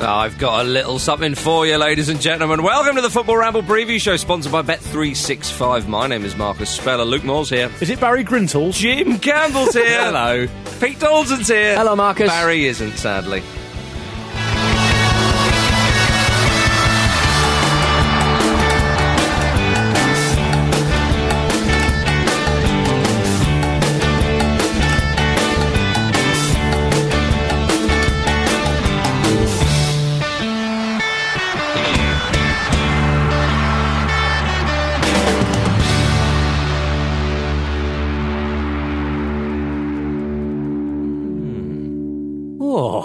Oh, 0.00 0.06
I've 0.06 0.38
got 0.38 0.64
a 0.64 0.68
little 0.68 1.00
something 1.00 1.34
for 1.34 1.66
you, 1.66 1.76
ladies 1.76 2.08
and 2.08 2.20
gentlemen. 2.20 2.62
Welcome 2.62 2.94
to 2.94 3.02
the 3.02 3.10
Football 3.10 3.38
Ramble 3.38 3.64
Preview 3.64 4.00
Show, 4.00 4.16
sponsored 4.16 4.52
by 4.52 4.62
Bet365. 4.62 5.88
My 5.88 6.06
name 6.06 6.24
is 6.24 6.36
Marcus 6.36 6.70
Speller. 6.70 7.04
Luke 7.04 7.24
Moore's 7.24 7.50
here. 7.50 7.68
Is 7.80 7.90
it 7.90 7.98
Barry 7.98 8.22
Grintles? 8.22 8.74
Jim 8.74 9.18
Campbell's 9.18 9.74
here. 9.74 9.84
Hello. 10.04 10.46
Pete 10.78 11.00
Dalton's 11.00 11.48
here. 11.48 11.76
Hello, 11.76 11.96
Marcus. 11.96 12.28
Barry 12.28 12.66
isn't, 12.66 12.96
sadly. 12.96 13.42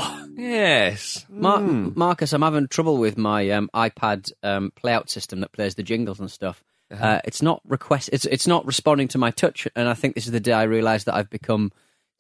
Oh. 0.06 0.28
Yes. 0.36 1.26
Mar- 1.30 1.62
Marcus, 1.62 2.34
I'm 2.34 2.42
having 2.42 2.68
trouble 2.68 2.98
with 2.98 3.18
my 3.18 3.50
um, 3.52 3.70
iPad 3.74 4.32
um, 4.42 4.72
playout 4.82 5.10
system 5.10 5.40
that 5.42 5.52
plays 5.52 5.76
the 5.76 5.84
jingles 5.84 6.20
and 6.20 6.30
stuff. 6.32 6.64
uh 6.92 7.20
it's 7.24 7.42
not 7.42 7.62
request. 7.68 8.10
It's 8.12 8.26
it's 8.26 8.48
not 8.48 8.66
responding 8.66 9.08
to 9.10 9.18
my 9.18 9.32
touch, 9.32 9.68
and 9.76 9.88
I 9.88 9.94
think 9.94 10.16
this 10.16 10.26
is 10.26 10.32
the 10.32 10.40
day 10.40 10.54
I 10.54 10.64
realised 10.64 11.06
that 11.08 11.16
I've 11.16 11.30
become 11.30 11.72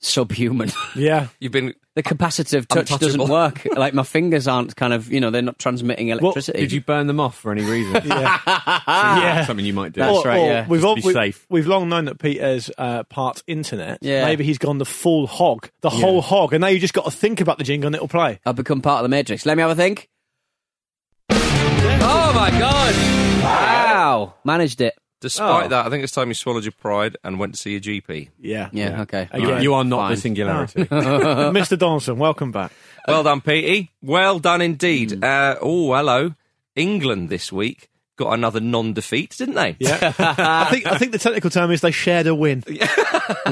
subhuman. 0.04 0.72
Yeah. 0.96 1.28
You've 1.40 1.52
been. 1.52 1.74
the 1.96 2.04
capacitive 2.04 2.68
touch 2.68 2.90
doesn't 3.00 3.28
work. 3.30 3.66
Like 3.76 3.94
my 3.94 4.04
fingers 4.04 4.48
aren't 4.48 4.76
kind 4.76 4.94
of 4.94 5.12
you 5.12 5.20
know 5.20 5.30
they're 5.32 5.42
not 5.42 5.60
transmitting 5.60 6.10
electricity. 6.10 6.60
Did 6.60 6.72
you 6.72 6.82
burn 6.82 7.08
them 7.08 7.20
off 7.20 7.38
for 7.40 7.52
any 7.52 7.64
reason? 7.64 7.94
Yeah. 8.06 8.40
yeah. 8.88 9.46
Something 9.46 9.66
you 9.66 9.74
might 9.74 9.94
do. 9.94 10.02
That's 10.02 10.18
Or- 10.18 10.24
right, 10.28 10.38
or 10.40 10.46
yeah. 10.48 10.68
We've, 10.68 10.84
all, 10.86 10.96
be 10.96 11.02
we, 11.04 11.14
safe. 11.14 11.46
we've 11.50 11.68
long 11.68 11.90
known 11.90 12.06
that 12.06 12.20
Peter's 12.20 12.70
uh, 12.78 13.04
part 13.04 13.44
internet. 13.48 14.00
Yeah. 14.02 14.26
Maybe 14.26 14.44
he's 14.44 14.58
gone 14.58 14.78
the 14.78 14.86
full 14.86 15.26
hog, 15.28 15.70
the 15.82 15.90
whole 15.90 16.22
hog, 16.22 16.54
and 16.54 16.62
now 16.62 16.68
you 16.68 16.80
just 16.80 16.94
got 16.94 17.06
to 17.06 17.12
think 17.12 17.42
about 17.42 17.58
the 17.58 17.64
jingle 17.64 17.88
and 17.88 17.96
it'll 17.96 18.08
play. 18.08 18.40
I've 18.46 18.56
become 18.56 18.82
part 18.82 19.00
of 19.00 19.04
the 19.04 19.10
Matrix. 19.16 19.46
Let 19.46 19.58
me 19.58 19.62
have 19.62 19.72
a 19.72 19.76
think. 19.76 20.10
Oh 21.30 22.32
my 22.36 22.50
god! 22.52 23.44
Wow, 23.44 24.34
managed 24.44 24.82
it. 24.82 24.94
Despite 25.24 25.66
Oh. 25.66 25.68
that, 25.70 25.86
I 25.86 25.90
think 25.90 26.04
it's 26.04 26.12
time 26.12 26.28
you 26.28 26.34
swallowed 26.34 26.66
your 26.66 26.74
pride 26.74 27.16
and 27.24 27.40
went 27.40 27.54
to 27.56 27.60
see 27.60 27.78
a 27.78 27.80
GP. 27.80 28.28
Yeah. 28.42 28.68
Yeah, 28.74 29.02
okay. 29.04 29.30
Again. 29.32 29.50
You, 29.58 29.60
you 29.64 29.74
are 29.74 29.86
not 29.86 30.00
Fine. 30.02 30.12
the 30.16 30.18
singularity. 30.22 30.84
Mr. 30.86 31.80
Donaldson, 31.80 32.18
welcome 32.20 32.52
back. 32.52 32.74
Well 33.08 33.24
done, 33.24 33.40
Petey. 33.40 33.92
Well 34.02 34.40
done 34.40 34.62
indeed. 34.62 35.12
Hmm. 35.14 35.24
Uh, 35.24 35.56
oh, 35.62 35.94
hello. 35.96 36.36
England 36.76 37.30
this 37.30 37.52
week 37.54 37.90
got 38.16 38.34
another 38.34 38.60
non-defeat, 38.60 39.36
didn't 39.38 39.56
they? 39.56 39.76
Yeah. 39.80 40.14
I 40.20 40.66
think 40.70 40.86
I 40.86 40.98
think 40.98 41.12
the 41.12 41.20
technical 41.20 41.50
term 41.50 41.72
is 41.72 41.82
they 41.82 41.92
shared 41.92 42.28
a 42.28 42.36
win. 42.36 42.64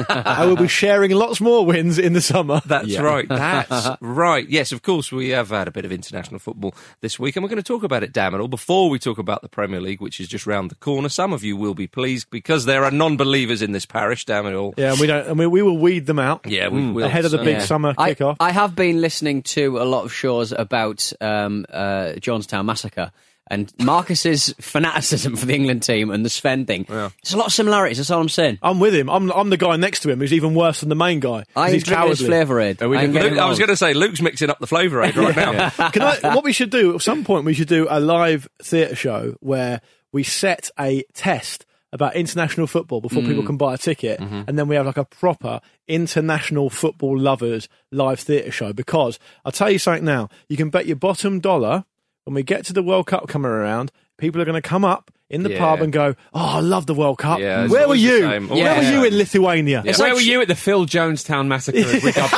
I 0.08 0.44
will 0.46 0.56
be 0.56 0.68
sharing 0.68 1.10
lots 1.12 1.40
more 1.40 1.64
wins 1.64 1.98
in 1.98 2.12
the 2.12 2.20
summer. 2.20 2.60
That's 2.66 2.96
right. 2.98 3.28
That's 3.28 3.88
right. 4.00 4.48
Yes, 4.48 4.72
of 4.72 4.82
course, 4.82 5.10
we 5.10 5.30
have 5.30 5.48
had 5.50 5.68
a 5.68 5.70
bit 5.70 5.84
of 5.84 5.92
international 5.92 6.38
football 6.38 6.74
this 7.00 7.18
week, 7.18 7.36
and 7.36 7.42
we're 7.42 7.48
going 7.48 7.56
to 7.56 7.62
talk 7.62 7.82
about 7.82 8.02
it, 8.02 8.12
damn 8.12 8.34
it 8.34 8.38
all, 8.40 8.48
before 8.48 8.88
we 8.90 8.98
talk 8.98 9.18
about 9.18 9.42
the 9.42 9.48
Premier 9.48 9.80
League, 9.80 10.00
which 10.00 10.20
is 10.20 10.28
just 10.28 10.46
round 10.46 10.70
the 10.70 10.74
corner. 10.76 11.08
Some 11.08 11.32
of 11.32 11.42
you 11.42 11.56
will 11.56 11.74
be 11.74 11.86
pleased 11.86 12.30
because 12.30 12.64
there 12.64 12.84
are 12.84 12.90
non 12.90 13.16
believers 13.16 13.62
in 13.62 13.72
this 13.72 13.86
parish, 13.86 14.24
damn 14.24 14.46
it 14.46 14.54
all. 14.54 14.74
Yeah, 14.76 14.92
and 14.92 15.00
we 15.00 15.06
don't, 15.06 15.26
and 15.26 15.38
we, 15.38 15.46
we 15.46 15.62
will 15.62 15.78
weed 15.78 16.06
them 16.06 16.18
out 16.18 16.46
Yeah, 16.46 16.68
we 16.68 16.90
will. 16.90 17.04
ahead 17.04 17.24
of 17.24 17.30
the 17.30 17.38
big 17.38 17.56
Yeah. 17.58 17.64
summer 17.64 17.94
I, 17.98 18.14
kickoff. 18.14 18.36
I 18.40 18.52
have 18.52 18.74
been 18.74 19.00
listening 19.00 19.42
to 19.42 19.78
a 19.78 19.84
lot 19.84 20.04
of 20.04 20.12
shows 20.12 20.52
about 20.52 21.12
um, 21.20 21.66
uh, 21.72 22.12
Jonestown 22.16 22.64
massacre 22.64 23.10
and 23.52 23.72
Marcus's 23.78 24.52
fanaticism 24.60 25.36
for 25.36 25.46
the 25.46 25.54
England 25.54 25.84
team 25.84 26.10
and 26.10 26.24
the 26.24 26.30
Sven 26.30 26.66
thing. 26.66 26.86
There's 26.88 27.32
a 27.32 27.36
lot 27.36 27.46
of 27.46 27.52
similarities. 27.52 27.98
That's 27.98 28.10
all 28.10 28.20
I'm 28.20 28.28
saying. 28.28 28.58
I'm 28.62 28.80
with 28.80 28.94
him. 28.94 29.08
I'm 29.08 29.30
I'm 29.30 29.50
the 29.50 29.56
guy 29.56 29.76
next 29.76 30.00
to 30.00 30.10
him 30.10 30.18
who's 30.18 30.32
even 30.32 30.54
worse 30.56 30.80
than 30.80 30.88
the 30.88 30.96
main 30.96 31.20
guy. 31.20 31.44
I 31.54 31.70
he's 31.70 31.84
drink 31.84 32.00
this 32.08 32.18
cowardly. 32.18 32.26
flavour 32.26 32.60
aid. 32.60 32.82
Are 32.82 32.88
we 32.88 32.96
I 32.96 33.02
ain't 33.02 33.12
gonna 33.12 33.22
getting 33.26 33.36
Luke, 33.38 33.44
I 33.46 33.48
was 33.48 33.58
going 33.60 33.68
to 33.68 33.76
say, 33.76 33.94
Luke's 33.94 34.20
mixing 34.20 34.50
up 34.50 34.58
the 34.58 34.66
flavour 34.66 35.02
aid 35.02 35.16
right 35.16 35.36
now. 35.36 35.68
Can 35.90 36.02
I, 36.02 36.34
what 36.34 36.42
we 36.42 36.52
should 36.52 36.70
do 36.70 36.94
at 36.96 37.02
some 37.02 37.22
point, 37.24 37.44
we 37.44 37.54
should 37.54 37.68
do 37.68 37.86
a 37.88 38.00
live 38.00 38.48
theatre 38.62 38.96
show 38.96 39.36
where 39.40 39.80
we 40.12 40.22
set 40.24 40.70
a 40.80 41.04
test 41.14 41.64
about 41.94 42.16
international 42.16 42.66
football 42.66 43.02
before 43.02 43.22
Mm. 43.22 43.26
people 43.26 43.44
can 43.44 43.58
buy 43.58 43.74
a 43.74 43.78
ticket, 43.78 44.18
Mm-hmm. 44.18 44.42
and 44.48 44.58
then 44.58 44.66
we 44.66 44.76
have 44.76 44.86
like 44.86 44.96
a 44.96 45.04
proper 45.04 45.60
international 45.86 46.70
football 46.70 47.18
lovers 47.18 47.68
live 47.90 48.18
theatre 48.18 48.50
show. 48.50 48.72
Because 48.72 49.18
I'll 49.44 49.52
tell 49.52 49.70
you 49.70 49.78
something 49.78 50.04
now, 50.04 50.28
you 50.48 50.56
can 50.56 50.70
bet 50.70 50.86
your 50.86 50.96
bottom 50.96 51.38
dollar 51.38 51.84
when 52.24 52.34
we 52.34 52.42
get 52.42 52.64
to 52.66 52.72
the 52.72 52.82
World 52.82 53.06
Cup 53.06 53.28
coming 53.28 53.50
around, 53.50 53.90
people 54.18 54.40
are 54.40 54.44
going 54.44 54.60
to 54.60 54.66
come 54.68 54.84
up 54.84 55.10
in 55.30 55.42
the 55.44 55.50
Yeah. 55.52 55.58
pub 55.58 55.80
and 55.80 55.92
go, 55.92 56.14
"Oh, 56.34 56.56
I 56.58 56.60
love 56.60 56.86
the 56.86 56.94
World 56.94 57.18
Cup. 57.18 57.40
Yeah, 57.40 57.66
Where 57.66 57.88
were 57.88 57.94
you? 57.94 58.20
same. 58.20 58.48
Where 58.48 58.76
were 58.76 58.82
you 58.82 59.04
in 59.04 59.16
Lithuania?" 59.16 59.82
Yeah. 59.84 59.96
Where 59.96 60.14
were 60.14 60.20
you 60.20 60.40
at 60.42 60.48
the 60.48 60.54
Phil 60.54 60.84
Jonestown 60.86 61.46
massacre? 61.46 61.78
as 61.78 62.02
we 62.04 62.12
dubbed 62.12 62.34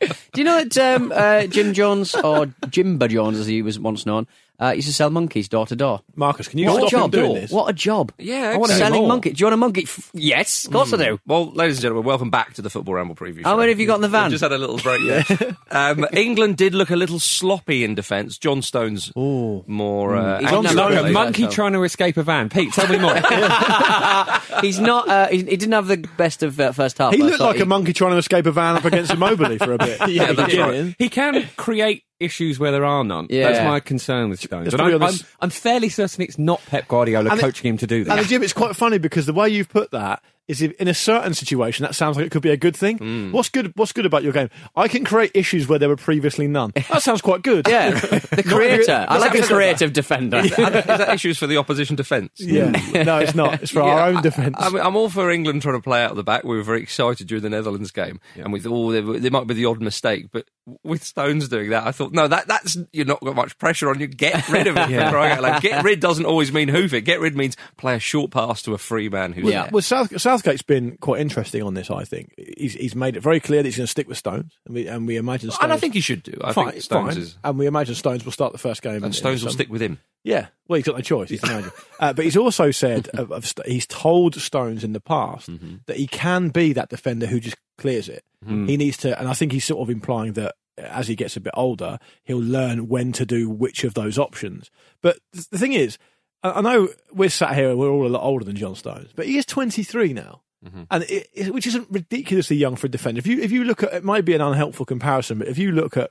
it? 0.00 0.16
Do 0.32 0.40
you 0.40 0.44
know 0.44 0.62
that 0.64 0.76
um, 0.78 1.12
uh, 1.14 1.46
Jim 1.46 1.72
Jones, 1.72 2.14
or 2.14 2.46
Jimba 2.66 3.08
Jones 3.08 3.38
as 3.38 3.46
he 3.46 3.62
was 3.62 3.78
once 3.78 4.04
known, 4.06 4.26
uh, 4.60 4.70
used 4.70 4.86
to 4.88 4.94
sell 4.94 5.10
monkeys 5.10 5.48
door 5.48 5.66
to 5.66 5.76
door? 5.76 6.00
Marcus, 6.16 6.48
can 6.48 6.58
you 6.58 6.66
What 6.68 6.84
a 6.84 6.88
stop 6.88 6.92
him 6.92 7.00
job! 7.00 7.12
doing 7.12 7.34
this? 7.34 7.50
What 7.50 7.68
a 7.70 7.72
job! 7.72 8.12
Yeah, 8.18 8.52
I 8.54 8.56
want 8.56 8.70
to 8.70 8.74
exactly. 8.74 8.78
selling 8.78 9.00
more. 9.00 9.08
monkey. 9.08 9.30
Do 9.32 9.40
you 9.40 9.46
want 9.46 9.54
a 9.54 9.56
monkey? 9.56 9.82
F- 9.84 10.10
yes, 10.14 10.64
of 10.66 10.72
course 10.72 10.92
I 10.92 10.96
do. 10.96 11.18
Well, 11.26 11.50
ladies 11.52 11.76
and 11.78 11.82
gentlemen, 11.82 12.06
welcome 12.06 12.30
back 12.30 12.54
to 12.54 12.62
the 12.62 12.70
Football 12.70 12.94
Ramble 12.94 13.14
preview. 13.16 13.42
How 13.44 13.52
show. 13.54 13.56
many 13.58 13.72
have 13.72 13.80
you 13.80 13.86
got 13.86 13.96
in 13.96 14.00
the 14.02 14.08
van? 14.08 14.24
We've 14.24 14.38
just 14.38 14.42
had 14.42 14.52
a 14.52 14.58
little 14.58 14.78
break 14.78 15.00
there. 15.38 15.56
um, 15.70 16.06
England 16.12 16.56
did 16.56 16.74
look 16.74 16.90
a 16.90 16.96
little 16.96 17.18
sloppy 17.18 17.84
in 17.84 17.94
defence. 17.94 18.38
John 18.38 18.62
Stones 18.62 19.12
more. 19.16 20.16
Uh, 20.16 20.38
He's 20.38 20.46
active 20.48 20.58
on 20.58 20.64
like 20.76 20.76
a 20.76 20.94
lately. 20.96 21.12
monkey 21.12 21.46
trying 21.48 21.72
to 21.72 21.82
escape 21.82 22.16
a 22.16 22.22
van. 22.22 22.48
Pete, 22.48 22.72
tell 22.72 22.88
me 22.88 22.98
more. 22.98 23.14
He's 24.60 24.78
not. 24.78 25.08
Uh, 25.08 25.28
he, 25.28 25.38
he 25.38 25.56
didn't 25.56 25.72
have 25.72 25.86
the 25.88 25.96
best 26.16 26.42
of 26.42 26.58
uh, 26.60 26.72
first 26.72 26.98
half. 26.98 27.12
He 27.14 27.20
I 27.20 27.24
looked 27.26 27.38
thought 27.38 27.46
like 27.56 27.60
a 27.60 27.66
monkey 27.66 27.92
trying 27.92 28.12
to 28.12 28.18
escape 28.18 28.46
a 28.46 28.52
van 28.52 28.76
up 28.76 28.84
against 28.84 29.12
Immobile 29.12 29.58
for 29.58 29.72
a 29.72 29.78
bit. 29.78 30.00
Yeah, 30.08 30.24
At 30.24 30.28
the 30.36 30.42
that's 30.42 30.56
right. 30.56 30.94
he 30.98 31.08
can 31.08 31.48
create 31.56 32.04
issues 32.20 32.58
where 32.58 32.72
there 32.72 32.84
are 32.84 33.04
none. 33.04 33.26
Yeah. 33.30 33.50
That's 33.50 33.64
my 33.64 33.80
concern 33.80 34.30
with 34.30 34.40
Stones. 34.40 34.72
And 34.72 34.82
I'm, 34.82 35.02
I'm. 35.02 35.14
I'm 35.40 35.50
fairly 35.50 35.88
certain 35.88 36.22
it's 36.22 36.38
not 36.38 36.64
Pep 36.66 36.88
Guardiola 36.88 37.30
And 37.30 37.38
it- 37.38 37.42
coaching 37.42 37.70
him 37.70 37.78
to 37.78 37.86
do 37.86 38.04
that. 38.04 38.18
And. 38.18 38.26
Jim, 38.28 38.42
it's 38.42 38.52
quite 38.52 38.76
funny 38.76 38.98
because 38.98 39.26
the 39.26 39.32
way 39.32 39.48
you've 39.48 39.68
put 39.68 39.90
that 39.92 40.22
is 40.48 40.60
if 40.62 40.72
in 40.72 40.88
a 40.88 40.94
certain 40.94 41.32
situation 41.34 41.84
that 41.84 41.94
sounds 41.94 42.16
like 42.16 42.26
it 42.26 42.30
could 42.30 42.42
be 42.42 42.50
a 42.50 42.56
good 42.56 42.76
thing. 42.76 42.98
Hmm. 42.98 43.32
What's 43.32 43.48
good? 43.48 43.72
What's 43.76 43.92
good 43.92 44.06
about 44.06 44.22
your 44.22 44.32
game? 44.32 44.50
I 44.76 44.88
can 44.88 45.04
create 45.04 45.30
issues 45.34 45.66
where 45.68 45.78
there 45.78 45.88
were 45.88 45.96
previously 45.96 46.46
none. 46.46 46.72
That 46.94 47.02
sounds 47.02 47.22
quite 47.22 47.42
good. 47.42 47.66
Yeah, 47.68 47.90
the 47.98 48.44
creator. 48.46 49.06
I 49.08 49.18
like 49.18 49.34
a 49.34 49.42
creative 49.42 49.92
defender. 49.92 50.38
Is 50.44 50.50
that 50.54 51.12
issues 51.14 51.38
for 51.38 51.46
the 51.46 51.56
opposition 51.56 51.96
defence? 51.96 52.32
Yeah. 52.38 52.70
no, 53.04 53.18
it's 53.18 53.34
not. 53.34 53.62
It's 53.62 53.72
for 53.72 53.80
Yeah, 53.80 53.86
our 53.94 54.08
own 54.10 54.22
defence. 54.22 54.56
I, 54.58 54.68
mean, 54.68 54.80
I'm 54.82 54.94
all 54.96 55.08
for 55.08 55.30
England 55.30 55.62
trying 55.62 55.74
to 55.76 55.80
play 55.82 56.02
out 56.04 56.10
of 56.10 56.16
the 56.16 56.22
back. 56.24 56.44
We 56.44 56.56
were 56.56 56.62
very 56.62 56.82
excited 56.82 57.26
during 57.26 57.42
the 57.42 57.50
Netherlands 57.50 57.90
game, 57.90 58.20
and 58.36 58.52
we 58.52 58.60
thought, 58.60 58.72
oh, 58.72 58.92
there, 58.92 59.18
there 59.18 59.30
might 59.30 59.46
be 59.46 59.54
the 59.54 59.64
odd 59.64 59.80
mistake. 59.80 60.26
But 60.30 60.46
with 60.84 61.02
Stones 61.04 61.48
doing 61.48 61.70
that, 61.70 61.86
I 61.86 61.90
thought, 61.92 62.12
no, 62.12 62.28
that 62.28 62.46
that's 62.46 62.76
you're 62.92 63.06
not 63.06 63.20
got 63.20 63.34
much 63.34 63.56
pressure 63.58 63.88
on 63.90 63.98
you. 63.98 64.06
Get 64.06 64.48
rid 64.48 64.66
of 64.66 64.76
it. 64.76 64.82
for 64.88 65.10
crying 65.10 65.32
out 65.32 65.42
loud. 65.42 65.62
Get 65.62 65.82
rid 65.84 66.00
doesn't 66.00 66.26
always 66.26 66.52
mean 66.52 66.68
hoof 66.68 66.92
it. 66.92 67.02
Get 67.02 67.18
rid 67.20 67.34
means 67.36 67.56
play 67.76 67.96
a 67.96 67.98
short 67.98 68.30
pass 68.30 68.62
to 68.62 68.74
a 68.74 68.78
free 68.78 69.08
man 69.08 69.32
who's 69.32 69.44
Yeah. 69.46 69.62
there. 69.62 69.70
Well, 69.72 69.82
South, 69.82 70.20
Southgate's 70.34 70.62
been 70.62 70.96
quite 70.98 71.20
interesting 71.20 71.62
on 71.62 71.74
this. 71.74 71.90
I 71.90 72.04
think 72.04 72.34
he's, 72.58 72.74
he's 72.74 72.94
made 72.96 73.16
it 73.16 73.20
very 73.20 73.38
clear 73.40 73.62
that 73.62 73.68
he's 73.68 73.76
going 73.76 73.84
to 73.86 73.90
stick 73.90 74.08
with 74.08 74.18
Stones, 74.18 74.58
and 74.66 74.74
we, 74.74 74.86
and 74.88 75.06
we 75.06 75.16
imagine. 75.16 75.50
Stones, 75.50 75.62
And 75.64 75.72
I 75.72 75.76
think 75.76 75.94
he 75.94 76.00
should 76.00 76.22
do. 76.22 76.36
I 76.42 76.52
fine, 76.52 76.70
think 76.72 76.82
Stones 76.82 77.14
fine. 77.14 77.22
is. 77.22 77.38
and 77.44 77.58
we 77.58 77.66
imagine 77.66 77.94
Stones 77.94 78.24
will 78.24 78.32
start 78.32 78.52
the 78.52 78.58
first 78.58 78.82
game, 78.82 78.96
in 78.96 79.04
And 79.04 79.14
Stones 79.14 79.44
will 79.44 79.52
stick 79.52 79.68
with 79.70 79.80
him. 79.82 79.98
Yeah, 80.24 80.46
well, 80.68 80.76
he's 80.78 80.86
got 80.86 80.96
no 80.96 81.02
choice. 81.02 81.28
He's 81.28 81.40
the 81.42 81.46
manager. 81.48 81.72
uh, 82.00 82.12
but 82.14 82.24
he's 82.24 82.36
also 82.36 82.70
said 82.70 83.08
of, 83.08 83.30
of, 83.30 83.52
he's 83.66 83.86
told 83.86 84.34
Stones 84.36 84.82
in 84.82 84.92
the 84.92 85.00
past 85.00 85.50
Mm-hmm. 85.50 85.76
that 85.86 85.96
he 85.98 86.06
can 86.06 86.48
be 86.48 86.72
that 86.72 86.88
defender 86.88 87.26
who 87.26 87.40
just 87.40 87.56
clears 87.78 88.08
it. 88.08 88.24
He 88.46 88.76
needs 88.76 88.98
to, 88.98 89.18
and 89.18 89.26
I 89.28 89.32
think 89.32 89.52
he's 89.52 89.64
sort 89.64 89.80
of 89.80 89.88
implying 89.88 90.34
that 90.34 90.54
as 90.76 91.08
he 91.08 91.14
gets 91.14 91.34
a 91.36 91.40
bit 91.40 91.54
older, 91.56 91.98
he'll 92.24 92.42
learn 92.42 92.88
when 92.88 93.10
to 93.12 93.24
do 93.24 93.48
which 93.48 93.84
of 93.84 93.94
those 93.94 94.18
options. 94.18 94.70
But 95.00 95.18
th- 95.32 95.48
the 95.48 95.56
thing 95.58 95.72
is, 95.72 95.96
I 96.44 96.60
know 96.60 96.88
we're 97.12 97.30
sat 97.30 97.54
here 97.54 97.70
and 97.70 97.78
we're 97.78 97.90
all 97.90 98.06
a 98.06 98.08
lot 98.08 98.22
older 98.22 98.44
than 98.44 98.54
John 98.56 98.74
Stones, 98.74 99.10
but 99.16 99.26
he 99.26 99.38
is 99.38 99.46
23 99.46 100.12
now. 100.12 100.42
And 100.90 101.02
it, 101.04 101.28
it, 101.34 101.52
which 101.54 101.66
isn't 101.66 101.88
ridiculously 101.90 102.56
young 102.56 102.76
for 102.76 102.86
a 102.86 102.90
defender. 102.90 103.18
If 103.18 103.26
you 103.26 103.40
if 103.40 103.52
you 103.52 103.64
look 103.64 103.82
at 103.82 103.92
it, 103.92 104.04
might 104.04 104.24
be 104.24 104.34
an 104.34 104.40
unhelpful 104.40 104.86
comparison, 104.86 105.38
but 105.38 105.48
if 105.48 105.58
you 105.58 105.72
look 105.72 105.96
at 105.96 106.10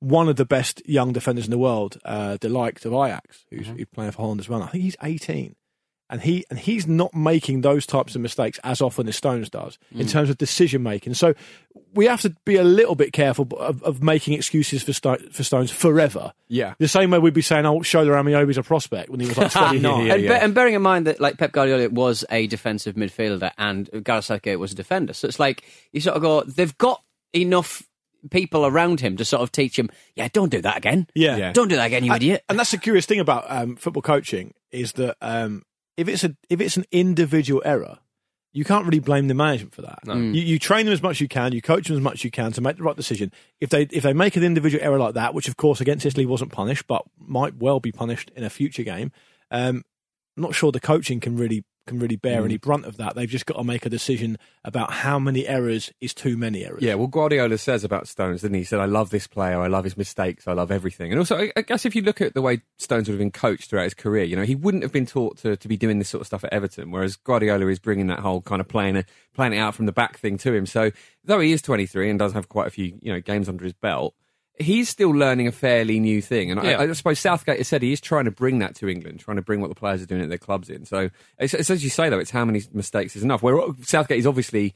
one 0.00 0.28
of 0.28 0.36
the 0.36 0.44
best 0.44 0.82
young 0.86 1.12
defenders 1.12 1.44
in 1.46 1.50
the 1.50 1.58
world, 1.58 1.98
uh, 2.04 2.36
De 2.38 2.48
Ligt 2.48 2.84
of 2.84 2.92
Ajax, 2.92 3.44
who's, 3.50 3.66
who's 3.66 3.86
playing 3.94 4.12
for 4.12 4.22
Holland 4.22 4.40
as 4.40 4.48
well. 4.48 4.62
I 4.62 4.68
think 4.68 4.84
he's 4.84 4.96
18. 5.02 5.54
And 6.12 6.20
he 6.20 6.44
and 6.50 6.58
he's 6.58 6.86
not 6.88 7.14
making 7.14 7.60
those 7.60 7.86
types 7.86 8.16
of 8.16 8.20
mistakes 8.20 8.58
as 8.64 8.80
often 8.82 9.06
as 9.08 9.14
Stones 9.16 9.48
does 9.48 9.78
in 9.94 10.06
terms 10.08 10.28
of 10.28 10.36
decision 10.38 10.82
making. 10.82 11.14
So 11.14 11.34
we 11.94 12.06
have 12.06 12.20
to 12.22 12.34
be 12.44 12.56
a 12.56 12.64
little 12.64 12.96
bit 12.96 13.12
careful 13.12 13.46
of, 13.58 13.80
of 13.84 14.02
making 14.02 14.34
excuses 14.34 14.82
for 14.82 14.92
Sto- 14.92 15.18
for 15.30 15.44
Stones 15.44 15.70
forever. 15.70 16.32
Yeah. 16.48 16.74
the 16.78 16.88
same 16.88 17.10
way 17.12 17.18
we'd 17.20 17.32
be 17.32 17.42
saying, 17.42 17.64
"Oh, 17.64 17.78
Shola 17.78 18.20
Ameobi's 18.20 18.58
a 18.58 18.64
prospect" 18.64 19.08
when 19.08 19.20
he 19.20 19.26
was 19.28 19.38
like 19.38 19.52
29. 19.52 20.06
Yeah, 20.06 20.14
and, 20.14 20.22
yeah. 20.22 20.28
be- 20.38 20.44
and 20.44 20.52
bearing 20.54 20.74
in 20.74 20.82
mind 20.82 21.06
that 21.06 21.20
like 21.20 21.38
Pep 21.38 21.52
Guardiola 21.52 21.88
was 21.90 22.24
a 22.28 22.48
defensive 22.48 22.96
midfielder 22.96 23.52
and 23.56 23.88
Gareth 24.04 24.24
Southgate 24.24 24.58
was 24.58 24.72
a 24.72 24.74
defender, 24.74 25.12
so 25.12 25.28
it's 25.28 25.38
like 25.38 25.62
you 25.92 26.00
sort 26.00 26.16
of 26.16 26.22
go, 26.22 26.42
they've 26.42 26.76
got 26.76 27.02
enough 27.32 27.84
people 28.30 28.66
around 28.66 29.00
him 29.00 29.16
to 29.16 29.24
sort 29.24 29.42
of 29.42 29.50
teach 29.50 29.78
him, 29.78 29.88
yeah, 30.14 30.28
don't 30.32 30.50
do 30.50 30.60
that 30.60 30.76
again. 30.76 31.06
Yeah. 31.14 31.36
Yeah. 31.36 31.52
Don't 31.52 31.68
do 31.68 31.76
that 31.76 31.86
again, 31.86 32.04
you 32.04 32.12
And- 32.12 32.22
idiot. 32.22 32.44
And 32.48 32.58
that's 32.58 32.72
the 32.72 32.76
curious 32.78 33.06
thing 33.06 33.20
about 33.20 33.44
um, 33.48 33.76
football 33.76 34.02
coaching 34.02 34.52
is 34.70 34.92
that 34.92 35.16
um, 35.22 35.62
if 36.00 36.08
it's 36.08 36.24
a 36.24 36.34
if 36.48 36.60
it's 36.60 36.76
an 36.76 36.86
individual 36.90 37.60
error, 37.64 37.98
you 38.52 38.64
can't 38.64 38.86
really 38.86 39.00
blame 39.00 39.28
the 39.28 39.34
management 39.34 39.74
for 39.74 39.82
that. 39.82 40.00
You, 40.34 40.42
you 40.42 40.58
train 40.58 40.86
them 40.86 40.94
as 40.94 41.02
much 41.02 41.16
as 41.16 41.20
you 41.20 41.28
can, 41.28 41.52
you 41.52 41.60
coach 41.60 41.88
them 41.88 41.96
as 41.96 42.02
much 42.02 42.14
as 42.14 42.24
you 42.24 42.30
can 42.30 42.52
to 42.52 42.60
make 42.60 42.78
the 42.78 42.82
right 42.82 42.96
decision. 42.96 43.30
If 43.60 43.68
they 43.68 43.82
if 43.90 44.02
they 44.02 44.14
make 44.14 44.34
an 44.36 44.42
individual 44.42 44.82
error 44.82 44.98
like 44.98 45.14
that, 45.14 45.34
which 45.34 45.46
of 45.46 45.56
course 45.58 45.80
against 45.80 46.06
Italy 46.06 46.24
wasn't 46.24 46.52
punished, 46.52 46.86
but 46.86 47.02
might 47.18 47.56
well 47.56 47.80
be 47.80 47.92
punished 47.92 48.30
in 48.34 48.42
a 48.42 48.50
future 48.50 48.82
game, 48.82 49.12
um, 49.50 49.84
I'm 50.36 50.42
not 50.42 50.54
sure 50.54 50.72
the 50.72 50.80
coaching 50.80 51.20
can 51.20 51.36
really 51.36 51.64
can 51.90 51.98
really 51.98 52.16
bear 52.16 52.42
mm. 52.42 52.46
any 52.46 52.56
brunt 52.56 52.86
of 52.86 52.96
that. 52.96 53.14
They've 53.14 53.28
just 53.28 53.46
got 53.46 53.56
to 53.56 53.64
make 53.64 53.84
a 53.84 53.90
decision 53.90 54.38
about 54.64 54.92
how 54.92 55.18
many 55.18 55.46
errors 55.46 55.92
is 56.00 56.14
too 56.14 56.36
many 56.36 56.64
errors. 56.64 56.82
Yeah, 56.82 56.94
well, 56.94 57.08
Guardiola 57.08 57.58
says 57.58 57.84
about 57.84 58.08
Stones, 58.08 58.42
didn't 58.42 58.54
he? 58.54 58.60
He 58.60 58.64
said, 58.64 58.80
I 58.80 58.84
love 58.86 59.10
this 59.10 59.26
player, 59.26 59.60
I 59.60 59.66
love 59.66 59.84
his 59.84 59.96
mistakes, 59.96 60.46
I 60.46 60.52
love 60.52 60.70
everything. 60.70 61.10
And 61.10 61.18
also, 61.18 61.36
I, 61.36 61.52
I 61.56 61.62
guess 61.62 61.84
if 61.84 61.94
you 61.94 62.02
look 62.02 62.20
at 62.20 62.34
the 62.34 62.42
way 62.42 62.62
Stones 62.78 63.08
would 63.08 63.14
have 63.14 63.18
been 63.18 63.32
coached 63.32 63.68
throughout 63.68 63.84
his 63.84 63.94
career, 63.94 64.24
you 64.24 64.36
know, 64.36 64.44
he 64.44 64.54
wouldn't 64.54 64.84
have 64.84 64.92
been 64.92 65.06
taught 65.06 65.38
to, 65.38 65.56
to 65.56 65.68
be 65.68 65.76
doing 65.76 65.98
this 65.98 66.08
sort 66.08 66.20
of 66.20 66.26
stuff 66.26 66.44
at 66.44 66.52
Everton, 66.52 66.90
whereas 66.90 67.16
Guardiola 67.16 67.66
is 67.66 67.78
bringing 67.78 68.06
that 68.06 68.20
whole 68.20 68.40
kind 68.40 68.60
of 68.60 68.68
playing, 68.68 68.96
a, 68.96 69.04
playing 69.34 69.52
it 69.52 69.58
out 69.58 69.74
from 69.74 69.86
the 69.86 69.92
back 69.92 70.18
thing 70.18 70.38
to 70.38 70.54
him. 70.54 70.66
So, 70.66 70.92
though 71.24 71.40
he 71.40 71.52
is 71.52 71.60
23 71.60 72.08
and 72.08 72.18
does 72.18 72.32
have 72.32 72.48
quite 72.48 72.68
a 72.68 72.70
few, 72.70 72.98
you 73.02 73.12
know, 73.12 73.20
games 73.20 73.48
under 73.48 73.64
his 73.64 73.74
belt, 73.74 74.14
he's 74.60 74.88
still 74.88 75.10
learning 75.10 75.46
a 75.48 75.52
fairly 75.52 75.98
new 75.98 76.20
thing. 76.22 76.50
And 76.50 76.62
Yeah. 76.62 76.78
I, 76.78 76.82
I 76.88 76.92
suppose 76.92 77.18
Southgate 77.18 77.58
has 77.58 77.66
said 77.68 77.82
he 77.82 77.92
is 77.92 78.00
trying 78.00 78.26
to 78.26 78.30
bring 78.30 78.58
that 78.60 78.74
to 78.76 78.88
England, 78.88 79.20
trying 79.20 79.36
to 79.36 79.42
bring 79.42 79.60
what 79.60 79.68
the 79.68 79.74
players 79.74 80.02
are 80.02 80.06
doing 80.06 80.22
at 80.22 80.28
their 80.28 80.38
clubs 80.38 80.68
in. 80.70 80.84
So, 80.84 81.10
it's, 81.38 81.54
it's 81.54 81.70
as 81.70 81.82
you 81.82 81.90
say, 81.90 82.08
though, 82.10 82.18
it's 82.18 82.30
how 82.30 82.44
many 82.44 82.62
mistakes 82.72 83.16
is 83.16 83.22
enough. 83.22 83.42
Where 83.42 83.58
Southgate 83.82 84.18
is 84.18 84.26
obviously 84.26 84.74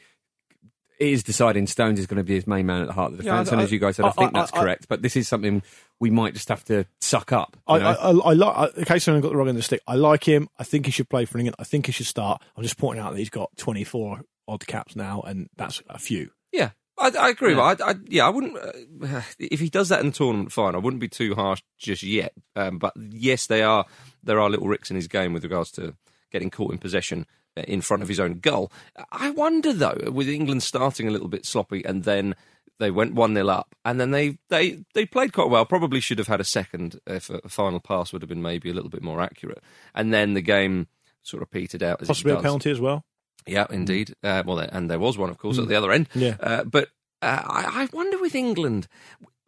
is 1.00 1.24
deciding 1.24 1.66
Stones 1.66 1.98
is 1.98 2.06
going 2.06 2.18
to 2.18 2.22
be 2.24 2.34
his 2.34 2.46
main 2.46 2.66
man 2.66 2.80
at 2.82 2.86
the 2.86 2.92
heart 2.92 3.10
of 3.12 3.18
the 3.18 3.24
Yeah, 3.24 3.32
defence. 3.32 3.48
I- 3.48 3.52
and 3.54 3.62
as 3.62 3.72
you 3.72 3.78
guys 3.80 3.96
said, 3.96 4.04
I, 4.04 4.08
I- 4.08 4.12
think 4.12 4.32
that's 4.32 4.50
correct. 4.52 4.86
But 4.88 5.02
this 5.02 5.16
is 5.16 5.26
something 5.26 5.62
we 6.00 6.08
might 6.10 6.34
just 6.34 6.48
have 6.48 6.64
to 6.66 6.86
suck 7.00 7.32
up. 7.32 7.56
I. 7.66 7.78
I, 7.78 7.92
I, 7.94 8.10
I 8.10 8.32
like. 8.32 8.76
In 8.76 8.84
case 8.84 9.04
someone 9.04 9.20
got 9.20 9.30
the 9.30 9.36
wrong 9.36 9.48
end 9.48 9.56
of 9.56 9.60
the 9.60 9.64
stick, 9.64 9.82
I 9.88 9.96
like 9.96 10.24
him. 10.24 10.48
I 10.58 10.64
think 10.64 10.86
he 10.86 10.92
should 10.92 11.08
play 11.08 11.24
for 11.24 11.38
England. 11.38 11.56
I 11.58 11.64
think 11.64 11.86
he 11.86 11.92
should 11.92 12.06
start. 12.06 12.42
I'm 12.56 12.62
just 12.62 12.78
pointing 12.78 13.04
out 13.04 13.12
that 13.12 13.18
he's 13.18 13.28
got 13.30 13.50
24 13.56 14.20
odd 14.46 14.66
caps 14.66 14.94
now, 14.94 15.20
and 15.22 15.48
that's 15.56 15.82
a 15.88 15.98
few. 15.98 16.30
Yeah, 16.52 16.70
I, 16.98 17.10
I 17.18 17.28
agree. 17.30 17.54
But 17.54 17.80
I, 17.80 17.90
I, 17.90 17.94
yeah, 18.06 18.26
I 18.26 18.30
wouldn't. 18.30 18.56
Uh, 18.56 19.22
if 19.38 19.60
he 19.60 19.68
does 19.68 19.88
that 19.88 20.00
in 20.00 20.06
the 20.06 20.12
tournament, 20.12 20.52
fine. 20.52 20.74
I 20.74 20.78
wouldn't 20.78 21.00
be 21.00 21.08
too 21.08 21.34
harsh 21.34 21.62
just 21.78 22.02
yet. 22.02 22.32
Um, 22.56 22.78
but 22.78 22.92
yes, 22.96 23.46
they 23.46 23.62
are. 23.62 23.86
There 24.22 24.40
are 24.40 24.50
little 24.50 24.68
ricks 24.68 24.90
in 24.90 24.96
his 24.96 25.08
game 25.08 25.32
with 25.32 25.44
regards 25.44 25.70
to 25.72 25.94
getting 26.30 26.50
caught 26.50 26.72
in 26.72 26.78
possession 26.78 27.26
uh, 27.56 27.62
in 27.62 27.80
front 27.80 28.02
of 28.02 28.08
his 28.08 28.20
own 28.20 28.40
goal. 28.40 28.72
I 29.12 29.30
wonder 29.30 29.72
though, 29.72 30.10
with 30.12 30.28
England 30.28 30.62
starting 30.62 31.08
a 31.08 31.10
little 31.10 31.28
bit 31.28 31.46
sloppy 31.46 31.84
and 31.84 32.04
then. 32.04 32.34
They 32.80 32.90
went 32.90 33.14
one 33.14 33.34
0 33.34 33.46
up, 33.46 33.72
and 33.84 34.00
then 34.00 34.10
they, 34.10 34.38
they, 34.48 34.80
they 34.94 35.06
played 35.06 35.32
quite 35.32 35.48
well. 35.48 35.64
Probably 35.64 36.00
should 36.00 36.18
have 36.18 36.26
had 36.26 36.40
a 36.40 36.44
second 36.44 36.98
if 37.06 37.30
a 37.30 37.48
final 37.48 37.78
pass 37.78 38.12
would 38.12 38.20
have 38.20 38.28
been 38.28 38.42
maybe 38.42 38.68
a 38.68 38.74
little 38.74 38.90
bit 38.90 39.00
more 39.00 39.20
accurate. 39.20 39.62
And 39.94 40.12
then 40.12 40.34
the 40.34 40.40
game 40.40 40.88
sort 41.22 41.44
of 41.44 41.52
petered 41.52 41.84
out. 41.84 42.02
As 42.02 42.08
it 42.08 42.10
Possibly 42.10 42.32
a 42.32 42.42
penalty 42.42 42.72
as 42.72 42.80
well. 42.80 43.04
Yeah, 43.46 43.66
indeed. 43.70 44.14
Uh, 44.22 44.42
well, 44.46 44.58
and 44.58 44.90
there 44.90 44.98
was 44.98 45.18
one, 45.18 45.30
of 45.30 45.38
course, 45.38 45.58
at 45.58 45.68
the 45.68 45.74
other 45.74 45.92
end. 45.92 46.08
Yeah. 46.14 46.36
Uh, 46.40 46.64
but 46.64 46.88
uh, 47.20 47.42
I, 47.44 47.82
I 47.82 47.88
wonder 47.92 48.18
with 48.18 48.34
England, 48.34 48.88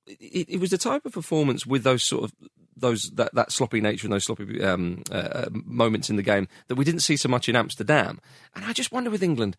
it, 0.06 0.48
it 0.50 0.60
was 0.60 0.70
the 0.70 0.78
type 0.78 1.06
of 1.06 1.12
performance 1.12 1.66
with 1.66 1.82
those 1.82 2.02
sort 2.02 2.24
of 2.24 2.32
those 2.76 3.10
that, 3.14 3.34
that 3.34 3.50
sloppy 3.50 3.80
nature 3.80 4.06
and 4.06 4.12
those 4.12 4.24
sloppy 4.24 4.62
um, 4.62 5.02
uh, 5.10 5.46
moments 5.50 6.10
in 6.10 6.16
the 6.16 6.22
game 6.22 6.46
that 6.68 6.74
we 6.74 6.84
didn't 6.84 7.00
see 7.00 7.16
so 7.16 7.28
much 7.28 7.48
in 7.48 7.56
Amsterdam. 7.56 8.20
And 8.54 8.64
I 8.66 8.72
just 8.72 8.92
wonder 8.92 9.10
with 9.10 9.22
England. 9.22 9.56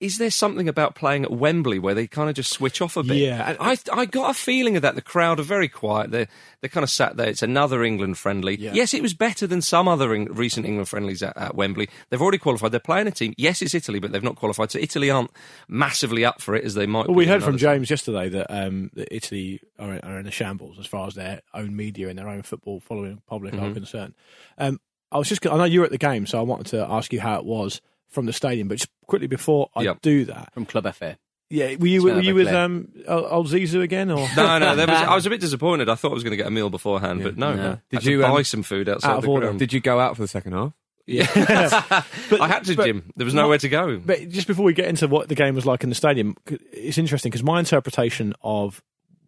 Is 0.00 0.16
there 0.16 0.30
something 0.30 0.66
about 0.66 0.94
playing 0.94 1.24
at 1.24 1.30
Wembley 1.30 1.78
where 1.78 1.92
they 1.94 2.06
kind 2.06 2.30
of 2.30 2.34
just 2.34 2.50
switch 2.52 2.80
off 2.80 2.96
a 2.96 3.02
bit? 3.02 3.18
Yeah, 3.18 3.50
and- 3.50 3.58
I 3.60 3.76
I 3.92 4.06
got 4.06 4.30
a 4.30 4.34
feeling 4.34 4.76
of 4.76 4.82
that. 4.82 4.94
The 4.94 5.02
crowd 5.02 5.38
are 5.38 5.42
very 5.42 5.68
quiet. 5.68 6.10
They 6.10 6.26
they 6.62 6.68
kind 6.68 6.82
of 6.84 6.88
sat 6.90 7.16
there. 7.18 7.28
It's 7.28 7.42
another 7.42 7.84
England 7.84 8.16
friendly. 8.16 8.56
Yeah. 8.58 8.72
Yes, 8.72 8.94
it 8.94 9.02
was 9.02 9.12
better 9.12 9.46
than 9.46 9.60
some 9.60 9.88
other 9.88 10.14
Eng- 10.14 10.32
recent 10.32 10.64
England 10.64 10.88
friendlies 10.88 11.22
at, 11.22 11.36
at 11.36 11.54
Wembley. 11.54 11.88
They've 12.08 12.20
already 12.22 12.38
qualified. 12.38 12.72
They're 12.72 12.80
playing 12.80 13.08
a 13.08 13.10
team. 13.10 13.34
Yes, 13.36 13.60
it's 13.60 13.74
Italy, 13.74 13.98
but 14.00 14.10
they've 14.12 14.22
not 14.22 14.36
qualified. 14.36 14.70
So 14.70 14.78
Italy 14.78 15.10
aren't 15.10 15.30
massively 15.68 16.24
up 16.24 16.40
for 16.40 16.54
it 16.54 16.64
as 16.64 16.74
they 16.74 16.86
might. 16.86 17.06
Well, 17.06 17.14
be 17.14 17.24
we 17.24 17.26
heard 17.26 17.42
from. 17.42 17.58
James 17.58 17.90
yesterday 17.90 18.28
that, 18.30 18.46
um, 18.48 18.90
that 18.94 19.14
Italy 19.14 19.60
are, 19.78 20.00
are 20.02 20.18
in 20.18 20.26
a 20.26 20.30
shambles 20.30 20.78
as 20.78 20.86
far 20.86 21.06
as 21.08 21.14
their 21.14 21.42
own 21.52 21.76
media 21.76 22.08
and 22.08 22.18
their 22.18 22.28
own 22.28 22.42
football 22.42 22.80
following 22.80 23.20
public 23.26 23.52
Mm-hmm. 23.54 23.64
are 23.66 23.74
concerned. 23.74 24.14
Um, 24.58 24.80
I 25.12 25.18
was 25.18 25.28
just 25.28 25.46
I 25.46 25.56
know 25.56 25.64
you 25.64 25.80
were 25.80 25.86
at 25.86 25.90
the 25.92 25.98
game, 25.98 26.24
so 26.26 26.38
I 26.38 26.42
wanted 26.42 26.66
to 26.68 26.86
ask 26.88 27.12
you 27.12 27.20
how 27.20 27.38
it 27.38 27.44
was 27.44 27.80
from 28.10 28.26
the 28.26 28.32
stadium. 28.32 28.68
But 28.68 28.78
just 28.78 28.90
quickly 29.06 29.26
before 29.26 29.70
I 29.74 29.82
Yeah. 29.82 29.94
do 30.02 30.24
that, 30.26 30.52
From 30.52 30.66
Club 30.66 30.86
FA. 30.94 31.16
yeah, 31.48 31.74
were 31.76 31.86
you 31.86 32.02
were 32.02 32.20
you 32.20 32.34
with 32.34 32.48
clear. 32.48 32.58
um, 32.60 32.88
old 33.08 33.26
old 33.30 33.46
Zizou 33.48 33.82
again 33.82 34.10
or? 34.10 34.28
No, 34.36 34.58
no. 34.58 34.76
There 34.76 34.86
was, 34.86 34.96
I 34.96 35.14
was 35.14 35.26
a 35.26 35.30
bit 35.30 35.40
disappointed. 35.48 35.88
I 35.88 35.94
thought 35.94 36.10
I 36.10 36.14
was 36.14 36.22
going 36.22 36.32
to 36.32 36.36
get 36.36 36.46
a 36.46 36.50
meal 36.50 36.70
beforehand, 36.70 37.22
but 37.22 37.36
no. 37.36 37.54
No. 37.54 37.62
no. 37.62 37.70
Did 37.90 37.96
Had 37.96 38.02
to 38.04 38.10
you, 38.10 38.20
buy 38.22 38.28
um, 38.28 38.44
some 38.44 38.62
food 38.62 38.88
outside 38.88 39.10
out 39.10 39.16
of 39.18 39.22
the 39.24 39.28
order. 39.30 39.46
ground? 39.46 39.58
Did 39.58 39.72
you 39.72 39.80
go 39.80 39.98
out 39.98 40.16
for 40.16 40.22
the 40.22 40.28
second 40.28 40.52
half? 40.52 40.72
But- 41.06 41.20
I 42.40 42.46
had 42.48 42.64
to, 42.64 42.76
but- 42.76 42.86
Jim. 42.86 43.10
There 43.16 43.24
was 43.24 43.34
nowhere 43.34 43.58
to 43.58 43.68
go. 43.68 43.98
But 43.98 44.28
just 44.28 44.46
before 44.46 44.64
we 44.64 44.72
get 44.74 44.86
into 44.88 45.08
what 45.08 45.28
the 45.28 45.34
game 45.34 45.54
was 45.54 45.66
like 45.66 45.82
in 45.82 45.88
the 45.88 45.94
stadium, 45.96 46.36
it's 46.72 46.98
interesting 46.98 47.30
because 47.30 47.42
my 47.42 47.58
interpretation 47.58 48.34
of 48.42 48.82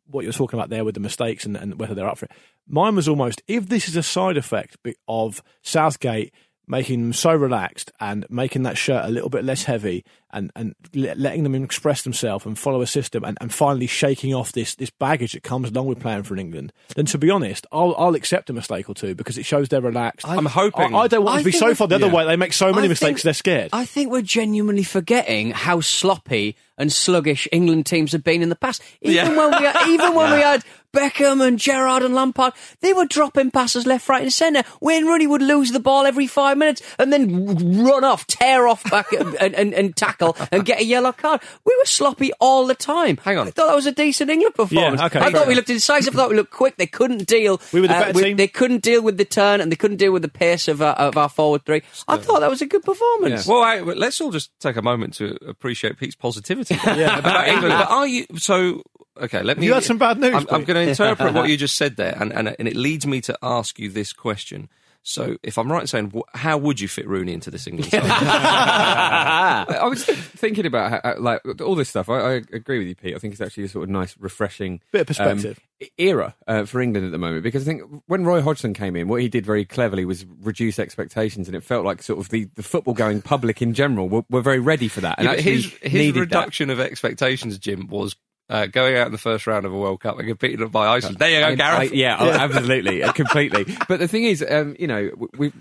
what 0.07 0.25
you're 0.25 0.33
talking 0.33 0.59
about 0.59 0.69
there 0.69 0.85
with 0.85 0.95
the 0.95 1.01
mistakes 1.01 1.45
and, 1.47 1.57
and 1.57 1.79
whether 1.81 1.95
they're 1.95 2.09
up 2.09 2.19
for 2.19 2.27
it, 2.27 2.33
mine 2.69 2.95
was 2.95 3.09
almost 3.09 3.43
if 3.49 3.69
this 3.69 3.89
is 3.89 3.97
a 3.97 4.03
side 4.03 4.37
effect 4.37 4.77
of 5.09 5.43
Southgate 5.63 6.33
making 6.67 7.03
them 7.03 7.13
so 7.13 7.35
relaxed 7.35 7.93
and 8.01 8.27
making 8.31 8.63
that 8.63 8.79
shirt 8.79 9.05
a 9.05 9.11
little 9.11 9.29
bit 9.29 9.45
less 9.45 9.65
heavy 9.65 10.05
and, 10.33 10.51
and 10.57 10.75
letting 10.95 11.43
them 11.43 11.55
express 11.55 12.03
themselves 12.03 12.47
and 12.47 12.59
follow 12.59 12.81
a 12.83 12.87
system 12.87 13.25
and, 13.25 13.37
and 13.41 13.53
finally 13.53 13.87
shaking 13.87 14.35
off 14.35 14.53
this, 14.53 14.75
this 14.75 14.91
baggage 14.91 15.33
that 15.33 15.43
comes 15.43 15.71
along 15.71 15.87
with 15.87 16.01
playing 16.01 16.23
for 16.23 16.37
England, 16.37 16.73
then 16.97 17.07
to 17.07 17.19
be 17.19 17.31
honest, 17.31 17.67
I'll, 17.73 17.95
I'll 17.99 18.15
accept 18.15 18.51
a 18.51 18.53
mistake 18.53 18.89
or 18.89 18.95
two 18.95 19.15
because 19.15 19.39
it 19.39 19.45
shows 19.45 19.69
they're 19.69 19.81
relaxed. 19.81 20.27
I'm 20.29 20.47
hoping. 20.47 20.95
I, 20.95 21.01
I 21.01 21.09
don't 21.09 21.25
want 21.25 21.37
I 21.37 21.39
to 21.41 21.45
be 21.45 21.53
so 21.53 21.75
far 21.75 21.87
the 21.89 21.97
other 21.97 22.07
Yeah. 22.07 22.13
way. 22.15 22.25
They 22.27 22.37
make 22.37 22.53
so 22.53 22.73
many 22.73 22.87
I 22.87 22.89
mistakes 22.89 23.21
think- 23.21 23.25
they're 23.25 23.35
scared. 23.35 23.71
I 23.73 23.85
think 23.85 24.11
we're 24.11 24.23
genuinely 24.23 24.85
forgetting 24.85 25.51
how 25.51 25.81
sloppy 25.81 26.57
and 26.79 26.91
sluggish 26.93 27.47
England 27.53 27.87
teams 27.87 28.13
have 28.13 28.25
been 28.25 28.43
in 28.43 28.49
the 28.49 28.57
past. 28.57 28.83
Even 29.03 29.15
Yeah. 29.35 29.37
when 29.37 29.61
we 29.61 29.67
had, 29.67 29.89
even 29.89 30.15
when 30.15 30.33
we 30.33 30.41
had 30.43 30.65
Beckham 30.93 31.47
and 31.47 31.59
Gerrard 31.59 32.03
and 32.03 32.15
Lampard, 32.15 32.53
they 32.81 32.93
were 32.93 33.05
dropping 33.07 33.51
passes 33.51 33.87
left, 33.87 34.09
right, 34.09 34.23
and 34.23 34.33
centre. 34.33 34.63
Wayne 34.81 35.07
Rooney 35.07 35.27
would 35.27 35.43
lose 35.43 35.71
the 35.71 35.81
ball 35.81 36.05
every 36.07 36.27
five 36.27 36.59
minutes 36.59 36.83
and 36.99 37.13
then 37.13 37.85
run 37.85 38.05
off, 38.05 38.27
tear 38.27 38.67
off 38.67 38.83
back 38.91 39.13
and, 39.41 39.55
and, 39.55 39.73
and 39.75 39.97
tackle 39.97 40.22
and 40.53 40.65
get 40.65 40.81
a 40.81 40.85
yellow 40.85 41.13
card. 41.13 41.41
We 41.65 41.75
were 41.77 41.85
sloppy 41.87 42.33
all 42.41 42.67
the 42.67 42.75
time. 42.75 43.19
Hang 43.19 43.39
on. 43.39 43.49
I 43.49 43.51
thought 43.51 43.69
that 43.69 43.75
was 43.77 43.87
a 43.87 43.93
decent 43.93 44.31
England 44.31 44.55
performance. 44.55 45.01
Yeah, 45.01 45.07
okay, 45.07 45.19
I 45.19 45.23
fair 45.25 45.33
thought 45.33 45.49
we 45.49 45.55
looked 45.55 45.69
decisive. 45.69 46.15
I 46.15 46.17
thought 46.17 46.31
we 46.31 46.37
looked 46.37 46.53
quick. 46.53 46.77
They 46.77 46.87
couldn't 46.87 47.27
deal. 47.27 47.61
We 47.73 47.81
were 47.81 47.89
the 47.89 47.95
uh, 47.97 48.01
better 48.01 48.13
with- 48.13 48.25
team. 48.25 48.37
They 48.37 48.49
couldn't 48.49 48.83
deal 48.83 49.03
with 49.03 49.17
the 49.19 49.25
turn 49.25 49.61
and 49.61 49.71
they 49.71 49.77
couldn't 49.77 49.99
deal 49.99 50.13
with 50.13 50.23
the 50.23 50.29
pace 50.29 50.69
of, 50.69 50.81
uh, 50.83 50.95
of 50.99 51.17
our 51.17 51.29
forward 51.29 51.65
three. 51.65 51.83
I 52.09 52.17
thought 52.17 52.41
that 52.41 52.51
was 52.51 52.63
a 52.63 52.67
good 52.67 52.83
performance. 52.83 53.47
Well, 53.47 53.63
I, 53.63 53.81
well, 53.81 53.97
let's 53.97 54.21
all 54.21 54.31
just 54.31 54.51
take 54.61 54.77
a 54.77 54.83
moment 54.83 55.15
to 55.15 55.37
appreciate 55.47 55.99
Pete's 55.99 56.15
positivity 56.15 56.75
about 56.83 57.49
England. 57.49 57.75
But 57.79 57.91
are 57.91 58.07
you 58.07 58.27
so? 58.37 58.83
Okay, 59.21 59.43
let 59.43 59.59
me. 59.59 59.67
You 59.67 59.75
had 59.75 59.85
some 59.85 59.99
bad 59.99 60.19
news, 60.19 60.35
I'm, 60.35 60.47
I'm 60.51 60.65
going 60.65 60.87
to 60.87 60.91
interpret 60.91 61.35
what 61.35 61.49
you 61.51 61.57
just 61.57 61.77
said 61.77 61.97
there, 61.97 62.17
and, 62.19 62.33
and 62.33 62.57
and 62.59 62.67
it 62.67 62.77
leads 62.77 63.07
me 63.07 63.21
to 63.23 63.37
ask 63.43 63.79
you 63.79 63.91
this 63.91 64.13
question. 64.13 64.69
So, 65.05 65.37
if 65.43 65.59
I'm 65.59 65.71
right 65.71 65.81
in 65.81 65.87
saying, 65.89 66.13
wh- 66.15 66.37
how 66.39 66.57
would 66.59 66.79
you 66.79 66.87
fit 66.87 67.09
Rooney 67.09 67.33
into 67.33 67.51
this 67.51 67.67
England 67.67 67.91
side? 67.91 68.03
I 68.05 69.65
I 69.81 69.87
was 69.87 70.05
thinking 70.05 70.67
about 70.67 70.91
how, 70.93 71.01
how- 71.03 71.19
like 71.21 71.41
all 71.61 71.75
this 71.75 71.89
stuff. 71.89 72.09
I, 72.09 72.19
I 72.19 72.33
agree 72.53 72.79
with 72.79 72.89
you, 72.89 72.95
Pete. 72.95 73.15
I 73.15 73.19
think 73.19 73.33
it's 73.33 73.41
actually 73.41 73.65
a 73.65 73.69
sort 73.69 73.85
of 73.85 73.91
nice, 73.91 74.17
refreshing 74.19 74.81
Bit 74.93 75.03
of 75.03 75.07
perspective. 75.09 75.59
um, 75.83 75.89
era 75.99 76.35
uh, 76.47 76.65
for 76.65 76.81
England 76.81 77.05
at 77.07 77.13
the 77.13 77.19
moment. 77.19 77.43
Because 77.43 77.63
I 77.63 77.65
think 77.67 77.83
when 78.07 78.25
Roy 78.25 78.41
Hodgson 78.43 78.75
came 78.75 78.95
in, 78.97 79.09
what 79.09 79.21
he 79.21 79.29
did 79.29 79.45
very 79.45 79.65
cleverly 79.65 80.05
was 80.05 80.25
reduce 80.41 80.79
expectations, 80.79 81.49
and 81.49 81.57
it 81.57 81.65
felt 81.65 81.85
like 81.85 82.03
sort 82.03 82.19
of 82.21 82.29
the, 82.29 82.49
the 82.55 82.63
football 82.63 82.95
going 82.95 83.23
public 83.23 83.61
in 83.61 83.75
general 83.75 84.09
were, 84.09 84.23
were 84.31 84.43
very 84.43 84.61
ready 84.61 84.89
for 84.89 85.01
that. 85.01 85.19
And 85.19 85.27
Yeah, 85.29 85.35
his 85.37 85.73
his 85.83 85.93
needed 85.95 86.15
that. 86.15 86.21
reduction 86.21 86.71
of 86.71 86.79
expectations, 86.81 87.59
Jim, 87.59 87.89
was 87.89 88.15
uh, 88.53 88.67
going 88.67 88.97
out 88.97 89.07
in 89.07 89.13
the 89.13 89.19
first 89.19 89.47
round 89.47 89.65
of 89.65 89.73
a 89.73 89.77
World 89.79 90.01
Cup 90.01 90.19
and 90.19 90.29
competing 90.29 90.67
by 90.69 90.87
Iceland. 90.89 91.19
There 91.19 91.31
you 91.31 91.41
go, 91.41 91.47
I- 91.49 91.55
Gareth. 91.55 91.93
I- 91.93 91.95
yeah, 91.95 92.17
oh, 92.21 92.31
absolutely, 92.31 93.03
uh, 93.03 93.13
completely. 93.23 93.65
But 93.89 93.99
the 93.99 94.07
thing 94.09 94.25
is, 94.25 94.45
um, 94.49 94.77
you 94.79 94.87
know, 94.87 95.11
we 95.39 95.53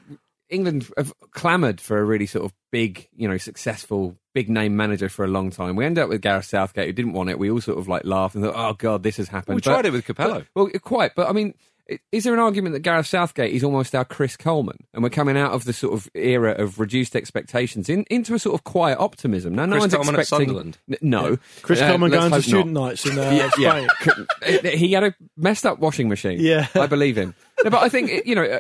England 0.50 0.92
have 0.98 1.14
clamoured 1.32 1.80
for 1.80 1.98
a 2.00 2.04
really 2.04 2.26
sort 2.26 2.44
of 2.46 2.54
big, 2.72 3.08
you 3.16 3.28
know, 3.28 3.38
successful, 3.38 4.18
big 4.34 4.50
name 4.50 4.76
manager 4.76 5.08
for 5.08 5.24
a 5.24 5.28
long 5.30 5.50
time. 5.50 5.78
We 5.78 5.86
ended 5.86 6.04
up 6.04 6.10
with 6.10 6.22
Gareth 6.22 6.44
Southgate, 6.46 6.88
who 6.88 6.94
didn't 6.94 7.14
want 7.14 7.30
it. 7.30 7.40
We 7.40 7.50
all 7.50 7.62
sort 7.62 7.78
of 7.78 7.88
like 7.88 8.04
laughed 8.04 8.36
and 8.36 8.44
thought, 8.44 8.56
"Oh 8.58 8.74
God, 8.74 9.04
this 9.04 9.16
has 9.18 9.30
happened." 9.30 9.56
we 9.56 9.62
But- 9.62 9.72
tried 9.72 9.86
it 9.86 9.94
with 9.94 10.06
Capello. 10.06 10.46
but- 10.54 10.64
well, 10.64 10.70
quite, 10.82 11.16
but 11.16 11.30
I 11.30 11.32
mean. 11.34 11.54
I- 11.92 12.00
Is 12.12 12.24
there 12.24 12.34
an 12.34 12.40
argument 12.40 12.74
that 12.74 12.80
Gareth 12.80 13.08
Southgate 13.08 13.54
is 13.54 13.64
almost 13.64 13.94
our 13.94 14.06
Chris 14.06 14.38
Coleman, 14.38 14.78
and 14.94 15.04
we're 15.04 15.10
coming 15.10 15.38
out 15.38 15.52
of 15.52 15.66
the 15.66 15.74
sort 15.74 15.94
of 15.94 16.10
era 16.16 16.52
of 16.54 16.80
reduced 16.80 17.16
expectations 17.16 17.90
in, 17.90 18.06
into 18.10 18.34
a 18.34 18.40
sort 18.40 18.56
of 18.56 18.64
quiet 18.64 18.98
optimism? 19.00 19.54
Now, 19.56 19.66
no 19.66 19.74
Chris 19.74 19.82
one's 19.82 19.94
Coleman 19.96 20.16
at 20.16 20.20
expecting. 20.22 20.48
Sunderland? 20.48 20.78
N- 20.90 20.98
No, 21.02 21.38
Chris 21.62 21.82
Uh, 21.82 21.88
Coleman 21.90 22.12
let's 22.12 22.22
going 22.30 22.42
to 22.42 22.48
student 22.48 22.72
not. 22.72 22.88
nights 22.88 23.06
in 23.06 23.20
uh, 23.20 23.50
Yeah, 23.60 23.80
Spain. 23.82 24.26
yeah. 24.64 24.72
he 24.76 24.92
had 24.94 25.04
a 25.04 25.16
messed 25.38 25.66
up 25.66 25.80
washing 25.80 26.10
machine. 26.10 26.40
Yeah. 26.40 26.68
I 26.76 26.88
believe 26.88 27.18
him. 27.18 27.36
No, 27.64 27.70
but 27.70 27.84
I 27.84 27.90
think 27.90 28.26
you 28.26 28.36
know. 28.36 28.44
uh, 28.44 28.60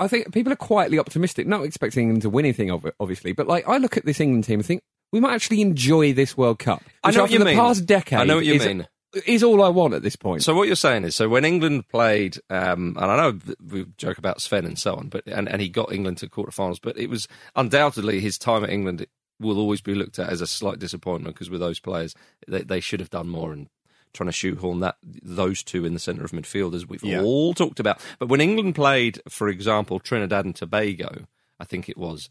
I 0.00 0.06
think 0.06 0.32
people 0.32 0.52
are 0.52 0.56
quietly 0.56 0.98
optimistic, 1.00 1.48
not 1.48 1.64
expecting 1.64 2.04
England 2.04 2.22
to 2.22 2.30
win 2.30 2.44
anything, 2.44 2.70
ob- 2.70 2.92
obviously. 3.00 3.32
But 3.32 3.48
like, 3.48 3.68
I 3.68 3.78
look 3.78 3.96
at 3.96 4.04
this 4.04 4.20
England 4.20 4.44
team 4.44 4.60
and 4.60 4.66
think 4.66 4.80
we 5.12 5.18
might 5.18 5.34
actually 5.34 5.60
enjoy 5.60 6.12
this 6.12 6.36
World 6.36 6.60
Cup. 6.60 6.84
I 7.02 7.10
know 7.10 7.22
what 7.22 7.24
after 7.24 7.32
you 7.32 7.38
the 7.40 7.44
mean. 7.46 7.56
past 7.56 7.84
decade. 7.84 8.20
I 8.20 8.24
know 8.24 8.36
what 8.36 8.44
you 8.44 8.54
is, 8.54 8.64
mean. 8.64 8.86
Is 9.26 9.42
all 9.42 9.62
I 9.62 9.68
want 9.70 9.94
at 9.94 10.02
this 10.02 10.16
point. 10.16 10.42
So 10.42 10.54
what 10.54 10.66
you're 10.66 10.76
saying 10.76 11.04
is, 11.04 11.16
so 11.16 11.28
when 11.30 11.44
England 11.46 11.88
played, 11.88 12.38
um, 12.50 12.94
and 13.00 13.10
I 13.10 13.16
know 13.16 13.38
we 13.70 13.86
joke 13.96 14.18
about 14.18 14.42
Sven 14.42 14.66
and 14.66 14.78
so 14.78 14.96
on, 14.96 15.08
but 15.08 15.26
and, 15.26 15.48
and 15.48 15.62
he 15.62 15.68
got 15.70 15.92
England 15.92 16.18
to 16.18 16.28
quarterfinals, 16.28 16.78
but 16.82 16.98
it 16.98 17.08
was 17.08 17.26
undoubtedly 17.56 18.20
his 18.20 18.36
time 18.36 18.64
at 18.64 18.70
England 18.70 19.06
will 19.40 19.58
always 19.58 19.80
be 19.80 19.94
looked 19.94 20.18
at 20.18 20.28
as 20.28 20.40
a 20.42 20.46
slight 20.46 20.78
disappointment 20.78 21.34
because 21.34 21.48
with 21.48 21.60
those 21.60 21.80
players, 21.80 22.14
they, 22.46 22.62
they 22.62 22.80
should 22.80 23.00
have 23.00 23.08
done 23.08 23.28
more 23.30 23.50
and 23.52 23.68
trying 24.12 24.26
to 24.28 24.32
shoehorn 24.32 24.80
that 24.80 24.96
those 25.02 25.62
two 25.62 25.86
in 25.86 25.94
the 25.94 26.00
centre 26.00 26.24
of 26.24 26.32
midfield 26.32 26.74
as 26.74 26.86
we've 26.86 27.02
Yeah. 27.04 27.22
all 27.22 27.54
talked 27.54 27.80
about. 27.80 28.00
But 28.18 28.28
when 28.28 28.40
England 28.42 28.74
played, 28.74 29.20
for 29.28 29.48
example, 29.48 30.00
Trinidad 30.00 30.44
and 30.44 30.54
Tobago, 30.56 31.26
I 31.58 31.64
think 31.64 31.88
it 31.88 31.96
was 31.96 32.28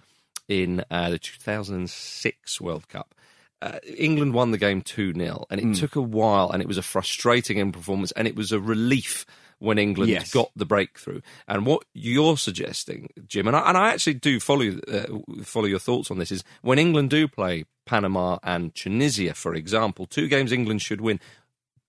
in 0.48 0.84
uh, 0.92 1.10
the 1.10 1.18
2006 1.20 2.62
World 2.62 2.88
Cup. 2.88 3.14
Uh, 3.62 3.80
England 3.98 4.34
won 4.34 4.52
the 4.52 4.58
game 4.58 4.82
2 4.82 5.14
0, 5.14 5.46
and 5.50 5.60
it 5.60 5.76
took 5.80 5.96
a 5.96 6.02
while, 6.02 6.52
and 6.52 6.62
it 6.62 6.68
was 6.68 6.78
a 6.78 6.84
frustrating 6.84 7.58
in 7.58 7.72
performance, 7.72 8.12
and 8.12 8.28
it 8.28 8.36
was 8.36 8.52
a 8.52 8.60
relief 8.60 9.26
when 9.60 9.80
England 9.80 10.12
Yes. 10.12 10.32
got 10.32 10.52
the 10.56 10.66
breakthrough. 10.66 11.22
And 11.48 11.66
what 11.66 11.84
you're 11.94 12.38
suggesting, 12.38 13.10
Jim, 13.28 13.48
and 13.48 13.56
I, 13.56 13.68
and 13.70 13.76
I 13.78 13.90
actually 13.90 14.14
do 14.16 14.40
follow 14.40 14.78
uh, 14.88 15.42
follow 15.44 15.66
your 15.66 15.80
thoughts 15.80 16.12
on 16.12 16.20
this, 16.20 16.32
is 16.32 16.44
when 16.62 16.78
England 16.78 17.10
do 17.10 17.28
play 17.28 17.66
Panama 17.86 18.38
and 18.44 18.76
Tunisia, 18.76 19.34
for 19.34 19.56
example, 19.56 20.06
two 20.06 20.28
games 20.28 20.52
England 20.52 20.82
should 20.84 21.02
win. 21.02 21.20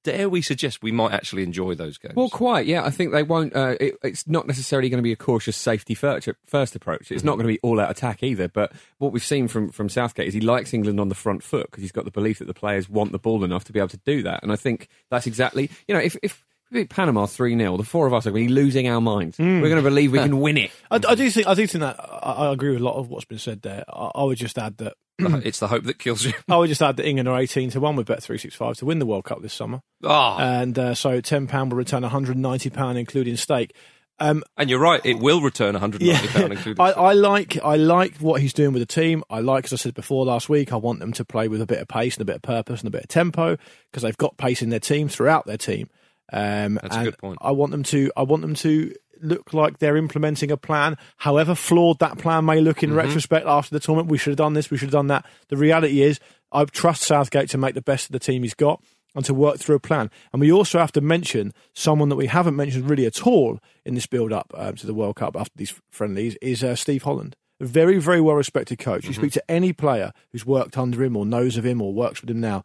Dare 0.09 0.27
we 0.27 0.41
suggest 0.41 0.83
we 0.83 0.91
might 0.91 1.13
actually 1.13 1.43
enjoy 1.43 1.75
those 1.75 1.99
games? 1.99 2.15
Well, 2.17 2.31
quite, 2.31 2.65
yeah. 2.65 2.83
I 2.83 2.89
think 2.89 3.13
they 3.13 3.23
won't. 3.23 3.55
Uh, 3.55 3.77
it, 3.79 3.99
it's 4.03 4.27
not 4.27 4.47
necessarily 4.47 4.89
going 4.89 4.97
to 4.97 5.03
be 5.03 5.13
a 5.13 5.17
cautious 5.17 5.55
safety 5.55 5.95
first, 5.95 6.27
first 6.47 6.75
approach. 6.75 7.13
It's 7.13 7.25
not 7.25 7.35
going 7.35 7.47
to 7.47 7.53
be 7.53 7.61
all 7.63 7.79
out 7.79 7.91
attack 7.91 8.23
either. 8.23 8.49
But 8.49 8.73
what 8.97 9.13
we've 9.13 9.23
seen 9.23 9.49
from, 9.49 9.71
from 9.71 9.91
Southgate 9.91 10.27
is 10.27 10.33
he 10.33 10.41
likes 10.41 10.73
England 10.73 10.99
on 10.99 11.11
the 11.11 11.15
front 11.15 11.43
foot 11.43 11.67
because 11.71 11.83
he's 11.83 11.93
got 11.93 12.07
the 12.07 12.11
belief 12.11 12.39
that 12.39 12.47
the 12.47 12.55
players 12.55 12.89
want 12.89 13.13
the 13.13 13.19
ball 13.19 13.45
enough 13.45 13.65
to 13.65 13.73
be 13.73 13.81
able 13.81 13.91
to 13.91 14.01
do 14.07 14.23
that. 14.23 14.43
And 14.43 14.51
I 14.51 14.57
think 14.57 14.89
that's 15.11 15.27
exactly, 15.27 15.69
you 15.87 15.95
know, 15.95 16.01
if. 16.01 16.17
if 16.23 16.43
we 16.71 16.81
beat 16.81 16.91
Panama 16.91 17.27
3 17.27 17.57
0. 17.57 17.77
The 17.77 17.85
four 17.85 18.07
of 18.07 18.15
us 18.15 18.27
are 18.27 18.31
going 18.31 18.45
to 18.45 18.49
be 18.49 18.55
losing 18.55 18.89
our 18.89 19.01
minds. 19.01 19.39
We're 19.39 19.61
going 19.61 19.77
to 19.77 19.83
believe 19.83 20.13
we 20.13 20.19
can 20.19 20.41
win 20.41 20.57
it. 20.57 20.71
I, 20.91 20.97
I 20.97 21.15
do 21.15 21.31
think 21.31 21.47
I 21.47 21.55
do 21.55 21.67
think 21.67 21.83
that 21.83 21.97
I, 22.01 22.33
I 22.49 22.53
agree 22.53 22.71
with 22.71 22.81
a 22.81 22.85
lot 22.85 22.97
of 22.97 23.09
what's 23.09 23.25
been 23.25 23.39
said 23.39 23.63
there. 23.63 23.85
I, 23.89 24.11
I 24.15 24.25
would 24.25 24.39
just 24.39 24.59
add 24.59 24.77
that 24.79 24.95
it's 25.19 25.61
the 25.61 25.69
hope 25.69 25.85
that 25.85 25.99
kills 25.99 26.25
you. 26.25 26.33
I 26.49 26.57
would 26.57 26.69
just 26.69 26.83
add 26.83 26.97
that 26.97 27.07
England 27.07 27.29
are 27.29 27.39
eighteen 27.39 27.71
to 27.71 27.81
one 27.81 27.97
with 27.97 28.07
Bet 28.07 28.23
three 28.23 28.39
six 28.39 28.55
five 28.55 28.77
to 28.77 28.87
win 28.87 28.99
the 28.99 29.07
World 29.07 29.25
Cup 29.25 29.43
this 29.43 29.55
summer, 29.55 29.81
Ah, 30.05 30.39
and 30.39 30.79
uh, 30.79 30.95
so 30.95 31.21
ten 31.21 31.47
pound 31.47 31.73
will 31.73 31.79
return 31.79 32.03
one 32.03 32.11
hundred 32.11 32.33
and 32.37 32.43
ninety 32.43 32.71
pound 32.71 32.99
including 32.99 33.37
stake. 33.37 33.75
Um, 34.21 34.43
and 34.57 34.69
you're 34.69 34.81
right; 34.81 35.01
it 35.05 35.21
will 35.21 35.41
return 35.41 35.75
190 35.75 36.29
pound, 36.29 36.53
including. 36.53 36.81
I, 36.85 36.91
I 36.91 37.13
like 37.13 37.57
I 37.63 37.77
like 37.77 38.17
what 38.17 38.41
he's 38.41 38.53
doing 38.53 38.73
with 38.73 38.83
the 38.83 38.87
team. 38.87 39.23
I 39.31 39.39
like, 39.39 39.67
as 39.67 39.73
I 39.73 39.77
said 39.77 39.95
before 39.95 40.25
last 40.25 40.49
week, 40.49 40.73
I 40.73 40.77
want 40.77 40.99
them 40.99 41.13
to 41.13 41.25
play 41.25 41.47
with 41.47 41.61
a 41.63 41.67
bit 41.67 41.79
of 41.79 41.87
pace 41.87 42.17
and 42.17 42.23
a 42.23 42.25
bit 42.25 42.35
of 42.37 42.43
purpose 42.43 42.81
and 42.81 42.89
a 42.89 42.91
bit 42.91 43.03
of 43.05 43.09
tempo 43.09 43.57
because 43.91 44.03
they've 44.03 44.17
got 44.17 44.37
pace 44.37 44.61
in 44.61 44.71
their 44.71 44.81
team 44.81 45.09
throughout 45.09 45.47
their 45.47 45.57
team. 45.57 45.89
Um, 46.33 46.79
That's 46.83 46.97
a 46.97 47.05
good 47.05 47.19
point. 47.19 47.39
I 47.41 47.53
want 47.53 47.73
them 47.73 47.83
to 47.85 48.11
I 48.17 48.23
want 48.23 48.43
them 48.43 48.55
to 48.57 48.95
look 49.21 49.53
like 49.53 49.79
they're 49.79 49.97
implementing 49.97 50.51
a 50.51 50.57
plan, 50.57 50.97
however 51.17 51.55
flawed 51.55 51.99
that 51.99 52.19
plan 52.19 52.45
may 52.45 52.61
look 52.61 52.79
Mm-hmm. 52.79 52.91
in 52.93 52.95
retrospect 52.95 53.47
after 53.47 53.75
the 53.75 53.81
tournament. 53.81 54.11
We 54.11 54.19
should 54.19 54.31
have 54.31 54.37
done 54.39 54.53
this. 54.55 54.71
We 54.71 54.77
should 54.77 54.87
have 54.89 54.93
done 54.93 55.09
that. 55.09 55.27
The 55.49 55.57
reality 55.57 56.03
is, 56.03 56.21
I 56.53 56.65
trust 56.67 57.03
Southgate 57.03 57.49
to 57.51 57.59
make 57.59 57.75
the 57.75 57.83
best 57.83 58.07
of 58.07 58.13
the 58.13 58.19
team 58.21 58.43
he's 58.43 58.55
got 58.55 58.83
and 59.15 59.25
to 59.25 59.35
work 59.35 59.59
through 59.59 59.75
a 59.77 59.81
plan. 59.81 60.11
And 60.33 60.41
we 60.41 60.53
also 60.53 60.79
have 60.79 60.93
to 60.93 61.01
mention 61.01 61.53
someone 61.73 62.11
that 62.11 62.17
we 62.17 62.27
haven't 62.27 62.55
mentioned 62.57 62.89
really 62.89 63.07
at 63.07 63.27
all 63.27 63.59
in 63.85 63.95
this 63.95 64.07
build 64.07 64.33
up 64.33 64.53
um, 64.55 64.77
to 64.77 64.87
the 64.87 64.95
World 64.95 65.17
Cup 65.17 65.35
after 65.35 65.53
these 65.57 65.75
friendlies 65.91 66.37
is 66.43 66.63
uh, 66.63 66.77
Steve 66.77 67.03
Holland. 67.03 67.35
A 67.59 67.65
very, 67.65 67.99
very 67.99 68.21
well 68.21 68.37
respected 68.37 68.79
coach. 68.79 69.07
You 69.07 69.15
speak 69.15 69.33
to 69.33 69.51
any 69.51 69.73
player 69.73 70.13
who's 70.31 70.47
worked 70.47 70.79
under 70.79 71.03
him 71.03 71.17
or 71.17 71.27
knows 71.27 71.57
of 71.57 71.67
him 71.67 71.83
or 71.83 71.93
works 71.93 72.21
with 72.21 72.31
him 72.31 72.39
now, 72.41 72.63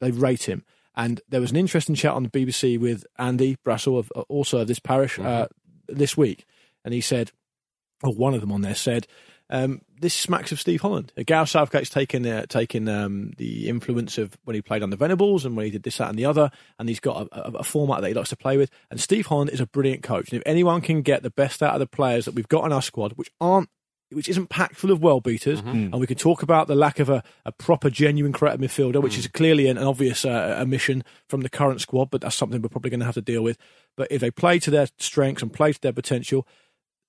they 0.00 0.10
rate 0.10 0.48
him. 0.48 0.64
And 0.96 1.20
there 1.28 1.40
was 1.40 1.50
an 1.50 1.56
interesting 1.56 1.94
chat 1.94 2.12
on 2.12 2.22
the 2.22 2.28
BBC 2.28 2.78
with 2.78 3.04
Andy 3.18 3.56
Brassell, 3.64 3.98
of, 3.98 4.10
also 4.28 4.58
of 4.58 4.68
this 4.68 4.78
parish, 4.78 5.18
uh, 5.18 5.48
this 5.88 6.16
week. 6.16 6.46
And 6.84 6.94
he 6.94 7.00
said, 7.00 7.32
or 8.02 8.12
one 8.12 8.34
of 8.34 8.40
them 8.40 8.52
on 8.52 8.60
there 8.60 8.74
said, 8.74 9.06
um, 9.50 9.82
this 10.00 10.14
smacks 10.14 10.52
of 10.52 10.60
Steve 10.60 10.80
Holland. 10.80 11.12
Uh, 11.18 11.22
Gareth 11.24 11.50
Southgate's 11.50 11.90
taken 11.90 12.26
uh, 12.26 12.46
taken 12.46 12.88
um, 12.88 13.32
the 13.36 13.68
influence 13.68 14.16
of 14.18 14.36
when 14.44 14.54
he 14.54 14.62
played 14.62 14.82
on 14.82 14.90
the 14.90 14.96
Venables 14.96 15.44
and 15.44 15.56
when 15.56 15.66
he 15.66 15.70
did 15.70 15.82
this, 15.82 15.98
that, 15.98 16.08
and 16.08 16.18
the 16.18 16.24
other, 16.24 16.50
and 16.78 16.88
he's 16.88 17.00
got 17.00 17.28
a, 17.30 17.48
a, 17.48 17.58
a 17.58 17.64
format 17.64 18.00
that 18.00 18.08
he 18.08 18.14
likes 18.14 18.30
to 18.30 18.36
play 18.36 18.56
with. 18.56 18.70
And 18.90 18.98
Steve 18.98 19.26
Holland 19.26 19.50
is 19.50 19.60
a 19.60 19.66
brilliant 19.66 20.02
coach. 20.02 20.30
And 20.30 20.40
if 20.40 20.46
anyone 20.46 20.80
can 20.80 21.02
get 21.02 21.22
the 21.22 21.30
best 21.30 21.62
out 21.62 21.74
of 21.74 21.80
the 21.80 21.86
players 21.86 22.24
that 22.24 22.34
we've 22.34 22.48
got 22.48 22.64
in 22.64 22.72
our 22.72 22.82
squad, 22.82 23.12
which 23.12 23.30
aren't 23.40 23.68
which 24.14 24.28
isn't 24.28 24.48
packed 24.48 24.76
full 24.76 24.90
of 24.90 25.02
well 25.02 25.20
beaters, 25.20 25.60
mm-hmm. 25.60 25.92
and 25.92 26.00
we 26.00 26.06
can 26.06 26.16
talk 26.16 26.42
about 26.42 26.68
the 26.68 26.74
lack 26.74 26.98
of 26.98 27.08
a, 27.08 27.22
a 27.44 27.52
proper, 27.52 27.90
genuine 27.90 28.32
creative 28.32 28.60
midfielder, 28.60 29.02
which 29.02 29.14
mm. 29.14 29.18
is 29.18 29.28
clearly 29.28 29.66
an, 29.66 29.76
an 29.76 29.84
obvious 29.84 30.24
uh, 30.24 30.56
omission 30.60 31.04
from 31.28 31.42
the 31.42 31.48
current 31.48 31.80
squad, 31.80 32.10
but 32.10 32.20
that's 32.20 32.36
something 32.36 32.62
we're 32.62 32.68
probably 32.68 32.90
going 32.90 33.00
to 33.00 33.06
have 33.06 33.14
to 33.14 33.22
deal 33.22 33.42
with. 33.42 33.58
But 33.96 34.08
if 34.10 34.20
they 34.20 34.30
play 34.30 34.58
to 34.60 34.70
their 34.70 34.88
strengths 34.98 35.42
and 35.42 35.52
play 35.52 35.72
to 35.72 35.80
their 35.80 35.92
potential, 35.92 36.46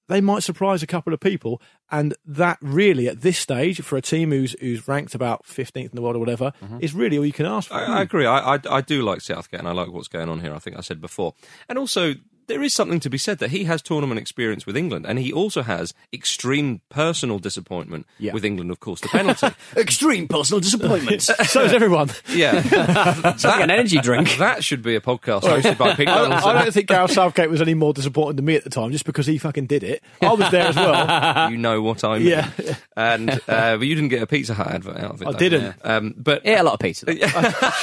they 0.07 0.21
might 0.21 0.43
surprise 0.43 0.83
a 0.83 0.88
couple 0.88 1.13
of 1.13 1.19
people, 1.19 1.62
and 1.91 2.13
that 2.25 2.57
really, 2.62 3.07
at 3.07 3.21
this 3.21 3.39
stage, 3.39 3.81
for 3.81 3.97
a 3.97 4.01
team 4.01 4.31
who's 4.31 4.55
who's 4.59 4.88
ranked 4.88 5.15
about 5.15 5.45
fifteenth 5.45 5.91
in 5.91 5.95
the 5.95 6.01
world 6.01 6.15
or 6.15 6.19
whatever, 6.19 6.53
mm-hmm. 6.63 6.77
is 6.81 6.93
really 6.93 7.17
all 7.17 7.25
you 7.25 7.33
can 7.33 7.45
ask 7.45 7.69
for. 7.69 7.75
I, 7.75 8.00
I 8.00 8.01
agree. 8.01 8.25
I, 8.25 8.55
I 8.55 8.59
I 8.69 8.81
do 8.81 9.01
like 9.01 9.21
Southgate, 9.21 9.59
and 9.59 9.67
I 9.67 9.71
like 9.71 9.91
what's 9.91 10.07
going 10.07 10.29
on 10.29 10.41
here. 10.41 10.53
I 10.53 10.59
think 10.59 10.77
I 10.77 10.81
said 10.81 11.01
before, 11.01 11.33
and 11.67 11.79
also 11.79 12.13
there 12.48 12.62
is 12.64 12.74
something 12.74 13.00
to 13.02 13.10
be 13.10 13.18
said 13.18 13.40
that 13.40 13.50
he 13.52 13.64
has 13.66 13.82
tournament 13.82 14.20
experience 14.20 14.66
with 14.66 14.78
England, 14.78 15.06
and 15.08 15.18
he 15.20 15.32
also 15.34 15.62
has 15.64 15.94
extreme 16.14 16.82
personal 16.90 17.40
disappointment 17.40 18.06
Yeah. 18.20 18.34
with 18.34 18.46
England. 18.46 18.72
Of 18.72 18.80
course, 18.80 19.02
the 19.02 19.08
penalty. 19.10 19.48
Extreme 19.78 20.28
personal 20.28 20.60
disappointment. 20.60 21.22
so 21.46 21.64
is 21.64 21.74
everyone. 21.74 22.10
yeah, 22.30 22.62
it's 23.34 23.44
like 23.44 23.62
an 23.62 23.72
energy 23.72 23.98
drink. 24.00 24.38
that 24.38 24.64
should 24.64 24.82
be 24.82 24.96
a 24.96 25.02
podcast 25.02 25.42
hosted 25.42 25.78
by 25.78 25.94
Pete 25.96 26.08
I, 26.08 26.16
Donaldson. 26.16 26.50
I 26.56 26.64
don't 26.64 26.74
think 26.74 26.88
Gareth 26.88 27.12
Southgate 27.12 27.50
was 27.50 27.62
any 27.62 27.74
more 27.74 27.94
disappointed 27.94 28.38
than 28.38 28.46
me 28.46 28.56
at 28.56 28.64
the 28.64 28.70
time, 28.70 28.92
just 28.92 29.06
because 29.06 29.25
he 29.28 29.38
fucking 29.38 29.66
did 29.66 29.84
it. 29.84 30.04
I 30.22 30.34
was 30.34 30.50
there 30.52 30.68
as 30.68 30.75
well. 30.75 31.50
you 31.52 31.58
know 31.58 31.82
what 31.82 32.04
I 32.04 32.20
mean. 32.20 32.28
Yeah. 32.28 32.50
And 32.96 33.30
uh, 33.32 33.78
but 33.78 33.82
you 33.82 33.96
didn't 33.96 34.10
get 34.10 34.22
a 34.22 34.28
Pizza 34.28 34.54
Hut 34.54 34.68
advert 34.68 34.98
out 34.98 35.12
of 35.16 35.22
it. 35.22 35.28
I 35.28 35.32
though. 35.32 35.38
didn't. 35.38 35.75
Um, 35.84 36.14
but 36.18 36.42
Ate 36.46 36.60
a 36.60 36.64
lot 36.64 36.74
of 36.75 36.80
pizza. 36.80 37.06
though. 37.06 37.14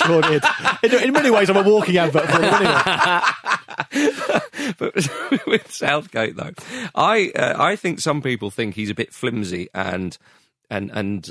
sure 0.06 0.22
did. 0.22 0.42
In, 0.82 1.02
in 1.08 1.12
many 1.12 1.30
ways, 1.30 1.50
I'm 1.50 1.56
a 1.56 1.62
walking 1.62 1.96
advert 1.98 2.26
for 2.28 2.36
him 2.42 2.44
anyway. 2.54 4.40
but 4.78 4.94
with 5.46 5.70
Southgate 5.70 6.36
though, 6.36 6.52
I 6.94 7.30
uh, 7.34 7.54
I 7.58 7.76
think 7.76 8.00
some 8.00 8.22
people 8.22 8.50
think 8.50 8.74
he's 8.74 8.90
a 8.90 8.94
bit 8.94 9.12
flimsy 9.12 9.68
and 9.74 10.16
and 10.70 10.90
and 10.92 11.30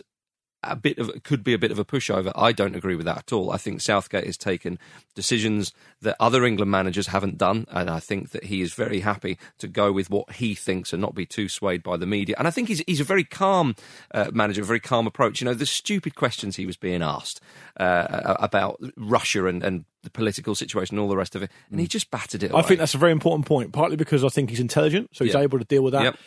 a 0.63 0.75
bit 0.75 0.97
of 0.99 1.11
could 1.23 1.43
be 1.43 1.53
a 1.53 1.57
bit 1.57 1.71
of 1.71 1.79
a 1.79 1.85
pushover. 1.85 2.31
I 2.35 2.51
don't 2.51 2.75
agree 2.75 2.95
with 2.95 3.05
that 3.05 3.17
at 3.17 3.33
all. 3.33 3.51
I 3.51 3.57
think 3.57 3.81
Southgate 3.81 4.25
has 4.25 4.37
taken 4.37 4.77
decisions 5.15 5.73
that 6.01 6.15
other 6.19 6.45
England 6.45 6.71
managers 6.71 7.07
haven't 7.07 7.37
done, 7.37 7.65
and 7.71 7.89
I 7.89 7.99
think 7.99 8.29
that 8.31 8.45
he 8.45 8.61
is 8.61 8.73
very 8.73 8.99
happy 8.99 9.37
to 9.59 9.67
go 9.67 9.91
with 9.91 10.09
what 10.09 10.33
he 10.33 10.53
thinks 10.55 10.93
and 10.93 11.01
not 11.01 11.15
be 11.15 11.25
too 11.25 11.49
swayed 11.49 11.83
by 11.83 11.97
the 11.97 12.05
media. 12.05 12.35
And 12.37 12.47
I 12.47 12.51
think 12.51 12.67
he's 12.67 12.83
he's 12.87 12.99
a 13.01 13.05
very 13.05 13.23
calm 13.23 13.75
uh, 14.13 14.29
manager, 14.33 14.61
a 14.61 14.65
very 14.65 14.79
calm 14.79 15.07
approach. 15.07 15.41
You 15.41 15.45
know, 15.45 15.53
the 15.53 15.65
stupid 15.65 16.15
questions 16.15 16.55
he 16.55 16.65
was 16.65 16.77
being 16.77 17.01
asked 17.01 17.41
uh, 17.77 18.35
about 18.39 18.79
Russia 18.95 19.47
and 19.47 19.63
and 19.63 19.85
the 20.03 20.09
political 20.09 20.55
situation 20.55 20.95
and 20.95 21.01
all 21.03 21.09
the 21.09 21.17
rest 21.17 21.35
of 21.35 21.43
it, 21.43 21.51
and 21.69 21.79
he 21.79 21.87
just 21.87 22.09
battered 22.11 22.43
it. 22.43 22.53
I 22.53 22.61
think 22.63 22.79
that's 22.79 22.95
a 22.95 22.99
very 22.99 23.11
important 23.11 23.45
point, 23.45 23.71
partly 23.71 23.97
because 23.97 24.23
I 24.23 24.29
think 24.29 24.49
he's 24.49 24.59
intelligent, 24.59 25.09
so 25.13 25.23
he's 25.25 25.33
Yeah. 25.35 25.41
able 25.41 25.59
to 25.59 25.65
deal 25.65 25.83
with 25.83 25.93
that. 25.93 26.03
Yep. 26.03 26.17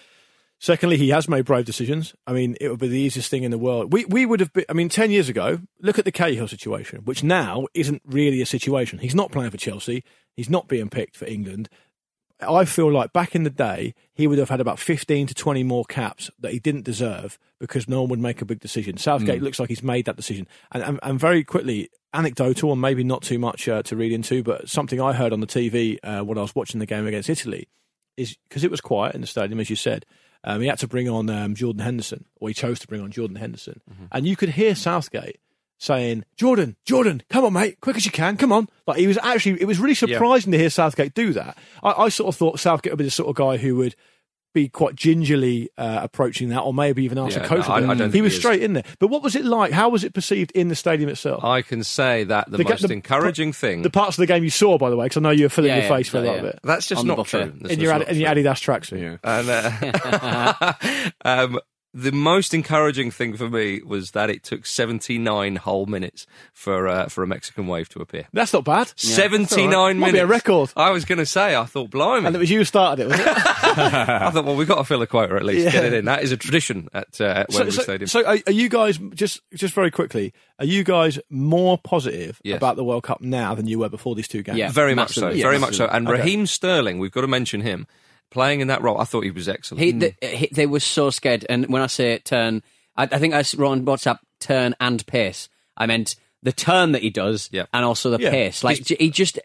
Secondly, 0.64 0.96
he 0.96 1.10
has 1.10 1.28
made 1.28 1.44
brave 1.44 1.66
decisions. 1.66 2.14
I 2.26 2.32
mean, 2.32 2.56
it 2.58 2.70
would 2.70 2.80
be 2.80 2.88
the 2.88 2.98
easiest 2.98 3.30
thing 3.30 3.42
in 3.42 3.50
the 3.50 3.58
world. 3.58 3.92
We 3.92 4.06
we 4.06 4.24
would 4.24 4.40
have 4.40 4.50
been. 4.54 4.64
I 4.66 4.72
mean, 4.72 4.88
ten 4.88 5.10
years 5.10 5.28
ago, 5.28 5.58
look 5.82 5.98
at 5.98 6.06
the 6.06 6.10
Cahill 6.10 6.48
situation, 6.48 7.00
which 7.04 7.22
now 7.22 7.66
isn't 7.74 8.00
really 8.06 8.40
a 8.40 8.46
situation. 8.46 9.00
He's 9.00 9.14
not 9.14 9.30
playing 9.30 9.50
for 9.50 9.58
Chelsea. 9.58 10.04
He's 10.34 10.48
not 10.48 10.66
being 10.66 10.88
picked 10.88 11.18
for 11.18 11.26
England. 11.26 11.68
I 12.40 12.64
feel 12.64 12.90
like 12.90 13.12
back 13.12 13.34
in 13.34 13.42
the 13.42 13.50
day, 13.50 13.92
he 14.14 14.26
would 14.26 14.38
have 14.38 14.48
had 14.48 14.62
about 14.62 14.78
15 14.78 15.26
to 15.26 15.34
20 15.34 15.62
more 15.64 15.84
caps 15.84 16.30
that 16.38 16.52
he 16.52 16.60
didn't 16.60 16.86
deserve 16.86 17.38
because 17.60 17.86
no 17.86 18.00
one 18.00 18.08
would 18.08 18.18
make 18.18 18.40
a 18.40 18.46
big 18.46 18.60
decision. 18.60 18.96
Southgate 18.96 19.42
looks 19.42 19.60
like 19.60 19.68
he's 19.68 19.82
made 19.82 20.06
that 20.06 20.16
decision. 20.16 20.48
And, 20.72 20.82
and, 20.82 21.00
and 21.02 21.20
very 21.20 21.44
quickly, 21.44 21.90
anecdotal 22.14 22.72
and 22.72 22.80
maybe 22.80 23.04
not 23.04 23.22
too 23.22 23.38
much 23.38 23.68
uh, 23.68 23.82
to 23.82 23.96
read 23.96 24.12
into, 24.12 24.42
but 24.42 24.70
something 24.70 24.98
I 24.98 25.12
heard 25.12 25.34
on 25.34 25.40
the 25.40 25.46
TV 25.46 25.98
uh, 26.02 26.24
when 26.24 26.38
I 26.38 26.42
was 26.42 26.54
watching 26.54 26.80
the 26.80 26.86
game 26.86 27.06
against 27.06 27.28
Italy 27.28 27.68
is 28.16 28.36
because 28.48 28.64
it 28.64 28.70
was 28.70 28.80
quiet 28.80 29.14
in 29.14 29.20
the 29.20 29.26
stadium, 29.26 29.60
as 29.60 29.68
you 29.68 29.76
said. 29.76 30.06
Um, 30.44 30.60
he 30.60 30.66
had 30.66 30.78
to 30.80 30.86
bring 30.86 31.08
on 31.08 31.30
um, 31.30 31.54
Jordan 31.54 31.80
Henderson, 31.82 32.26
or 32.36 32.48
he 32.48 32.54
chose 32.54 32.78
to 32.80 32.86
bring 32.86 33.00
on 33.00 33.10
Jordan 33.10 33.36
Henderson, 33.36 33.80
and 34.12 34.26
you 34.26 34.36
could 34.36 34.50
hear 34.50 34.74
Southgate 34.74 35.40
saying, 35.78 36.24
"Jordan, 36.36 36.76
Jordan, 36.84 37.22
come 37.30 37.44
on, 37.44 37.52
mate, 37.54 37.80
quick 37.80 37.96
as 37.96 38.04
you 38.04 38.12
can, 38.12 38.36
come 38.36 38.52
on." 38.52 38.68
Like 38.86 38.98
he 38.98 39.06
was 39.06 39.18
actually, 39.22 39.60
it 39.60 39.66
was 39.66 39.78
really 39.78 39.94
surprising 39.94 40.52
to 40.52 40.58
hear 40.58 40.70
Southgate 40.70 41.14
do 41.14 41.32
that. 41.32 41.56
I, 41.82 41.92
I 42.04 42.08
sort 42.10 42.28
of 42.28 42.36
thought 42.36 42.60
Southgate 42.60 42.92
would 42.92 42.98
be 42.98 43.04
the 43.04 43.10
sort 43.10 43.28
of 43.30 43.36
guy 43.36 43.56
who 43.56 43.76
would 43.76 43.96
be 44.54 44.68
quite 44.70 44.94
gingerly 44.94 45.68
uh, 45.76 45.98
approaching 46.02 46.48
that, 46.48 46.60
or 46.60 46.72
maybe 46.72 47.04
even 47.04 47.18
ask 47.18 47.36
Yeah, 47.36 47.44
a 47.44 47.46
coach. 47.46 47.68
no, 47.68 47.74
I- 47.74 47.80
do 47.80 47.86
I 47.90 47.92
it. 47.92 47.96
don't 47.96 48.14
he 48.14 48.22
was 48.22 48.32
he 48.32 48.38
straight 48.38 48.62
in 48.62 48.72
there. 48.72 48.84
But 49.00 49.08
what 49.08 49.22
was 49.22 49.36
it 49.36 49.44
like? 49.44 49.72
How 49.72 49.90
was 49.90 50.04
it 50.04 50.14
perceived 50.14 50.50
in 50.52 50.68
the 50.68 50.74
stadium 50.74 51.10
itself? 51.10 51.44
I 51.44 51.60
can 51.62 51.84
say 51.84 52.24
that 52.24 52.50
the, 52.50 52.56
The 52.58 52.64
most 52.64 52.86
the- 52.88 52.92
encouraging 52.94 53.52
thing. 53.52 53.82
the 53.82 53.90
parts 53.90 54.16
of 54.16 54.22
the 54.22 54.26
game 54.26 54.42
you 54.44 54.50
saw, 54.50 54.78
by 54.78 54.88
the 54.88 54.96
way, 54.96 55.06
because 55.06 55.18
I 55.18 55.20
know 55.20 55.30
you 55.30 55.44
were 55.44 55.48
filling 55.50 55.68
Yeah, 55.68 55.76
your 55.76 55.84
yeah, 55.84 55.96
face 55.96 56.08
for 56.08 56.18
a 56.18 56.22
yeah, 56.22 56.30
lot 56.30 56.38
of 56.38 56.44
it. 56.46 56.60
that's 56.64 56.86
just 56.86 57.00
On 57.00 57.06
not 57.06 57.26
true. 57.26 57.52
That's 57.60 57.74
In 57.74 57.80
your, 57.80 57.92
just 57.92 58.08
Adi- 58.08 58.20
not 58.20 58.32
in 58.32 58.38
your. 58.38 58.52
Adidas 58.54 58.62
tracksuit. 58.64 59.18
And 59.24 59.48
uh, 59.50 60.72
um, 61.24 61.58
the 61.96 62.10
most 62.10 62.52
encouraging 62.52 63.12
thing 63.12 63.36
for 63.36 63.48
me 63.48 63.80
was 63.86 64.10
that 64.10 64.28
it 64.28 64.42
took 64.42 64.66
79 64.66 65.56
whole 65.56 65.86
minutes 65.86 66.26
for 66.52 66.88
uh, 66.88 67.08
for 67.08 67.22
a 67.22 67.26
Mexican 67.26 67.68
wave 67.68 67.88
to 67.90 68.00
appear. 68.00 68.26
That's 68.32 68.52
not 68.52 68.64
bad. 68.64 68.92
79 68.96 69.68
Might 69.70 69.94
minutes. 69.94 70.12
be 70.12 70.18
a 70.18 70.26
record. 70.26 70.72
I 70.76 70.90
was 70.90 71.04
going 71.04 71.18
to 71.20 71.26
say, 71.26 71.54
I 71.54 71.64
thought, 71.64 71.90
blimey. 71.90 72.26
And 72.26 72.34
it 72.34 72.38
was 72.40 72.50
you 72.50 72.58
who 72.58 72.64
started 72.64 73.04
it, 73.04 73.08
was 73.10 73.20
it? 73.20 73.26
I 73.28 74.30
thought, 74.30 74.44
well, 74.44 74.56
we've 74.56 74.66
got 74.68 74.78
to 74.78 74.84
fill 74.84 75.02
a 75.02 75.06
quota 75.06 75.36
at 75.36 75.44
least. 75.44 75.66
Yeah. 75.66 75.70
Get 75.70 75.84
it 75.84 75.92
in. 75.92 76.04
That 76.06 76.22
is 76.24 76.32
a 76.32 76.36
tradition 76.36 76.88
at, 76.92 77.20
uh, 77.20 77.24
at 77.24 77.52
so, 77.52 77.58
Wembley 77.60 77.72
so, 77.76 77.82
Stadium. 77.82 78.08
so 78.08 78.24
are, 78.26 78.38
are 78.46 78.52
you 78.52 78.68
guys 78.68 78.98
just 79.14 79.40
just 79.54 79.72
very 79.72 79.90
quickly? 79.92 80.32
Are 80.58 80.64
you 80.64 80.82
guys 80.84 81.18
more 81.30 81.78
positive 81.78 82.40
Yes. 82.42 82.56
about 82.56 82.74
the 82.76 82.84
World 82.84 83.04
Cup 83.04 83.20
now 83.20 83.54
than 83.54 83.66
you 83.68 83.78
were 83.78 83.88
before 83.88 84.14
these 84.16 84.28
two 84.28 84.42
games? 84.42 84.58
Yeah. 84.58 84.70
very 84.72 84.94
much 84.94 85.14
so. 85.14 85.22
massively. 85.22 85.42
Very 85.42 85.58
much 85.58 85.76
so. 85.76 85.86
And 85.86 86.08
Okay. 86.08 86.18
Raheem 86.18 86.46
Sterling, 86.46 86.98
we've 86.98 87.12
got 87.12 87.20
to 87.22 87.28
mention 87.28 87.60
him. 87.60 87.86
Playing 88.30 88.60
in 88.60 88.68
that 88.68 88.82
role, 88.82 88.98
I 89.00 89.04
thought 89.04 89.22
he 89.24 89.30
was 89.30 89.48
excellent. 89.48 89.82
He, 89.84 89.92
the, 89.92 90.14
he, 90.20 90.48
they 90.52 90.66
were 90.66 90.80
so 90.80 91.10
scared, 91.10 91.46
and 91.48 91.66
when 91.66 91.82
I 91.82 91.86
say 91.86 92.18
turn, 92.18 92.62
I, 92.96 93.04
I 93.04 93.18
think 93.18 93.32
I 93.34 93.44
wrote 93.56 93.70
on 93.70 93.84
WhatsApp 93.84 94.18
turn 94.40 94.74
and 94.80 95.06
pace. 95.06 95.48
I 95.76 95.86
meant 95.86 96.16
the 96.42 96.52
turn 96.52 96.92
that 96.92 97.02
he 97.02 97.10
does, 97.10 97.48
Yep. 97.52 97.68
and 97.72 97.84
also 97.84 98.10
the 98.10 98.18
Yeah. 98.22 98.30
pace. 98.30 98.64
Like 98.64 98.82
j- 98.82 98.96
he 98.98 99.10
just 99.10 99.38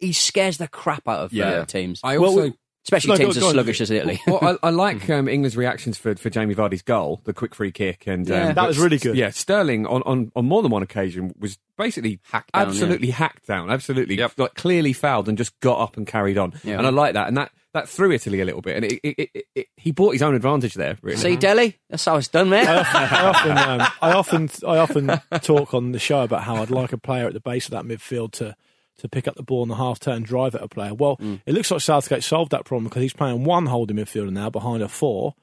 he 0.00 0.12
scares 0.12 0.58
the 0.58 0.68
crap 0.68 1.08
out 1.08 1.20
of 1.20 1.32
uh, 1.32 1.36
Yeah. 1.36 1.64
teams, 1.64 2.00
I 2.04 2.16
also. 2.18 2.42
we- 2.42 2.52
especially 2.86 3.08
No, 3.12 3.16
teams 3.16 3.38
go 3.38 3.46
as 3.46 3.52
sluggish 3.54 3.80
as 3.80 3.90
Italy. 3.90 4.20
well, 4.26 4.58
I, 4.62 4.66
I 4.66 4.70
like 4.84 5.08
um, 5.08 5.26
England's 5.26 5.56
reactions 5.56 5.96
for, 5.96 6.14
for 6.16 6.28
Jamie 6.28 6.54
Vardy's 6.54 6.82
goal, 6.82 7.22
the 7.24 7.32
quick 7.32 7.54
free 7.54 7.72
kick, 7.72 8.06
and 8.06 8.30
um, 8.30 8.54
That 8.54 8.66
was 8.68 8.78
really 8.78 8.98
good. 8.98 9.16
Yeah, 9.16 9.30
Sterling 9.30 9.86
on, 9.86 10.02
on, 10.02 10.30
on 10.36 10.44
more 10.44 10.60
than 10.60 10.70
one 10.70 10.82
occasion 10.82 11.32
was 11.38 11.56
basically 11.78 12.20
Hacked 12.30 12.52
down, 12.52 12.66
absolutely 12.68 13.08
hacked 13.08 13.46
down, 13.46 13.70
absolutely 13.70 14.16
Yep. 14.18 14.32
like 14.36 14.54
clearly 14.54 14.92
fouled 14.92 15.30
and 15.30 15.38
just 15.38 15.58
got 15.60 15.80
up 15.80 15.96
and 15.96 16.06
carried 16.06 16.36
on. 16.36 16.52
Yeah. 16.62 16.76
And 16.76 16.86
I 16.86 16.90
like 16.90 17.14
that, 17.14 17.26
and 17.26 17.38
that 17.38 17.52
that 17.74 17.88
threw 17.88 18.12
Italy 18.12 18.40
a 18.40 18.44
little 18.44 18.62
bit, 18.62 18.76
and 18.76 18.84
it, 18.86 19.00
it, 19.02 19.14
it, 19.18 19.30
it, 19.34 19.44
it, 19.54 19.66
he 19.76 19.90
bought 19.90 20.12
his 20.12 20.22
own 20.22 20.34
advantage 20.34 20.74
there. 20.74 20.96
Really, 21.02 21.18
See, 21.18 21.36
Dele, 21.36 21.76
that's 21.90 22.04
how 22.04 22.16
it's 22.16 22.28
done, 22.28 22.48
mate. 22.48 22.66
I 22.66 23.26
often, 23.26 23.58
um, 23.58 23.88
I 24.00 24.12
often, 24.12 24.50
I 24.66 24.78
often 24.78 25.40
talk 25.40 25.74
on 25.74 25.92
the 25.92 25.98
show 25.98 26.22
about 26.22 26.44
how 26.44 26.56
I'd 26.56 26.70
like 26.70 26.92
a 26.92 26.98
player 26.98 27.26
at 27.26 27.34
the 27.34 27.40
base 27.40 27.66
of 27.66 27.72
that 27.72 27.84
midfield 27.84 28.32
to 28.32 28.56
to 28.98 29.08
pick 29.08 29.26
up 29.26 29.34
the 29.34 29.42
ball 29.42 29.64
in 29.64 29.68
the 29.68 29.74
half 29.74 29.98
turn, 29.98 30.22
drive 30.22 30.54
at 30.54 30.62
a 30.62 30.68
player. 30.68 30.94
Well, 30.94 31.18
it 31.46 31.52
looks 31.52 31.70
like 31.72 31.80
Southgate 31.80 32.22
solved 32.22 32.52
that 32.52 32.64
problem 32.64 32.84
because 32.84 33.02
he's 33.02 33.12
playing 33.12 33.42
one 33.42 33.66
holding 33.66 33.96
midfielder 33.96 34.30
now 34.30 34.48
behind 34.50 34.82
a 34.82 34.88
four. 34.88 35.34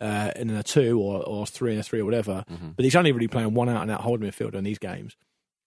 Uh, 0.00 0.30
in 0.36 0.48
a 0.50 0.62
two 0.62 1.00
or, 1.00 1.24
or 1.24 1.44
three 1.44 1.72
and 1.72 1.80
a 1.80 1.82
three 1.82 1.98
or 1.98 2.04
whatever, 2.04 2.44
but 2.76 2.84
he's 2.84 2.94
only 2.94 3.10
really 3.10 3.26
playing 3.26 3.52
one 3.52 3.68
out 3.68 3.82
and 3.82 3.90
out 3.90 4.00
holding 4.02 4.30
midfielder 4.30 4.54
in 4.54 4.62
these 4.62 4.78
games. 4.78 5.16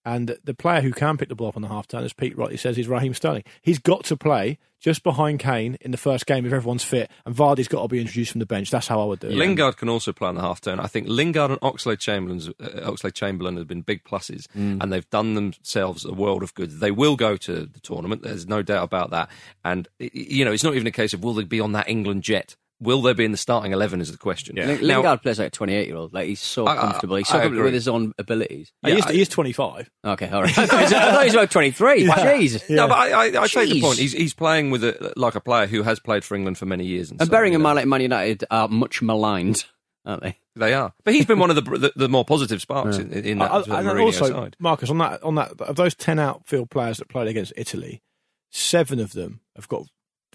And 0.04 0.36
the 0.42 0.54
player 0.54 0.80
who 0.80 0.92
can 0.92 1.16
pick 1.16 1.28
the 1.28 1.34
ball 1.36 1.48
up 1.48 1.56
on 1.56 1.62
the 1.62 1.68
half 1.68 1.86
turn, 1.86 2.02
as 2.04 2.12
Pete 2.12 2.36
rightly 2.36 2.56
says, 2.56 2.76
is 2.76 2.88
Raheem 2.88 3.14
Sterling. 3.14 3.44
He's 3.60 3.78
got 3.78 4.04
to 4.06 4.16
play 4.16 4.58
just 4.80 5.04
behind 5.04 5.38
Kane 5.38 5.78
in 5.80 5.92
the 5.92 5.96
first 5.96 6.26
game 6.26 6.44
if 6.44 6.52
everyone's 6.52 6.82
fit, 6.82 7.08
and 7.24 7.32
Vardy's 7.36 7.68
got 7.68 7.82
to 7.82 7.88
be 7.88 8.00
introduced 8.00 8.32
from 8.32 8.40
the 8.40 8.46
bench. 8.46 8.68
That's 8.72 8.88
how 8.88 9.00
I 9.00 9.04
would 9.04 9.20
do 9.20 9.28
it. 9.28 9.34
Lingard 9.34 9.76
can 9.76 9.88
also 9.88 10.12
play 10.12 10.26
on 10.26 10.34
the 10.34 10.40
half 10.40 10.60
turn. 10.60 10.80
I 10.80 10.88
think 10.88 11.06
Lingard 11.06 11.52
and 11.52 11.60
Oxlade 11.60 12.00
Chamberlain's 12.00 12.48
uh, 12.48 12.52
Oxlade 12.90 13.14
Chamberlain 13.14 13.56
have 13.58 13.68
been 13.68 13.82
big 13.82 14.02
pluses, 14.02 14.48
Mm. 14.56 14.82
and 14.82 14.92
they've 14.92 15.08
done 15.10 15.34
themselves 15.34 16.04
a 16.04 16.12
world 16.12 16.42
of 16.42 16.52
good. 16.54 16.80
They 16.80 16.90
will 16.90 17.14
go 17.14 17.36
to 17.36 17.66
the 17.66 17.80
tournament. 17.80 18.22
There's 18.22 18.48
no 18.48 18.62
doubt 18.62 18.82
about 18.82 19.10
that. 19.10 19.28
And 19.64 19.86
y- 20.00 20.10
y- 20.12 20.26
you 20.30 20.44
know, 20.44 20.50
it's 20.50 20.64
not 20.64 20.74
even 20.74 20.88
a 20.88 20.92
case 20.92 21.14
of 21.14 21.22
will 21.22 21.34
they 21.34 21.44
be 21.44 21.60
on 21.60 21.70
that 21.72 21.88
England 21.88 22.24
jet. 22.24 22.56
Will 22.82 23.00
they 23.00 23.12
be 23.12 23.24
in 23.24 23.30
the 23.30 23.36
starting 23.38 23.72
eleven? 23.72 24.00
Is 24.00 24.10
the 24.10 24.18
question. 24.18 24.56
Yeah. 24.56 24.66
Lin- 24.66 24.80
Now- 24.86 24.96
Lingard 25.02 25.22
plays 25.22 25.38
like 25.38 25.48
a 25.48 25.50
28 25.50 25.86
year 25.86 25.96
old. 25.96 26.12
Like 26.12 26.26
he's 26.26 26.40
so 26.40 26.66
I- 26.66 26.72
I- 26.76 26.80
comfortable. 26.80 27.16
He's 27.16 27.28
so 27.28 27.34
I 27.34 27.42
comfortable 27.42 27.56
agree. 27.58 27.64
with 27.66 27.74
his 27.74 27.88
own 27.88 28.12
abilities. 28.18 28.72
he, 28.84 28.90
is, 28.92 28.98
Yeah, 28.98 29.04
I- 29.06 29.12
he 29.12 29.20
is 29.22 29.28
25. 29.28 29.90
Okay, 30.04 30.28
all 30.30 30.42
right. 30.42 30.58
I 30.58 30.66
thought 30.66 31.20
he 31.20 31.24
was 31.26 31.34
about 31.34 31.50
23. 31.50 32.06
Jeez. 32.06 32.68
No, 32.70 32.88
but 32.88 32.98
I, 32.98 33.10
I, 33.38 33.42
I 33.42 33.46
take 33.46 33.70
the 33.70 33.80
point. 33.80 33.98
He's 33.98 34.12
he's 34.12 34.34
playing 34.34 34.70
with 34.70 34.82
a, 34.84 35.12
like 35.16 35.34
a 35.36 35.40
player 35.40 35.66
who 35.66 35.82
has 35.84 36.00
played 36.00 36.24
for 36.24 36.34
England 36.34 36.58
for 36.58 36.66
many 36.66 36.84
years, 36.84 37.10
and, 37.10 37.20
And 37.20 37.28
so, 37.28 37.30
bearing 37.30 37.52
in 37.52 37.62
mind, 37.62 37.76
like 37.76 37.86
Man 37.86 38.00
United 38.00 38.44
are 38.50 38.66
much 38.68 39.00
maligned, 39.00 39.64
aren't 40.04 40.22
they? 40.22 40.38
they 40.56 40.74
are. 40.74 40.92
But 41.04 41.14
he's 41.14 41.24
been 41.24 41.38
one 41.38 41.50
of 41.50 41.56
the 41.56 41.62
the, 41.62 41.92
the 41.96 42.08
more 42.08 42.24
positive 42.24 42.60
sparks 42.60 42.98
in, 42.98 43.12
in 43.12 43.38
that 43.38 43.50
I- 43.50 43.58
I- 43.58 43.62
sort 43.62 43.78
of 43.78 43.86
and 43.86 44.00
also, 44.00 44.28
side. 44.28 44.56
Marcus, 44.58 44.90
on 44.90 44.98
that, 44.98 45.22
on 45.22 45.36
that, 45.36 45.58
of 45.60 45.76
those 45.76 45.94
10 45.94 46.18
outfield 46.18 46.68
players 46.68 46.98
that 46.98 47.08
played 47.08 47.28
against 47.28 47.52
Italy, 47.56 48.02
seven 48.50 48.98
of 49.00 49.12
them 49.12 49.40
have 49.56 49.68
got 49.68 49.84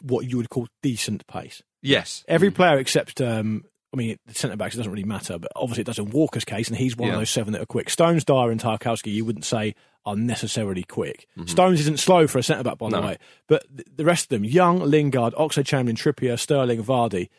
what 0.01 0.25
you 0.29 0.37
would 0.37 0.49
call 0.49 0.67
decent 0.81 1.25
pace. 1.27 1.61
Yes, 1.81 2.23
Every 2.27 2.51
player 2.51 2.77
except, 2.77 3.21
um, 3.21 3.63
I 3.93 3.97
mean, 3.97 4.17
the 4.25 4.33
centre 4.33 4.57
backs, 4.57 4.75
it 4.75 4.77
doesn't 4.77 4.91
really 4.91 5.03
matter, 5.05 5.37
but 5.39 5.51
obviously 5.55 5.81
it 5.81 5.85
does 5.87 5.99
in 5.99 6.09
Walker's 6.09 6.43
case, 6.45 6.67
and 6.67 6.77
he's 6.77 6.97
one 6.97 7.07
Yeah. 7.09 7.13
of 7.15 7.21
those 7.21 7.29
seven 7.29 7.53
that 7.53 7.61
are 7.61 7.65
quick. 7.67 7.89
Stones, 7.89 8.23
Dier, 8.25 8.51
and 8.51 8.59
Tarkowski, 8.59 9.13
you 9.13 9.23
wouldn't 9.25 9.45
say 9.45 9.75
are 10.05 10.15
necessarily 10.15 10.83
quick. 10.83 11.27
Mm-hmm. 11.37 11.47
Stones 11.47 11.79
isn't 11.81 11.99
slow 11.99 12.27
for 12.27 12.37
a 12.39 12.43
centre 12.43 12.63
back, 12.63 12.77
by 12.77 12.89
the 12.89 13.01
way, 13.01 13.17
but 13.47 13.65
th- 13.75 13.87
the 13.95 14.05
rest 14.05 14.25
of 14.25 14.29
them, 14.29 14.43
Young, 14.45 14.79
Lingard, 14.79 15.33
Oxlade 15.35 15.65
Chamberlain, 15.65 15.95
Trippier, 15.97 16.39
Sterling, 16.39 16.81
Vardy, 16.83 17.29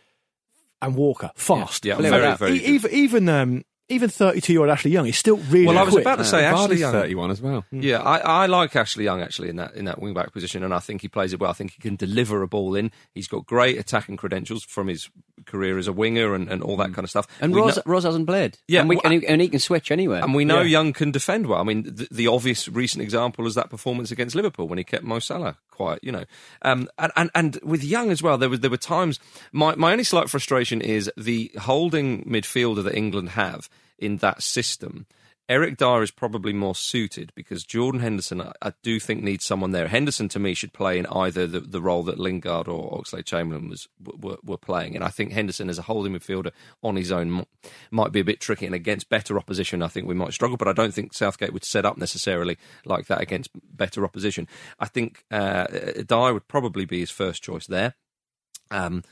and 0.83 0.95
Walker, 0.95 1.31
fast. 1.35 1.85
Yeah, 1.85 1.97
Clear 1.97 2.11
very, 2.11 2.37
very 2.37 2.65
even 2.65 2.91
even 2.93 3.29
um, 3.29 3.65
even 3.89 4.09
32 4.11 4.53
year 4.53 4.61
old 4.61 4.71
Ashley 4.71 4.91
Young 4.91 5.07
is 5.07 5.17
still 5.17 5.37
really 5.37 5.67
Well, 5.67 5.79
I 5.79 5.83
was 5.83 5.95
quick. 5.95 6.03
about 6.03 6.19
to 6.19 6.25
say 6.25 6.45
Ashley 6.45 6.77
Vardy's 6.77 6.81
Young. 6.81 6.93
31 6.93 7.31
as 7.31 7.41
well. 7.41 7.65
Hmm. 7.71 7.81
Yeah, 7.81 8.01
I, 8.03 8.19
I 8.19 8.47
like 8.47 8.77
Ashley 8.77 9.05
Young 9.05 9.23
actually 9.23 9.49
in 9.49 9.57
that 9.57 9.75
in 9.75 9.87
that 9.87 10.01
wing 10.01 10.15
back 10.15 10.33
position, 10.33 10.63
and 10.63 10.75
I 10.75 10.79
think 10.79 11.01
he 11.01 11.09
plays 11.09 11.33
it 11.33 11.41
well. 11.41 11.51
I 11.51 11.55
think 11.55 11.73
he 11.73 11.81
can 11.81 11.97
deliver 11.97 12.43
a 12.43 12.49
ball 12.49 12.75
in. 12.75 12.91
He's 13.15 13.29
got 13.29 13.47
great 13.47 13.79
attacking 13.79 14.17
credentials 14.17 14.63
from 14.65 14.89
his 14.89 15.09
career 15.47 15.79
as 15.79 15.87
a 15.89 15.93
winger 15.93 16.35
and, 16.35 16.49
and 16.49 16.63
all 16.63 16.77
that 16.77 16.89
hmm. 16.89 16.95
kind 16.95 17.05
of 17.05 17.11
stuff. 17.11 17.27
And 17.41 17.55
We 17.55 17.61
Rose, 17.61 17.77
know- 17.77 17.83
Rose 17.87 18.05
hasn't 18.05 18.27
played. 18.27 18.59
Yeah, 18.69 18.81
and, 18.81 18.89
we, 18.89 18.97
well, 18.97 19.03
and, 19.05 19.23
he, 19.23 19.27
and 19.27 19.41
he 19.41 19.49
can 19.49 19.61
switch 19.61 19.91
anywhere. 19.91 20.23
and 20.23 20.35
we 20.35 20.45
know 20.45 20.61
Yeah. 20.61 20.79
Young 20.79 20.93
can 20.93 21.11
defend 21.11 21.47
well. 21.47 21.61
I 21.61 21.65
mean, 21.65 21.83
the, 21.85 22.09
the 22.11 22.27
obvious 22.27 22.69
recent 22.69 23.03
example 23.03 23.47
is 23.47 23.55
that 23.55 23.71
performance 23.71 24.11
against 24.11 24.35
Liverpool 24.35 24.69
when 24.69 24.79
he 24.79 24.85
kept 24.85 25.05
Mo 25.05 25.19
Salah 25.19 25.57
quiet. 25.79 26.01
You 26.03 26.13
know, 26.13 26.25
um, 26.63 26.89
and, 26.99 27.13
and 27.17 27.31
and 27.35 27.59
with 27.63 27.85
Young 27.85 28.11
as 28.11 28.23
well, 28.23 28.37
there 28.37 28.51
was 28.51 28.61
there 28.61 28.71
were 28.71 28.77
times. 28.77 29.21
My 29.53 29.75
my 29.77 29.93
only 29.93 30.05
slight 30.05 30.29
frustration 30.29 30.81
is 30.81 31.11
the 31.17 31.51
holding 31.61 32.25
midfielder 32.25 32.83
that 32.85 32.95
England 32.95 33.31
have 33.31 33.71
in 33.99 34.19
that 34.19 34.43
system. 34.43 35.07
Eric 35.49 35.79
Dier 35.79 36.03
is 36.03 36.11
probably 36.11 36.53
more 36.53 36.75
suited 36.75 37.33
because 37.35 37.65
Jordan 37.65 38.03
Henderson, 38.03 38.43
I, 38.43 38.53
I 38.61 38.73
do 38.83 39.01
think, 39.01 39.23
needs 39.23 39.47
someone 39.47 39.71
there. 39.71 39.89
Henderson, 39.89 40.29
to 40.29 40.39
me, 40.39 40.53
should 40.53 40.75
play 40.75 40.99
in 40.99 41.07
either 41.07 41.47
the, 41.47 41.61
the 41.61 41.81
role 41.81 42.03
that 42.03 42.19
Lingard 42.19 42.69
or 42.69 43.01
Oxlade 43.01 43.25
Chamberlain 43.25 43.71
was 43.71 43.89
were, 43.99 44.37
were 44.45 44.59
playing, 44.59 44.95
and 44.95 45.03
I 45.03 45.09
think 45.09 45.33
Henderson 45.33 45.71
as 45.71 45.79
a 45.79 45.83
holding 45.83 46.13
midfielder 46.13 46.53
on 46.83 46.97
his 46.97 47.11
own 47.11 47.47
might 47.91 48.13
be 48.13 48.21
a 48.21 48.25
bit 48.25 48.41
tricky, 48.41 48.67
and 48.67 48.75
against 48.75 49.09
better 49.09 49.39
opposition, 49.39 49.83
I 49.83 49.89
think 49.89 50.07
we 50.07 50.15
might 50.15 50.35
struggle. 50.35 50.59
But 50.59 50.69
I 50.69 50.75
don't 50.75 50.93
think 50.93 51.15
Southgate 51.15 51.55
would 51.55 51.65
set 51.65 51.87
up 51.87 51.97
necessarily 51.97 52.59
like 52.85 53.07
that 53.07 53.23
against 53.23 53.51
better 53.55 54.05
opposition. 54.05 54.47
I 54.79 54.87
think 54.87 55.25
uh, 55.31 55.67
Dier 56.07 56.35
would 56.35 56.49
probably 56.49 56.85
be 56.85 57.01
his 57.01 57.11
first 57.11 57.43
choice 57.43 57.67
there. 57.67 57.95
Um, 58.71 59.03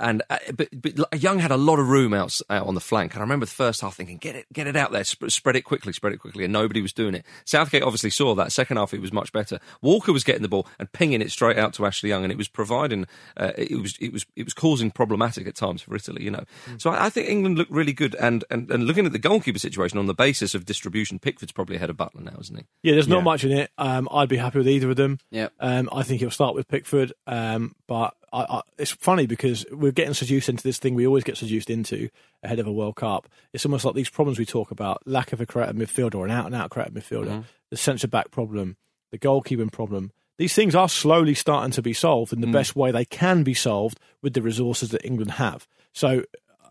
and 0.00 0.22
uh, 0.30 0.38
but, 0.56 0.68
but 0.80 1.22
Young 1.22 1.38
had 1.38 1.50
a 1.50 1.56
lot 1.56 1.78
of 1.78 1.88
room 1.88 2.12
out, 2.14 2.38
out 2.50 2.66
on 2.66 2.74
the 2.74 2.80
flank, 2.80 3.14
and 3.14 3.20
I 3.20 3.24
remember 3.24 3.46
the 3.46 3.52
first 3.52 3.80
half 3.80 3.94
thinking, 3.96 4.18
"Get 4.18 4.36
it, 4.36 4.46
get 4.52 4.66
it 4.66 4.76
out 4.76 4.92
there, 4.92 5.04
sp- 5.04 5.28
spread 5.30 5.56
it 5.56 5.62
quickly, 5.62 5.92
spread 5.92 6.12
it 6.12 6.18
quickly," 6.18 6.44
and 6.44 6.52
nobody 6.52 6.82
was 6.82 6.92
doing 6.92 7.14
it. 7.14 7.24
Southgate 7.44 7.82
obviously 7.82 8.10
saw 8.10 8.34
that. 8.34 8.52
Second 8.52 8.76
half, 8.76 8.92
it 8.94 9.00
was 9.00 9.12
much 9.12 9.32
better. 9.32 9.58
Walker 9.82 10.12
was 10.12 10.24
getting 10.24 10.42
the 10.42 10.48
ball 10.48 10.66
and 10.78 10.90
pinging 10.92 11.22
it 11.22 11.30
straight 11.30 11.58
out 11.58 11.72
to 11.74 11.86
Ashley 11.86 12.08
Young, 12.08 12.22
and 12.24 12.32
it 12.32 12.38
was 12.38 12.48
providing, 12.48 13.06
uh, 13.36 13.52
it 13.56 13.80
was, 13.80 13.96
it 14.00 14.12
was, 14.12 14.26
it 14.36 14.44
was 14.44 14.54
causing 14.54 14.90
problematic 14.90 15.46
at 15.46 15.54
times 15.54 15.82
for 15.82 15.94
Italy. 15.96 16.22
You 16.24 16.30
know, 16.30 16.44
so 16.78 16.90
I, 16.90 17.06
I 17.06 17.10
think 17.10 17.28
England 17.28 17.58
looked 17.58 17.70
really 17.72 17.92
good, 17.92 18.14
and, 18.16 18.44
and 18.50 18.70
and 18.70 18.84
looking 18.84 19.06
at 19.06 19.12
the 19.12 19.18
goalkeeper 19.18 19.58
situation 19.58 19.98
on 19.98 20.06
the 20.06 20.14
basis 20.14 20.54
of 20.54 20.64
distribution, 20.64 21.18
Pickford's 21.18 21.52
probably 21.52 21.76
ahead 21.76 21.90
of 21.90 21.96
Butland 21.96 22.24
now, 22.24 22.36
isn't 22.40 22.56
he? 22.56 22.64
Yeah, 22.82 22.92
there's 22.94 23.08
not 23.08 23.18
Yeah. 23.18 23.22
much 23.24 23.44
in 23.44 23.52
it. 23.52 23.70
Um, 23.78 24.08
I'd 24.12 24.28
be 24.28 24.36
happy 24.36 24.58
with 24.58 24.68
either 24.68 24.90
of 24.90 24.96
them. 24.96 25.18
Yep. 25.30 25.52
Um, 25.60 25.88
I 25.92 26.02
think 26.02 26.20
he'll 26.20 26.30
start 26.30 26.54
with 26.54 26.68
Pickford. 26.68 27.12
Um, 27.26 27.74
but 27.86 28.14
I, 28.32 28.42
I, 28.48 28.60
it's 28.78 28.90
funny 28.92 29.26
because 29.26 29.64
we're 29.70 29.92
getting 29.92 30.14
seduced 30.14 30.48
into 30.48 30.62
this 30.62 30.78
thing 30.78 30.94
we 30.94 31.06
always 31.06 31.24
get 31.24 31.36
seduced 31.36 31.70
into 31.70 32.08
ahead 32.42 32.58
of 32.58 32.66
a 32.66 32.72
World 32.72 32.96
Cup. 32.96 33.28
It's 33.52 33.64
almost 33.64 33.84
like 33.84 33.94
these 33.94 34.08
problems 34.10 34.38
we 34.38 34.46
talk 34.46 34.70
about: 34.70 35.02
lack 35.06 35.32
of 35.32 35.40
a 35.40 35.46
creative 35.46 35.76
midfielder 35.76 36.16
or 36.16 36.24
an 36.26 36.30
out 36.32 36.46
and 36.46 36.54
out 36.54 36.70
creative 36.70 36.94
midfielder, 36.94 37.26
Mm-hmm. 37.28 37.40
the 37.70 37.76
centre 37.76 38.08
back 38.08 38.30
problem, 38.30 38.76
the 39.12 39.18
goalkeeping 39.18 39.70
problem, 39.72 40.12
these 40.38 40.54
things 40.54 40.74
are 40.74 40.88
slowly 40.88 41.34
starting 41.34 41.70
to 41.72 41.82
be 41.82 41.92
solved 41.92 42.32
in 42.32 42.40
the 42.40 42.46
best 42.48 42.76
way 42.76 42.90
they 42.90 43.04
can 43.04 43.42
be 43.42 43.54
solved 43.54 43.98
with 44.22 44.34
the 44.34 44.42
resources 44.42 44.90
that 44.90 45.04
England 45.04 45.32
have. 45.32 45.66
So 45.92 46.24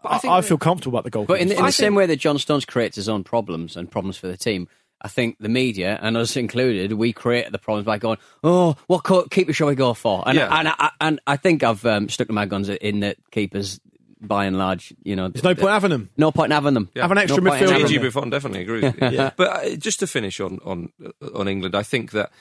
I, 0.04 0.20
I 0.28 0.42
feel 0.42 0.58
comfortable 0.60 0.96
about 0.98 1.04
the 1.06 1.10
goalkeeper. 1.10 1.34
But 1.34 1.42
in, 1.42 1.48
the- 1.48 1.58
in 1.58 1.66
the 1.66 1.72
same 1.72 1.96
way 1.96 2.06
that 2.06 2.18
John 2.18 2.38
Stones 2.38 2.64
creates 2.66 2.96
his 2.96 3.10
own 3.10 3.24
problems 3.24 3.76
and 3.76 3.90
problems 3.90 4.18
for 4.18 4.28
the 4.28 4.38
team, 4.38 4.68
I 5.06 5.08
think 5.08 5.38
the 5.40 5.50
media 5.50 6.00
and 6.02 6.18
us 6.18 6.36
included, 6.36 6.94
we 6.94 7.14
create 7.14 7.52
the 7.52 7.60
problems 7.60 7.86
by 7.86 7.98
going, 8.00 8.18
"Oh, 8.44 8.76
what 8.88 9.04
co- 9.04 9.28
keeper 9.36 9.54
shall 9.54 9.68
we 9.68 9.76
go 9.76 9.94
for?" 9.94 10.24
And 10.28 10.36
Yeah. 10.38 10.50
and, 10.60 10.68
I, 10.70 10.90
and 11.00 11.20
I 11.28 11.38
think 11.38 11.64
I've 11.64 11.86
um, 11.86 12.10
stuck 12.10 12.28
to 12.28 12.34
my 12.34 12.46
guns 12.48 12.70
in 12.70 13.02
that 13.02 13.18
keepers, 13.32 13.80
by 14.22 14.46
and 14.46 14.58
large, 14.58 14.94
you 15.04 15.16
know, 15.16 15.28
There's 15.30 15.44
no 15.44 15.54
point 15.54 15.70
having 15.74 15.92
them. 15.92 16.10
no 16.18 16.32
point 16.32 16.48
in 16.52 16.56
having 16.56 16.74
them. 16.74 16.90
Have 16.96 17.12
an 17.12 17.20
extra 17.20 17.44
No 17.44 17.50
point 17.52 17.62
in 17.62 17.68
midfielder. 17.68 17.72
having 17.74 17.88
Gigi 17.88 17.98
them. 18.00 18.08
Buffon 18.12 18.30
definitely 18.32 18.62
agree 18.62 18.82
with 18.82 19.14
you. 19.14 19.30
But 19.38 19.48
uh, 19.66 19.76
just 19.76 20.00
to 20.00 20.08
finish 20.08 20.40
on 20.40 20.60
on 20.66 20.90
on 21.36 21.48
England, 21.48 21.76
I 21.76 21.84
think 21.84 22.12
that. 22.12 22.32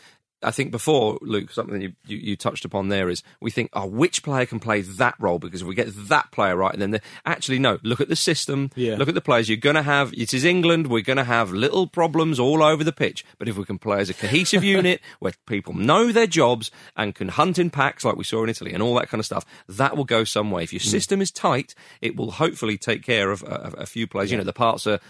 I 0.45 0.51
think 0.51 0.71
before 0.71 1.19
Luke, 1.23 1.51
something 1.51 1.81
you, 1.81 1.93
you, 2.07 2.17
you 2.19 2.37
touched 2.37 2.65
upon 2.65 2.89
there 2.89 3.09
is 3.09 3.23
we 3.41 3.51
think, 3.51 3.71
oh, 3.73 3.87
which 3.87 4.23
player 4.23 4.47
can 4.47 4.61
play 4.61 4.83
that 4.83 5.15
role? 5.19 5.39
Because 5.39 5.63
if 5.63 5.67
we 5.69 5.75
get 5.75 5.89
that 6.09 6.31
player 6.31 6.57
right, 6.57 6.73
and 6.73 6.83
then 6.83 6.91
the, 6.93 7.01
actually 7.25 7.59
no, 7.59 7.79
look 7.83 8.01
at 8.01 8.09
the 8.09 8.17
system, 8.17 8.71
Yeah. 8.77 8.97
look 8.97 9.09
at 9.09 9.15
the 9.15 9.21
players. 9.21 9.49
You're 9.49 9.57
going 9.57 9.77
to 9.77 9.83
have. 9.83 10.13
It 10.15 10.35
is 10.35 10.45
England. 10.45 10.87
We're 10.89 11.03
going 11.03 11.17
to 11.17 11.25
have 11.25 11.53
little 11.53 11.87
problems 11.87 12.39
all 12.39 12.63
over 12.63 12.85
the 12.85 12.93
pitch. 12.93 13.25
But 13.39 13.49
if 13.49 13.57
we 13.57 13.65
can 13.65 13.79
play 13.79 13.99
as 13.99 14.11
a 14.11 14.15
cohesive 14.15 14.65
unit 14.77 15.01
where 15.19 15.33
people 15.47 15.75
know 15.75 16.13
their 16.13 16.27
jobs 16.27 16.71
and 16.97 17.15
can 17.15 17.29
hunt 17.29 17.59
in 17.59 17.71
packs 17.71 18.05
like 18.05 18.17
we 18.17 18.25
saw 18.25 18.43
in 18.45 18.51
Italy 18.51 18.73
and 18.73 18.83
all 18.83 18.95
that 18.97 19.09
kind 19.09 19.21
of 19.21 19.27
stuff, 19.27 19.45
that 19.69 19.97
will 19.97 20.05
go 20.05 20.25
some 20.25 20.51
way. 20.51 20.63
If 20.63 20.73
your 20.73 20.81
mm. 20.81 20.91
system 20.91 21.21
is 21.21 21.31
tight, 21.31 21.75
it 22.01 22.17
will 22.17 22.33
hopefully 22.33 22.77
take 22.79 23.03
care 23.03 23.31
of 23.31 23.43
a, 23.43 23.75
a 23.79 23.87
few 23.87 24.07
players. 24.07 24.31
You 24.31 24.39
know, 24.39 24.45
the 24.45 24.53
parts 24.53 24.87
are. 24.87 25.01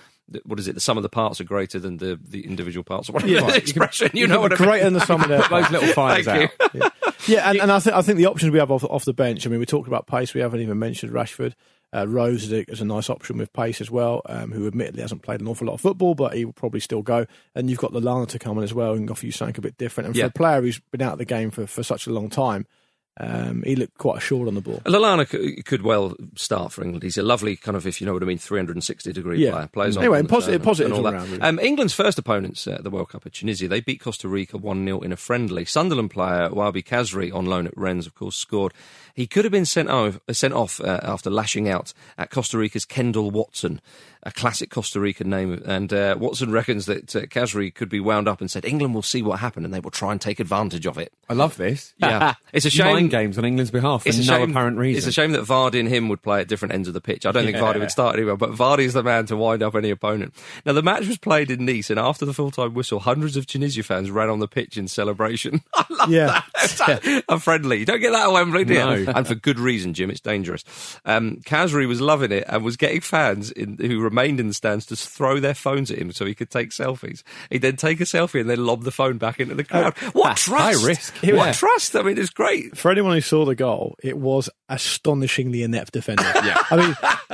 What 0.45 0.59
is 0.59 0.69
it? 0.69 0.75
The 0.75 0.81
sum 0.81 0.97
of 0.97 1.03
the 1.03 1.09
parts 1.09 1.41
are 1.41 1.45
greater 1.45 1.79
than 1.79 1.99
the, 1.99 2.19
the 2.23 2.47
individual 2.47 2.83
parts. 2.85 3.11
What 3.11 3.27
Yeah. 3.27 3.41
yeah, 3.41 3.47
the 3.51 3.57
expression? 3.57 4.11
You 4.15 4.27
know 4.27 4.41
what 4.41 4.53
I 4.53 4.57
mean? 4.59 4.69
Greater 4.69 4.85
than 4.85 4.95
the 4.95 5.01
sum 5.07 5.23
of 5.23 5.29
their 5.29 5.43
Those 5.51 5.71
little 5.71 5.89
fires 5.93 6.27
out. 6.29 6.51
you. 6.73 6.83
Yeah, 7.27 7.49
and, 7.51 7.61
and 7.61 7.73
I 7.73 7.79
think 7.79 7.97
I 7.97 8.03
think 8.03 8.19
the 8.19 8.27
options 8.27 8.53
we 8.53 8.59
have 8.59 8.71
off, 8.71 8.85
off 8.85 9.05
the 9.05 9.13
bench. 9.15 9.47
I 9.47 9.51
mean, 9.51 9.59
we 9.61 9.67
talked 9.67 9.89
about 9.89 10.07
pace. 10.07 10.35
We 10.35 10.41
haven't 10.41 10.61
even 10.61 10.79
mentioned 10.79 11.13
Rashford. 11.13 11.55
Uh, 11.95 12.07
Rose 12.09 12.43
is 12.45 12.53
a, 12.53 12.71
is 12.71 12.81
a 12.81 12.85
nice 12.85 13.09
option 13.09 13.39
with 13.39 13.53
pace 13.53 13.81
as 13.81 13.91
well. 13.91 14.21
Um, 14.27 14.51
who 14.51 14.67
admittedly 14.67 15.01
hasn't 15.03 15.23
played 15.23 15.41
an 15.41 15.47
awful 15.49 15.67
lot 15.69 15.75
of 15.75 15.81
football, 15.81 16.15
but 16.15 16.35
he 16.35 16.45
will 16.45 16.53
probably 16.53 16.81
still 16.81 17.03
go. 17.03 17.25
And 17.55 17.71
you've 17.71 17.79
got 17.79 17.93
Lallana 17.93 18.27
to 18.29 18.39
come 18.39 18.59
in 18.59 18.65
as 18.65 18.75
well 18.75 18.95
and 18.95 19.09
offer 19.11 19.25
you 19.27 19.33
something 19.33 19.55
a 19.57 19.61
bit 19.61 19.79
different. 19.79 20.07
And 20.09 20.15
for 20.17 20.21
Yeah. 20.21 20.27
a 20.27 20.31
player 20.31 20.61
who's 20.61 20.81
been 20.91 21.03
out 21.03 21.13
of 21.13 21.19
the 21.19 21.25
game 21.25 21.51
for, 21.51 21.67
for 21.67 21.83
such 21.85 22.07
a 22.07 22.11
long 22.11 22.29
time, 22.31 22.67
um, 23.21 23.63
he 23.65 23.77
looked 23.77 23.97
quite 23.99 24.19
assured 24.19 24.49
on 24.49 24.55
the 24.55 24.61
ball. 24.61 24.81
Lallana 24.85 25.29
c- 25.29 25.63
could 25.63 25.83
well 25.83 26.17
start 26.35 26.73
for 26.73 26.83
England. 26.83 27.03
He's 27.05 27.17
a 27.17 27.23
lovely 27.23 27.55
kind 27.57 27.77
of, 27.77 27.87
if 27.87 28.01
you 28.01 28.07
know 28.07 28.13
what 28.13 28.23
I 28.23 28.27
mean, 28.27 28.39
360 28.39 29.13
degree 29.13 29.39
Yeah. 29.45 29.53
player. 29.53 29.67
Plays 29.69 29.97
Anyway, 29.97 30.19
on 30.19 30.27
positive- 30.27 30.67
and- 30.67 30.93
all 30.93 31.03
that. 31.05 31.13
round, 31.15 31.29
really. 31.31 31.41
Um, 31.43 31.59
England's 31.61 31.95
first 31.95 32.19
opponents 32.19 32.67
at 32.67 32.83
the 32.83 32.91
World 32.91 33.11
Cup 33.11 33.25
are 33.25 33.31
Tunisia. 33.31 33.69
They 33.69 33.81
beat 33.81 34.01
Costa 34.01 34.27
Rica 34.29 34.59
1 34.59 34.85
0 34.85 35.01
in 35.01 35.13
a 35.13 35.17
friendly. 35.17 35.65
Sunderland 35.65 36.11
player 36.11 36.49
Wahbi 36.51 36.85
Khazri, 36.85 37.33
on 37.33 37.47
loan 37.47 37.67
at 37.69 37.77
Rennes, 37.77 38.07
of 38.07 38.15
course, 38.17 38.35
scored. 38.37 38.73
He 39.15 39.27
could 39.27 39.45
have 39.45 39.53
been 39.53 39.65
sent 39.65 39.89
off, 39.89 40.19
sent 40.33 40.55
off 40.55 40.81
uh, 40.81 40.99
after 41.03 41.31
lashing 41.31 41.69
out 41.69 41.93
at 42.19 42.31
Costa 42.31 42.59
Rica's 42.59 42.85
Kendall 42.85 43.31
Watson, 43.31 43.81
a 44.25 44.33
classic 44.33 44.71
Costa 44.71 44.99
Rican 44.99 45.31
name. 45.31 45.63
And 45.65 45.93
uh, 45.93 46.17
Watson 46.19 46.51
reckons 46.51 46.87
that 46.87 47.15
uh, 47.15 47.21
Khazri 47.27 47.73
could 47.73 47.89
be 47.89 48.01
wound 48.01 48.27
up 48.27 48.41
and 48.41 48.51
said, 48.51 48.65
England 48.65 48.93
will 48.95 49.03
see 49.03 49.23
what 49.23 49.39
happened 49.39 49.65
and 49.67 49.73
they 49.75 49.79
will 49.81 49.91
try 49.93 50.11
and 50.13 50.21
take 50.21 50.41
advantage 50.41 50.87
of 50.87 50.99
it. 50.99 51.13
I 51.29 51.35
love 51.35 51.57
this. 51.57 51.95
Yeah. 51.99 52.35
it's 52.53 52.67
a 52.67 52.71
shame. 52.71 52.93
Mind 52.95 53.11
games 53.11 53.39
on 53.39 53.45
England's 53.45 53.71
behalf 53.71 54.03
for 54.03 54.09
no 54.09 54.15
shame, 54.15 54.51
apparent 54.51 54.79
reason. 54.79 54.99
It's 54.99 55.07
a 55.07 55.13
shame 55.13 55.31
that 55.33 55.43
Vardy 55.45 55.79
and 55.79 55.89
him 55.89 56.09
would 56.09 56.21
play 56.23 56.41
at 56.41 56.49
different 56.49 56.75
ends 56.75 56.89
of 56.89 56.95
the 56.95 57.01
pitch. 57.01 57.25
I 57.25 57.31
don't 57.33 57.45
think 57.45 57.57
Vardy 57.57 57.79
would 57.81 57.91
start 57.93 58.17
anywhere, 58.17 58.37
but 58.37 58.51
Vardy's 58.51 58.95
the 58.95 59.03
man 59.05 59.27
to 59.27 59.37
wind 59.37 59.63
up 59.63 59.75
any 59.77 59.91
opponent. 59.91 60.35
Now, 60.67 60.73
the 60.73 60.83
match 60.83 61.07
was 61.07 61.19
played 61.19 61.51
in 61.51 61.65
Nice, 61.65 61.89
and 61.91 62.01
after 62.01 62.25
the 62.25 62.35
full 62.35 62.51
time 62.51 62.75
whistle, 62.75 62.99
hundreds 63.01 63.37
of 63.37 63.47
Tunisia 63.47 63.83
fans 63.83 64.11
ran 64.11 64.29
on 64.29 64.41
the 64.41 64.49
pitch 64.49 64.77
in 64.77 64.89
celebration. 64.89 65.63
I 65.75 65.85
love 65.91 66.11
Yeah. 66.11 66.43
that. 66.79 67.25
a 67.29 67.39
friendly. 67.39 67.79
You 67.79 67.87
don't 67.87 68.01
get 68.01 68.11
that 68.13 68.27
at 68.29 68.33
Wembley, 68.33 68.65
do 68.65 68.75
you? 68.75 68.81
No. 68.81 69.04
And 69.15 69.27
for 69.27 69.35
good 69.35 69.59
reason, 69.59 69.95
Jim. 69.95 70.11
It's 70.11 70.21
dangerous. 70.21 70.65
Um, 71.05 71.37
Khazri 71.47 71.87
was 71.87 72.01
loving 72.01 72.33
it 72.33 72.45
and 72.49 72.65
was 72.65 72.77
getting 72.77 73.01
fans 73.01 73.51
in, 73.53 73.77
who 73.79 74.01
remained 74.01 74.41
in 74.41 74.49
the 74.49 74.55
stands 74.55 74.87
to 74.87 74.97
throw 74.97 75.41
their 75.41 75.55
phones 75.55 75.91
at 75.91 75.99
him 75.99 76.13
so 76.13 76.25
he 76.25 76.35
could 76.35 76.51
take 76.51 76.71
selfies. 76.71 77.23
He'd 77.51 77.63
then 77.63 77.77
take 77.77 78.01
a 78.01 78.05
selfie 78.05 78.41
and 78.41 78.51
then 78.51 78.65
lob 78.65 78.83
the 78.85 78.91
phone 78.91 79.19
back 79.19 79.41
into 79.41 79.55
the 79.55 79.65
crowd. 79.65 79.97
what 80.13 80.37
trust? 80.37 80.49
high 80.83 80.87
risk. 80.87 81.15
What 81.19 81.33
Yeah. 81.35 81.53
trust? 81.53 81.95
I 81.97 82.03
mean, 82.03 82.19
it's 82.19 82.31
great. 82.31 82.77
For 82.77 82.91
anyone 82.91 83.15
who 83.15 83.21
saw 83.21 83.45
the 83.45 83.55
goal, 83.55 83.97
it 84.03 84.19
was 84.19 84.49
astonishingly 84.69 85.63
inept 85.63 85.93
defending. 85.93 86.27
yeah. 86.45 86.57
I 86.71 86.77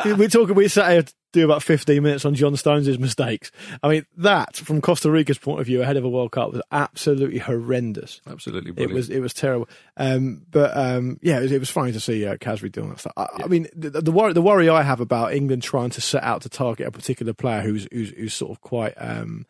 mean, 0.04 0.18
we're 0.18 0.28
talking, 0.28 0.54
we 0.54 0.68
sat 0.68 0.90
here 0.92 1.02
to 1.02 1.14
do 1.32 1.44
about 1.44 1.62
15 1.62 2.02
minutes 2.02 2.24
on 2.24 2.34
John 2.34 2.56
Stones' 2.56 2.98
mistakes. 2.98 3.50
I 3.82 3.88
mean, 3.88 4.06
that, 4.16 4.56
from 4.56 4.80
Costa 4.80 5.10
Rica's 5.10 5.38
point 5.38 5.60
of 5.60 5.66
view, 5.66 5.82
ahead 5.82 5.96
of 5.96 6.04
a 6.04 6.08
World 6.08 6.32
Cup, 6.32 6.52
was 6.52 6.62
absolutely 6.72 7.38
horrendous. 7.38 8.20
Absolutely 8.26 8.72
It 8.76 8.90
was 8.90 9.10
it 9.10 9.20
was 9.20 9.34
terrible, 9.34 9.68
um, 9.96 10.42
but 10.50 10.76
um, 10.76 11.18
yeah, 11.22 11.38
it 11.38 11.42
was, 11.42 11.52
it 11.52 11.60
was 11.60 11.70
funny 11.70 11.92
to 11.92 12.00
see 12.00 12.26
uh, 12.26 12.36
Khazri 12.36 12.72
doing 12.72 12.90
that 12.90 13.00
stuff. 13.00 13.12
I, 13.16 13.28
I 13.44 13.46
mean, 13.46 13.68
the, 13.74 14.02
the 14.02 14.12
worry 14.12 14.32
the 14.32 14.42
worry 14.42 14.68
I 14.68 14.82
have 14.82 15.00
about 15.00 15.34
England 15.34 15.62
trying 15.62 15.90
to 15.90 16.00
set 16.00 16.22
out 16.22 16.42
to 16.42 16.48
target 16.48 16.86
a 16.86 16.90
particular 16.90 17.32
player 17.32 17.62
who's 17.62 17.86
who's, 17.92 18.10
who's 18.10 18.34
sort 18.34 18.50
of 18.50 18.60
quite 18.60 18.94
um, 18.96 19.46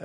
uh, 0.00 0.04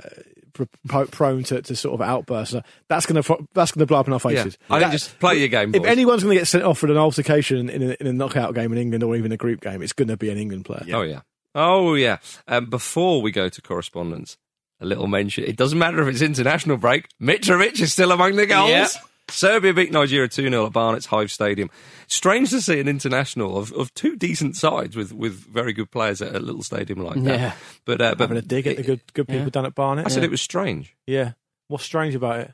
pro- 0.56 0.66
pro- 0.88 1.06
prone 1.06 1.42
to, 1.44 1.62
to 1.62 1.76
sort 1.76 1.94
of 1.94 2.00
outbursts. 2.06 2.54
That's 2.88 3.06
going 3.06 3.22
to 3.22 3.46
that's 3.54 3.72
going 3.72 3.80
to 3.80 3.86
blow 3.86 3.98
up 4.00 4.06
in 4.08 4.12
our 4.12 4.20
Yeah. 4.24 4.42
faces. 4.44 4.58
I 4.68 4.78
think 4.78 4.86
That- 4.86 4.92
just 4.92 5.18
play 5.20 5.38
your 5.38 5.48
game. 5.48 5.74
if 5.74 5.84
anyone's 5.84 6.22
going 6.22 6.34
to 6.34 6.40
get 6.40 6.48
sent 6.48 6.64
off 6.64 6.78
for 6.78 6.90
an 6.90 6.96
altercation 6.96 7.68
in 7.70 7.82
a, 7.90 7.96
in 8.00 8.06
a 8.06 8.12
knockout 8.12 8.54
game 8.54 8.72
in 8.72 8.78
England 8.78 9.04
or 9.04 9.14
even 9.16 9.32
a 9.32 9.36
group 9.36 9.60
game, 9.60 9.82
it's 9.82 9.92
going 9.92 10.08
to 10.08 10.16
be 10.16 10.30
an 10.30 10.38
England 10.38 10.64
player. 10.64 10.84
Oh 10.92 11.02
yeah. 11.02 11.20
Oh 11.54 11.94
yeah. 11.94 12.18
Um, 12.48 12.66
before 12.68 13.22
we 13.22 13.30
go 13.30 13.48
to 13.48 13.62
correspondence, 13.62 14.36
a 14.80 14.84
little 14.86 15.06
mention. 15.06 15.44
It 15.44 15.56
doesn't 15.56 15.78
matter 15.78 16.02
if 16.02 16.08
it's 16.08 16.20
international 16.22 16.76
break. 16.76 17.08
Mitrovic 17.22 17.80
is 17.80 17.92
still 17.92 18.12
among 18.12 18.36
the 18.36 18.46
goals. 18.46 18.70
Yeah. 18.70 18.88
Serbia 19.28 19.74
beat 19.74 19.90
Nigeria 19.92 20.28
2 20.28 20.48
0 20.48 20.66
at 20.66 20.72
Barnet's 20.72 21.06
Hive 21.06 21.30
Stadium. 21.32 21.68
Strange 22.06 22.50
to 22.50 22.60
see 22.60 22.78
an 22.78 22.86
international 22.88 23.58
of, 23.58 23.72
of 23.72 23.92
two 23.94 24.16
decent 24.16 24.56
sides 24.56 24.94
with, 24.96 25.12
with 25.12 25.34
very 25.34 25.72
good 25.72 25.90
players 25.90 26.22
at 26.22 26.34
a 26.34 26.38
little 26.38 26.62
stadium 26.62 27.00
like 27.00 27.20
that. 27.24 27.40
Yeah. 27.40 27.52
But, 27.84 28.00
uh, 28.00 28.14
but 28.14 28.28
Having 28.30 28.36
a 28.38 28.42
dig 28.42 28.66
at 28.68 28.76
the 28.76 28.82
good 28.84 29.00
good 29.14 29.26
people 29.26 29.44
Yeah. 29.44 29.50
down 29.50 29.66
at 29.66 29.74
Barnet. 29.74 30.06
I 30.06 30.08
said 30.10 30.22
it 30.24 30.30
was 30.30 30.40
strange. 30.40 30.94
yeah. 31.06 31.32
What's 31.68 31.84
strange 31.84 32.14
about 32.14 32.38
it? 32.40 32.52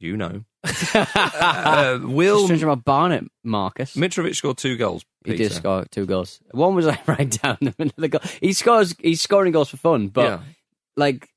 You 0.00 0.16
know. 0.16 0.44
uh, 0.94 1.98
Will 2.02 2.44
Strange 2.46 2.62
about 2.62 2.84
Barnet, 2.84 3.24
Marcus. 3.44 3.94
Mitrovic 3.96 4.34
scored 4.34 4.56
two 4.58 4.76
goals. 4.76 5.04
He 5.24 5.36
did 5.36 5.52
score 5.52 5.84
two 5.90 6.06
goals. 6.06 6.40
One 6.52 6.74
was 6.74 6.86
like 6.86 7.06
right 7.08 7.30
down 7.30 7.58
the 7.60 7.74
middle 7.78 7.92
of 7.96 8.00
the 8.00 8.08
goal. 8.08 8.20
He 8.40 8.52
scores. 8.52 8.94
He's 8.98 9.20
scoring 9.20 9.52
goals 9.52 9.68
for 9.68 9.76
fun, 9.76 10.08
but 10.08 10.22
Yeah. 10.24 10.38
like, 10.96 11.28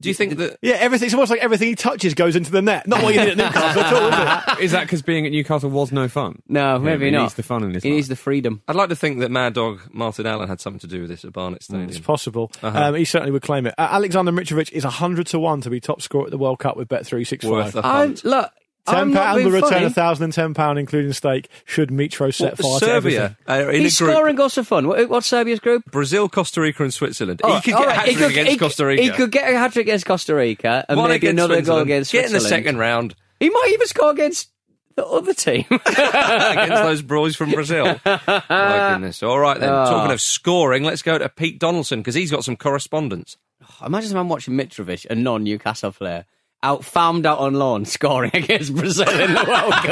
Do 0.00 0.08
you 0.08 0.14
think 0.14 0.36
that 0.36 0.58
Yeah, 0.62 0.74
everything. 0.74 1.06
It's 1.06 1.14
almost 1.14 1.30
like 1.30 1.40
everything 1.40 1.68
he 1.68 1.74
touches 1.74 2.14
goes 2.14 2.36
into 2.36 2.52
the 2.52 2.62
net. 2.62 2.86
Not 2.86 3.02
what 3.02 3.14
you 3.14 3.20
did 3.20 3.30
at 3.30 3.36
Newcastle 3.52 3.82
at 3.82 3.92
all, 3.92 4.08
is 4.08 4.58
it? 4.58 4.64
Is 4.64 4.72
that 4.72 4.82
because 4.82 5.02
being 5.02 5.26
at 5.26 5.32
Newcastle 5.32 5.70
was 5.70 5.90
no 5.90 6.06
fun? 6.08 6.40
no, 6.48 6.74
Yeah, 6.76 6.78
maybe 6.78 7.06
he 7.06 7.10
not. 7.10 7.22
needs 7.22 7.34
the 7.34 7.42
fun 7.42 7.64
in 7.64 7.74
his 7.74 7.82
He 7.82 7.90
life. 7.90 7.96
needs 7.96 8.08
the 8.08 8.14
freedom. 8.16 8.62
I'd 8.68 8.76
like 8.76 8.90
to 8.90 8.96
think 8.96 9.18
that 9.20 9.30
Mad 9.30 9.54
Dog 9.54 9.80
Martin 9.92 10.24
Allen 10.26 10.48
had 10.48 10.60
something 10.60 10.78
to 10.80 10.86
do 10.86 11.00
with 11.00 11.10
this 11.10 11.24
at 11.24 11.32
Barnet 11.32 11.62
Stadium. 11.64 11.88
It's 11.88 11.98
possible. 11.98 12.52
Uh-huh. 12.62 12.84
Um, 12.84 12.94
he 12.94 13.04
certainly 13.04 13.32
would 13.32 13.42
claim 13.42 13.66
it. 13.66 13.74
Uh, 13.76 13.88
Alexander 13.90 14.30
Mitrovic 14.30 14.70
is 14.72 14.84
100 14.84 15.26
to 15.28 15.38
1 15.40 15.62
to 15.62 15.70
be 15.70 15.80
top 15.80 16.00
scorer 16.00 16.26
at 16.26 16.30
the 16.30 16.38
World 16.38 16.60
Cup 16.60 16.76
with 16.76 16.88
Bet365. 16.88 17.50
Worth 17.50 17.74
a 17.74 17.84
I'm, 17.84 18.14
look, 18.22 18.52
I'm 18.88 19.12
£10 19.12 19.44
the 19.44 19.50
return 19.50 19.70
funny. 19.70 19.84
of 19.86 19.94
£1,010 19.94 20.78
including 20.78 21.12
stake 21.12 21.48
should 21.64 21.90
Mitro 21.90 22.32
set 22.34 22.58
Well, 22.58 22.72
fire 22.72 22.80
to 22.80 22.86
Serbia 22.86 23.24
everything. 23.46 23.66
are 23.66 23.70
in 23.72 23.82
He's 23.82 24.00
a 24.00 24.04
group. 24.04 24.14
scoring 24.14 24.36
goals 24.36 24.54
for 24.54 24.62
fun. 24.62 24.88
What, 24.88 25.08
what's 25.08 25.26
Serbia's 25.26 25.60
group? 25.60 25.84
Brazil, 25.90 26.28
Costa 26.28 26.60
Rica, 26.60 26.82
and 26.82 26.92
Switzerland. 26.94 27.40
Oh, 27.44 27.56
he 27.56 27.60
could 27.62 27.74
all 27.74 27.82
get 27.84 27.88
a 27.90 27.94
hat 27.94 28.04
trick 28.04 28.16
could- 28.18 28.30
against 28.30 28.50
he 28.52 28.56
Costa 28.58 28.86
Rica. 28.86 29.02
He 29.02 29.10
could 29.10 29.30
get 29.32 29.52
a 29.52 29.58
hat 29.58 29.72
trick 29.72 29.84
against 29.86 30.06
Costa 30.06 30.34
Rica 30.34 30.84
and 30.88 30.98
One 30.98 31.08
maybe 31.10 31.26
against 31.28 31.32
another 31.38 31.54
goal 31.54 31.62
Switzerland. 31.64 31.86
against 31.90 32.12
Get 32.12 32.26
in 32.26 32.32
the 32.32 32.40
second 32.40 32.78
round 32.78 33.14
He 33.40 33.50
might 33.50 33.70
even 33.72 33.86
score 33.86 34.10
against 34.10 34.48
the 34.96 35.06
other 35.06 35.32
team. 35.32 35.64
against 35.70 36.82
those 36.82 37.02
boys 37.02 37.36
from 37.36 37.50
Brazil. 37.52 38.00
My 38.04 38.90
goodness. 38.94 39.22
All 39.22 39.38
right 39.38 39.58
then. 39.60 39.68
Oh. 39.70 39.84
Talking 39.84 40.12
of 40.12 40.20
scoring, 40.20 40.82
let's 40.82 41.02
go 41.02 41.18
to 41.18 41.28
Pete 41.28 41.60
Donaldson 41.60 42.00
because 42.00 42.14
he's 42.16 42.30
got 42.30 42.44
some 42.44 42.56
correspondence. 42.56 43.36
Oh, 43.80 43.86
imagine 43.86 44.10
if 44.10 44.16
I'm 44.16 44.28
watching 44.28 44.54
Mitrovic, 44.54 45.06
a 45.08 45.14
non-Newcastle 45.14 45.92
player, 45.92 46.24
out 46.62 46.84
found 46.84 47.24
out 47.24 47.38
on 47.38 47.54
loan 47.54 47.84
scoring 47.84 48.30
against 48.34 48.74
Brazil 48.74 49.08
in 49.08 49.32
the 49.32 49.44
World 49.46 49.72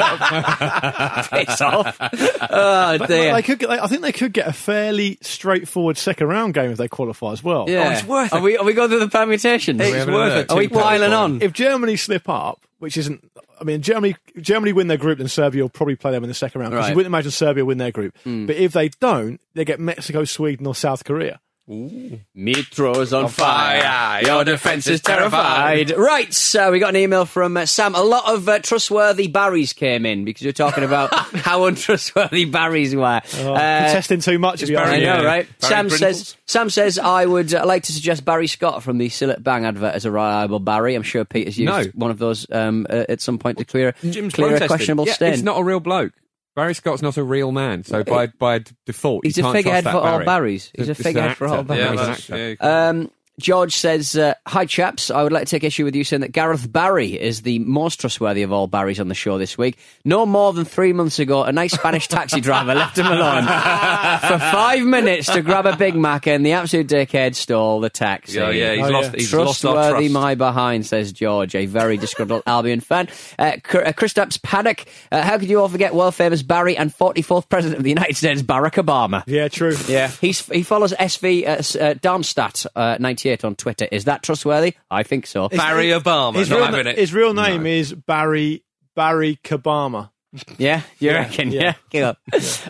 Cup. 1.21 1.29
Piss 1.47 1.61
off. 1.61 1.97
Oh 2.01 2.97
But 2.97 3.07
dear. 3.07 3.33
They 3.33 3.41
could 3.41 3.59
get, 3.59 3.69
I 3.69 3.87
think 3.87 4.01
they 4.01 4.11
could 4.11 4.33
get 4.33 4.47
a 4.47 4.53
fairly 4.53 5.17
straightforward 5.21 5.97
second 5.97 6.27
round 6.27 6.53
game 6.53 6.71
if 6.71 6.77
they 6.77 6.87
qualify 6.87 7.31
as 7.31 7.43
well. 7.43 7.65
yeah. 7.69 7.87
Oh, 7.87 7.91
it's 7.93 8.03
worth 8.05 8.33
Are 8.33 8.39
it. 8.39 8.43
we, 8.43 8.57
are 8.57 8.65
we 8.65 8.73
going 8.73 8.89
through 8.89 8.99
the 8.99 9.07
permutations? 9.09 9.79
It's 9.79 9.95
having 9.95 10.13
worth 10.13 10.33
it. 10.33 10.51
Are 10.51 10.57
we 10.57 10.67
Two 10.67 10.73
piling 10.75 11.13
on? 11.13 11.41
If 11.41 11.53
Germany 11.53 11.95
slip 11.95 12.27
up, 12.27 12.59
which 12.79 12.97
isn't, 12.97 13.23
I 13.59 13.63
mean, 13.63 13.81
Germany 13.81 14.15
Germany 14.39 14.73
win 14.73 14.87
their 14.87 14.97
group, 14.97 15.17
then 15.19 15.27
Serbia 15.29 15.63
will 15.63 15.69
probably 15.69 15.95
play 15.95 16.11
them 16.11 16.23
in 16.23 16.27
the 16.27 16.33
second 16.35 16.61
round 16.61 16.71
because 16.71 16.83
Right. 16.83 16.89
you 16.91 16.95
wouldn't 16.95 17.11
imagine 17.11 17.31
Serbia 17.31 17.65
win 17.65 17.77
their 17.79 17.91
group. 17.91 18.15
Hmm. 18.23 18.45
But 18.45 18.57
if 18.57 18.73
they 18.73 18.89
don't, 18.89 19.39
they 19.55 19.65
get 19.65 19.79
Mexico, 19.79 20.25
Sweden, 20.25 20.67
or 20.67 20.75
South 20.75 21.03
Korea. 21.03 21.39
Mitro's 21.69 23.13
on, 23.13 23.27
fire. 23.27 23.81
fire. 23.81 24.23
Your 24.23 24.43
defence 24.43 24.87
is 24.87 25.01
terrified. 25.01 25.91
Right, 25.91 26.33
so 26.33 26.71
we 26.71 26.79
got 26.79 26.89
an 26.89 26.95
email 26.97 27.25
from 27.25 27.57
uh, 27.57 27.65
Sam. 27.65 27.93
A 27.95 28.01
lot 28.01 28.33
of 28.33 28.47
uh, 28.47 28.59
trustworthy 28.59 29.27
Barrys 29.27 29.73
came 29.73 30.05
in 30.05 30.23
because 30.25 30.43
you're 30.43 30.53
talking 30.53 30.83
about 30.83 31.13
how 31.35 31.65
untrustworthy 31.65 32.45
Barrys 32.45 32.95
were. 32.95 33.21
Oh, 33.39 33.53
Uh, 33.53 33.83
contesting 33.85 34.21
too 34.21 34.39
much, 34.39 34.61
Barry- 34.65 34.75
I 34.77 34.99
know, 34.99 35.21
Yeah. 35.21 35.23
right? 35.23 35.47
Barry 35.59 35.69
Sam 35.69 35.89
says. 35.89 36.35
Sam 36.45 36.69
says 36.69 36.97
I 36.97 37.25
would 37.25 37.53
uh, 37.53 37.65
like 37.65 37.83
to 37.83 37.91
suggest 37.91 38.23
Barry 38.23 38.47
Scott 38.47 38.81
from 38.83 38.97
the 38.97 39.09
Cillit 39.09 39.43
Bang 39.43 39.65
advert 39.65 39.93
as 39.95 40.05
a 40.05 40.11
reliable 40.11 40.59
Barry. 40.59 40.95
I'm 40.95 41.03
sure 41.03 41.25
Peter's 41.25 41.57
used 41.57 41.69
No. 41.71 41.83
one 41.95 42.11
of 42.11 42.17
those 42.19 42.49
um, 42.51 42.87
uh, 42.89 43.03
at 43.09 43.19
some 43.21 43.37
point 43.37 43.57
to 43.57 43.65
clear 43.65 43.93
Jim's 44.01 44.33
clear 44.33 44.55
a 44.55 44.67
questionable 44.67 45.05
Yeah, 45.05 45.13
stain. 45.13 45.33
it's 45.33 45.41
not 45.43 45.59
a 45.59 45.63
real 45.63 45.79
bloke. 45.81 46.13
Barry 46.57 46.73
Scott's 46.73 47.03
not 47.03 47.17
a 47.17 47.23
real 47.23 47.51
man, 47.51 47.83
so 47.83 48.03
by 48.03 48.27
by 48.27 48.63
default, 48.87 49.23
He's 49.23 49.37
you 49.37 49.43
a 49.43 49.45
can't 49.45 49.57
figurehead 49.57 49.83
trust 49.83 49.95
for 49.95 50.01
that 50.01 50.09
all 50.11 50.17
Barry. 50.17 50.25
Barrys. 50.25 50.71
He's 50.75 50.87
a 50.87 50.91
It's 50.91 50.99
an 50.99 51.03
figurehead 51.03 51.37
for 51.37 51.47
all 51.47 51.59
actor. 51.59 51.75
Yeah, 51.75 51.93
Barrys. 51.93 51.99
He's 51.99 51.99
an 51.99 52.07
that's, 52.07 52.29
actor. 52.31 52.57
yeah. 52.59 52.89
Um, 52.89 53.11
George 53.39 53.75
says, 53.75 54.17
uh, 54.17 54.33
Hi, 54.47 54.65
chaps. 54.65 55.11
I 55.11 55.21
would 55.21 55.31
like 55.31 55.43
to 55.45 55.49
take 55.51 55.63
issue 55.63 55.85
with 55.85 55.95
you 55.95 56.03
saying 56.03 56.21
that 56.21 56.31
Gareth 56.31 56.71
Barry 56.71 57.19
is 57.19 57.43
the 57.43 57.59
most 57.59 58.01
trustworthy 58.01 58.41
of 58.41 58.51
all 58.51 58.67
Barrys 58.67 58.99
on 58.99 59.09
the 59.09 59.15
show 59.15 59.37
this 59.37 59.55
week. 59.59 59.77
No 60.03 60.25
more 60.25 60.53
than 60.53 60.65
three 60.65 60.91
months 60.91 61.19
ago, 61.19 61.43
a 61.43 61.51
nice 61.51 61.73
Spanish 61.73 62.07
taxi 62.07 62.41
driver 62.41 62.73
left 62.73 62.97
him 62.97 63.05
alone 63.05 63.43
for 63.43 64.39
five 64.39 64.83
minutes 64.83 65.31
to 65.31 65.43
grab 65.43 65.67
a 65.67 65.75
Big 65.75 65.95
Mac, 65.95 66.25
and 66.25 66.43
the 66.43 66.53
absolute 66.53 66.87
dickhead 66.87 67.35
stole 67.35 67.79
the 67.79 67.91
taxi. 67.91 68.39
Oh, 68.39 68.49
yeah, 68.49 68.73
he's, 68.73 68.85
oh, 68.85 68.89
lost, 68.89 69.11
yeah. 69.11 69.19
he's 69.19 69.29
trustworthy 69.29 70.07
trust. 70.07 70.13
my 70.13 70.33
behind, 70.33 70.87
says 70.87 71.11
George, 71.11 71.53
a 71.53 71.67
very 71.67 71.97
disgruntled 71.97 72.41
Albion 72.47 72.79
fan. 72.79 73.07
Uh, 73.37 73.43
uh 73.43 73.93
Christaps 73.93 74.41
panic. 74.41 74.87
uh, 75.11 75.21
how 75.21 75.37
could 75.37 75.49
you 75.49 75.61
all 75.61 75.69
forget 75.69 75.93
world 75.93 76.15
famous 76.15 76.41
Barry 76.41 76.75
and 76.75 76.91
44th 76.91 77.49
President 77.49 77.77
of 77.77 77.83
the 77.83 77.91
United 77.91 78.17
States, 78.17 78.41
Barack 78.41 78.83
Obama? 78.83 79.23
Yeah, 79.27 79.47
true. 79.47 79.75
Yeah. 79.87 80.07
He's, 80.07 80.43
he 80.47 80.63
follows 80.63 80.91
SV 80.93 81.47
uh, 81.47 81.83
uh 81.83 81.93
Darmstadt, 82.01 82.65
uh, 82.75 82.97
19 82.99 83.26
shit 83.27 83.43
on 83.45 83.55
Twitter. 83.55 83.87
Is 83.91 84.05
that 84.05 84.23
trustworthy? 84.23 84.73
I 84.89 85.03
think 85.03 85.27
so. 85.27 85.47
Is 85.47 85.57
Barry 85.57 85.91
it, 85.91 86.03
Obama. 86.03 86.35
His 86.35 86.49
real, 86.51 86.95
his 86.95 87.13
real, 87.13 87.33
name 87.33 87.63
no. 87.63 87.69
is 87.69 87.93
Barry 87.93 88.63
Barry 88.95 89.39
Kabama. 89.43 90.09
Yeah, 90.57 90.81
you 90.99 91.09
yeah, 91.09 91.13
reckon? 91.13 91.51
Yeah. 91.51 91.73
yeah. 91.91 92.13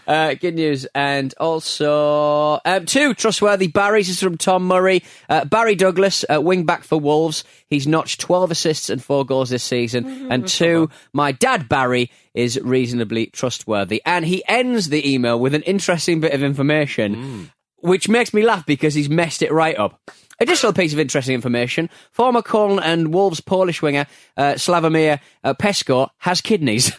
Uh, 0.07 0.35
good 0.35 0.53
news. 0.55 0.85
And 0.93 1.33
also, 1.39 2.59
um, 2.63 2.85
two 2.85 3.13
trustworthy 3.13 3.67
Barrys 3.67 4.09
is 4.09 4.21
from 4.21 4.37
Tom 4.37 4.65
Murray. 4.65 5.03
Uh, 5.27 5.43
Barry 5.43 5.75
Douglas, 5.75 6.23
uh, 6.33 6.39
wing 6.39 6.65
back 6.65 6.83
for 6.83 6.99
Wolves. 6.99 7.43
He's 7.69 7.87
notched 7.87 8.21
12 8.21 8.51
assists 8.51 8.89
and 8.89 9.03
four 9.03 9.25
goals 9.25 9.49
this 9.49 9.63
season. 9.63 10.05
Mm-hmm. 10.05 10.31
And 10.31 10.47
two, 10.47 10.89
my 11.13 11.31
dad, 11.31 11.67
Barry, 11.67 12.11
is 12.33 12.59
reasonably 12.63 13.25
trustworthy. 13.27 14.01
And 14.05 14.23
he 14.23 14.43
ends 14.47 14.89
the 14.89 15.11
email 15.11 15.39
with 15.39 15.53
an 15.53 15.63
interesting 15.63 16.21
bit 16.21 16.33
of 16.33 16.43
information, 16.43 17.15
mm. 17.15 17.51
which 17.79 18.07
makes 18.07 18.33
me 18.33 18.43
laugh 18.43 18.65
because 18.65 18.93
he's 18.93 19.09
messed 19.09 19.41
it 19.41 19.51
right 19.51 19.77
up. 19.77 19.99
Additional 20.39 20.73
piece 20.73 20.93
of 20.93 20.99
interesting 20.99 21.33
information: 21.35 21.89
former 22.11 22.41
Köln 22.41 22.79
and 22.83 23.13
Wolves 23.13 23.41
Polish 23.41 23.81
winger 23.81 24.05
uh, 24.37 24.53
Slavomir 24.53 25.19
uh, 25.43 25.53
Peszko 25.55 26.09
has 26.19 26.41
kidneys. 26.41 26.91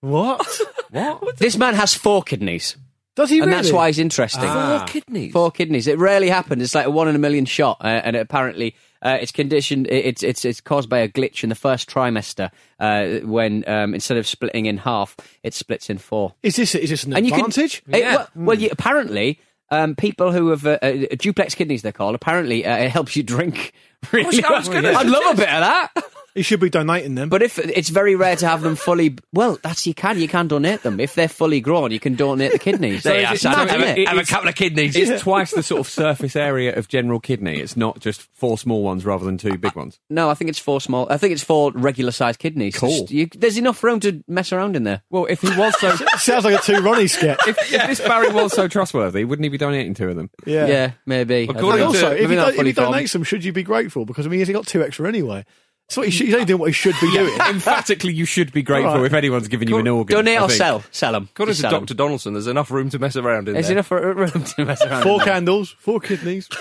What? 0.00 0.46
What? 0.90 1.36
This 1.38 1.56
man 1.56 1.74
has 1.74 1.94
four 1.94 2.22
kidneys, 2.22 2.76
Does 3.16 3.30
he 3.30 3.38
and 3.38 3.46
really? 3.46 3.56
that's 3.62 3.72
why 3.72 3.88
he's 3.88 3.98
interesting. 3.98 4.42
Four 4.48 4.84
kidneys. 4.86 5.32
Four 5.32 5.50
kidneys. 5.50 5.86
It 5.86 5.98
rarely 5.98 6.28
happens. 6.28 6.62
It's 6.62 6.74
like 6.74 6.86
a 6.86 6.90
one 6.90 7.08
in 7.08 7.16
a 7.16 7.18
million 7.18 7.44
shot, 7.44 7.78
uh, 7.80 7.86
and 8.04 8.14
apparently 8.14 8.74
uh, 9.02 9.18
it's 9.20 9.32
conditioned. 9.32 9.86
it- 9.88 10.04
It's 10.04 10.22
it's 10.22 10.44
it's 10.44 10.60
caused 10.60 10.88
by 10.88 10.98
a 10.98 11.08
glitch 11.08 11.42
in 11.42 11.48
the 11.48 11.54
first 11.54 11.88
trimester 11.90 12.50
uh, 12.78 13.26
when 13.26 13.64
um, 13.68 13.94
instead 13.94 14.16
of 14.18 14.26
splitting 14.26 14.66
in 14.66 14.78
half, 14.78 15.16
it 15.42 15.54
splits 15.54 15.88
in 15.90 15.98
four. 15.98 16.34
Is 16.42 16.56
this 16.56 16.74
is 16.74 16.90
this 16.90 17.04
an 17.04 17.14
And 17.14 17.26
you 17.26 17.32
can- 17.32 17.40
advantage? 17.46 17.82
It- 17.88 18.00
Yeah. 18.00 18.16
well, 18.16 18.28
well, 18.36 18.58
you, 18.58 18.68
apparently, 18.70 19.40
um, 19.70 19.94
people 19.96 20.32
who 20.32 20.48
have 20.48 20.66
uh, 20.66 20.78
uh, 20.82 21.06
duplex 21.18 21.54
kidneys, 21.54 21.82
they're 21.82 21.92
called. 21.92 22.14
Apparently, 22.14 22.64
uh, 22.64 22.76
it 22.76 22.90
helps 22.90 23.16
you 23.16 23.22
drink. 23.34 23.72
Really, 24.12 24.42
I 24.42 24.50
was 24.52 24.68
gonna 24.68 24.92
I'd 24.92 25.06
love 25.06 25.34
a 25.34 25.36
bit 25.36 25.48
of 25.48 25.60
that. 25.60 25.90
He 26.36 26.42
should 26.42 26.60
be 26.60 26.68
donating 26.68 27.14
them. 27.14 27.30
But 27.30 27.40
if 27.42 27.58
it's 27.58 27.88
very 27.88 28.14
rare 28.14 28.36
to 28.36 28.46
have 28.46 28.60
them 28.60 28.76
fully, 28.76 29.16
well, 29.32 29.58
that's 29.62 29.86
you 29.86 29.94
can 29.94 30.18
you 30.18 30.28
can 30.28 30.48
donate 30.48 30.82
them 30.82 31.00
if 31.00 31.14
they're 31.14 31.28
fully 31.30 31.60
grown. 31.62 31.92
You 31.92 31.98
can 31.98 32.14
donate 32.14 32.52
the 32.52 32.58
kidneys. 32.58 33.04
There 33.04 33.18
you 33.22 33.26
It's 33.30 33.44
are, 33.46 33.56
mad, 33.56 33.70
have, 33.70 33.80
it? 33.80 33.98
a, 34.06 34.10
have 34.10 34.18
a 34.18 34.24
couple 34.24 34.48
of 34.50 34.54
kidneys. 34.54 34.94
It's 34.94 35.22
twice 35.22 35.52
the 35.52 35.62
sort 35.62 35.80
of 35.80 35.88
surface 35.88 36.36
area 36.36 36.76
of 36.76 36.88
general 36.88 37.20
kidney. 37.20 37.58
It's 37.58 37.74
not 37.74 38.00
just 38.00 38.28
four 38.34 38.58
small 38.58 38.82
ones 38.82 39.06
rather 39.06 39.24
than 39.24 39.38
two 39.38 39.56
big 39.56 39.74
ones. 39.74 39.98
No, 40.10 40.28
I 40.28 40.34
think 40.34 40.50
it's 40.50 40.58
four 40.58 40.78
small. 40.82 41.06
I 41.10 41.16
think 41.16 41.32
it's 41.32 41.42
four 41.42 41.72
regular 41.72 42.12
sized 42.12 42.38
kidneys. 42.38 42.76
Cool. 42.76 42.90
Just- 42.90 43.10
you- 43.10 43.28
there's 43.34 43.56
enough 43.56 43.82
room 43.82 43.98
to 44.00 44.22
mess 44.28 44.52
around 44.52 44.76
in 44.76 44.84
there. 44.84 45.00
Well, 45.08 45.24
if 45.30 45.40
he 45.40 45.48
was 45.56 45.74
so, 45.80 45.96
Sounds 46.18 46.44
like 46.44 46.58
a 46.60 46.62
two 46.62 46.80
Ronnie 46.82 47.06
sketch. 47.06 47.40
if, 47.48 47.56
if 47.72 47.86
this 47.86 48.00
Barry 48.00 48.28
was 48.28 48.52
so 48.52 48.68
trustworthy, 48.68 49.24
wouldn't 49.24 49.44
he 49.44 49.48
be 49.48 49.56
donating 49.58 49.94
two 49.94 50.10
of 50.10 50.16
them? 50.16 50.28
Yeah. 50.44 50.66
Yeah, 50.66 50.90
maybe. 51.06 51.44
I 51.44 51.46
don't 51.46 51.56
According 51.56 51.80
know. 51.80 51.86
And 51.86 51.96
also, 51.96 52.10
to- 52.10 52.22
if 52.22 52.28
he, 52.28 52.36
do, 52.36 52.42
if 52.42 52.66
he 52.66 52.72
donates 52.74 53.12
them, 53.14 53.22
should 53.24 53.42
you 53.42 53.54
be 53.54 53.62
grateful? 53.62 53.85
Because 54.06 54.26
I 54.26 54.30
mean, 54.30 54.38
he's 54.40 54.50
got 54.50 54.66
two 54.66 54.82
extra 54.82 55.06
anyway. 55.08 55.44
That's 55.88 55.98
what 55.98 56.06
he 56.06 56.10
should, 56.10 56.26
he's 56.26 56.34
only 56.34 56.46
doing 56.46 56.58
what 56.60 56.66
he 56.66 56.72
should 56.72 56.96
be 57.00 57.12
doing. 57.16 57.38
Emphatically, 57.48 58.12
you 58.12 58.24
should 58.24 58.52
be 58.52 58.62
grateful 58.62 58.90
All 58.90 58.96
right. 58.98 59.06
if 59.06 59.12
anyone's 59.12 59.46
giving 59.48 59.68
you 59.68 59.78
an 59.78 59.86
organ. 59.86 60.16
donate 60.16 60.38
I 60.38 60.42
or 60.44 60.50
sell, 60.50 60.82
sell 60.90 61.12
them. 61.12 61.28
According 61.32 61.54
to 61.54 61.62
Dr. 61.62 61.94
Donaldson, 61.94 62.32
there's 62.32 62.48
enough 62.48 62.72
room 62.72 62.90
to 62.90 62.98
mess 62.98 63.14
around 63.14 63.46
in 63.48 63.54
There's 63.54 63.68
there. 63.68 63.76
enough 63.76 63.90
room 63.92 64.26
to 64.44 64.64
mess 64.64 64.82
around. 64.82 65.02
Four 65.04 65.12
in 65.12 65.18
there. 65.18 65.26
candles, 65.26 65.70
four 65.78 66.00
kidneys. 66.00 66.48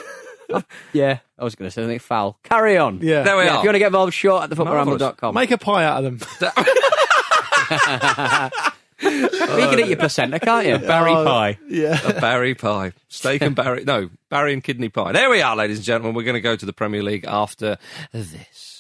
Yeah, 0.93 1.17
I 1.39 1.43
was 1.43 1.55
going 1.55 1.67
to 1.67 1.71
say 1.71 1.81
something 1.81 1.97
foul. 1.97 2.37
Carry 2.43 2.77
on. 2.77 2.99
Yeah. 3.01 3.23
There 3.23 3.35
we 3.35 3.45
Yeah, 3.45 3.55
are. 3.55 3.57
if 3.57 3.63
you 3.63 3.67
want 3.69 3.75
to 3.75 3.79
get 3.79 3.87
involved, 3.87 4.13
short 4.13 4.43
at 4.43 4.55
Marvellous. 4.55 5.01
thefootballramble.com. 5.01 5.33
Make 5.33 5.49
a 5.49 5.57
pie 5.57 5.83
out 5.85 6.05
of 6.05 6.19
them. 6.19 6.27
You 9.01 9.29
can 9.29 9.79
eat 9.79 9.87
your 9.87 9.97
placenta, 9.97 10.39
can't 10.39 10.65
you? 10.67 10.77
Barry 10.87 11.11
Oh, 11.11 11.23
pie. 11.25 11.59
Yeah. 11.67 11.99
A 12.07 12.19
Barry 12.19 12.55
pie. 12.55 12.93
Steak 13.09 13.41
and 13.41 13.55
Barry. 13.55 13.83
No, 13.83 14.09
Barry 14.29 14.53
and 14.53 14.63
kidney 14.63 14.89
pie. 14.89 15.11
There 15.11 15.29
we 15.29 15.41
are, 15.41 15.55
ladies 15.55 15.77
and 15.77 15.85
gentlemen. 15.85 16.15
We're 16.15 16.23
going 16.23 16.35
to 16.35 16.41
go 16.41 16.55
to 16.55 16.65
the 16.65 16.73
Premier 16.73 17.03
League 17.03 17.25
after 17.27 17.77
this. 18.11 18.71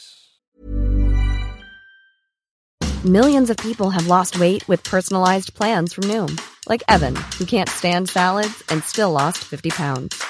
Millions 3.03 3.49
of 3.51 3.57
people 3.57 3.91
have 3.91 4.07
lost 4.07 4.39
weight 4.39 4.67
with 4.67 4.83
personalized 4.83 5.53
plans 5.53 5.93
from 5.93 6.05
Noom, 6.05 6.41
like 6.67 6.81
Evan, 6.87 7.15
who 7.37 7.45
can't 7.45 7.69
stand 7.69 8.09
salads 8.09 8.63
and 8.69 8.83
still 8.83 9.11
lost 9.11 9.39
50 9.43 9.69
pounds. 9.69 10.23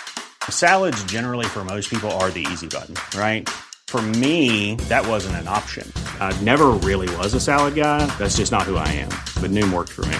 Salads, 0.49 1.01
generally, 1.05 1.45
for 1.45 1.63
most 1.63 1.89
people, 1.89 2.11
are 2.11 2.29
the 2.31 2.45
easy 2.51 2.67
button, 2.67 2.95
right? 3.17 3.49
For 3.95 4.01
me, 4.01 4.75
that 4.89 5.07
wasn't 5.07 5.37
an 5.37 5.47
option. 5.47 5.89
I 6.19 6.37
never 6.41 6.71
really 6.83 7.07
was 7.15 7.33
a 7.33 7.39
salad 7.39 7.75
guy. 7.75 8.05
That's 8.17 8.35
just 8.35 8.51
not 8.51 8.63
who 8.63 8.75
I 8.75 8.85
am. 8.89 9.07
But 9.39 9.51
Noom 9.51 9.71
worked 9.71 9.93
for 9.93 10.05
me. 10.07 10.17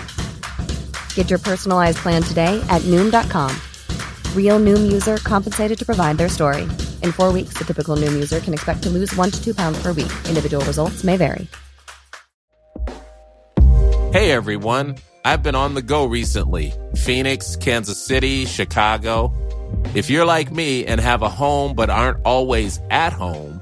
Get 1.13 1.29
your 1.29 1.39
personalized 1.39 1.97
plan 1.97 2.23
today 2.23 2.65
at 2.69 2.81
Noom.com. 2.83 3.51
Real 4.33 4.61
Noom 4.61 4.89
user 4.93 5.17
compensated 5.17 5.77
to 5.77 5.85
provide 5.85 6.15
their 6.15 6.29
story. 6.29 6.61
In 7.03 7.11
four 7.11 7.33
weeks, 7.33 7.55
the 7.57 7.65
typical 7.65 7.97
Noom 7.97 8.13
user 8.13 8.39
can 8.39 8.53
expect 8.53 8.81
to 8.83 8.89
lose 8.89 9.13
one 9.17 9.29
to 9.29 9.43
two 9.43 9.53
pounds 9.53 9.77
per 9.83 9.91
week. 9.91 10.13
Individual 10.29 10.63
results 10.63 11.03
may 11.03 11.17
vary. 11.17 11.45
Hey 14.13 14.31
everyone, 14.31 14.95
I've 15.25 15.43
been 15.43 15.55
on 15.55 15.73
the 15.73 15.81
go 15.81 16.05
recently 16.05 16.71
Phoenix, 16.95 17.57
Kansas 17.57 18.01
City, 18.01 18.45
Chicago. 18.45 19.33
If 19.93 20.09
you're 20.09 20.25
like 20.25 20.49
me 20.49 20.85
and 20.85 21.01
have 21.01 21.23
a 21.23 21.29
home 21.29 21.75
but 21.75 21.89
aren't 21.89 22.23
always 22.23 22.79
at 22.89 23.11
home, 23.11 23.61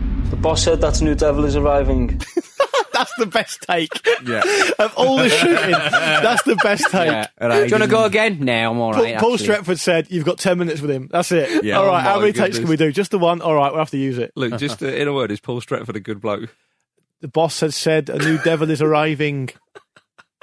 The 0.41 0.47
boss 0.49 0.63
said 0.63 0.81
that 0.81 0.99
new 1.03 1.13
devil 1.13 1.45
is 1.45 1.55
arriving. 1.55 2.07
That's 2.93 3.13
the 3.19 3.27
best 3.27 3.61
take. 3.61 3.91
Yeah. 4.25 4.41
Of 4.79 4.91
all 4.97 5.17
the 5.17 5.29
shooting, 5.29 5.71
that's 5.71 6.41
the 6.43 6.55
best 6.63 6.89
take. 6.89 7.11
Yeah. 7.11 7.27
Do 7.39 7.65
you 7.65 7.71
want 7.71 7.83
to 7.83 7.87
go 7.87 8.05
again? 8.05 8.39
No, 8.39 8.71
I'm 8.71 8.79
all 8.79 8.93
Paul, 8.93 9.03
right. 9.03 9.17
Paul. 9.19 9.37
Stretford 9.37 9.77
said, 9.77 10.09
You've 10.09 10.25
got 10.25 10.39
10 10.39 10.57
minutes 10.57 10.81
with 10.81 10.89
him. 10.89 11.09
That's 11.11 11.31
it. 11.31 11.63
Yeah. 11.63 11.77
All 11.77 11.85
Oh 11.85 11.93
how 11.95 12.15
my 12.15 12.21
many 12.21 12.33
takes 12.33 12.57
can 12.57 12.67
we 12.67 12.75
do? 12.75 12.91
Just 12.91 13.11
the 13.11 13.19
one? 13.19 13.39
All 13.41 13.53
right, 13.53 13.71
we'll 13.71 13.81
have 13.81 13.91
to 13.91 13.99
use 13.99 14.17
it. 14.17 14.31
Look, 14.35 14.57
just 14.57 14.81
uh, 14.81 14.87
in 14.87 15.07
a 15.07 15.13
word, 15.13 15.29
is 15.29 15.39
Paul 15.39 15.61
Stretford 15.61 15.95
a 15.95 15.99
good 15.99 16.19
bloke? 16.19 16.49
The 17.19 17.27
boss 17.27 17.59
has 17.59 17.75
said, 17.75 18.09
A 18.09 18.17
new 18.17 18.39
devil 18.39 18.71
is 18.71 18.81
arriving. 18.81 19.49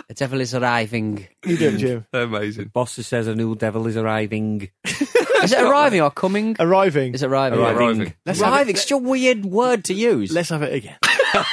The 0.06 0.14
devil 0.14 0.40
is 0.40 0.54
arriving. 0.54 1.26
You 1.44 1.56
do 1.56 1.68
it, 1.70 1.78
Jim. 1.78 2.06
Amazing. 2.12 2.68
Boss 2.68 2.92
says 2.92 3.26
a 3.26 3.34
new 3.34 3.56
devil 3.56 3.84
is 3.88 3.96
arriving. 3.96 4.70
Is 5.44 5.52
it 5.52 5.62
arriving 5.62 6.00
or 6.00 6.10
coming? 6.10 6.56
Arriving. 6.58 7.14
Is 7.14 7.22
it 7.22 7.26
arriving? 7.28 7.58
Arriving. 7.60 8.14
Let's 8.26 8.40
have 8.40 8.52
Arriving. 8.52 8.68
it- 8.70 8.78
It's 8.78 8.82
such 8.82 8.92
a 8.92 8.98
weird 8.98 9.44
word 9.44 9.84
to 9.86 9.94
use. 9.94 10.32
Let's 10.32 10.48
have 10.50 10.62
it 10.62 10.72
again. 10.74 10.96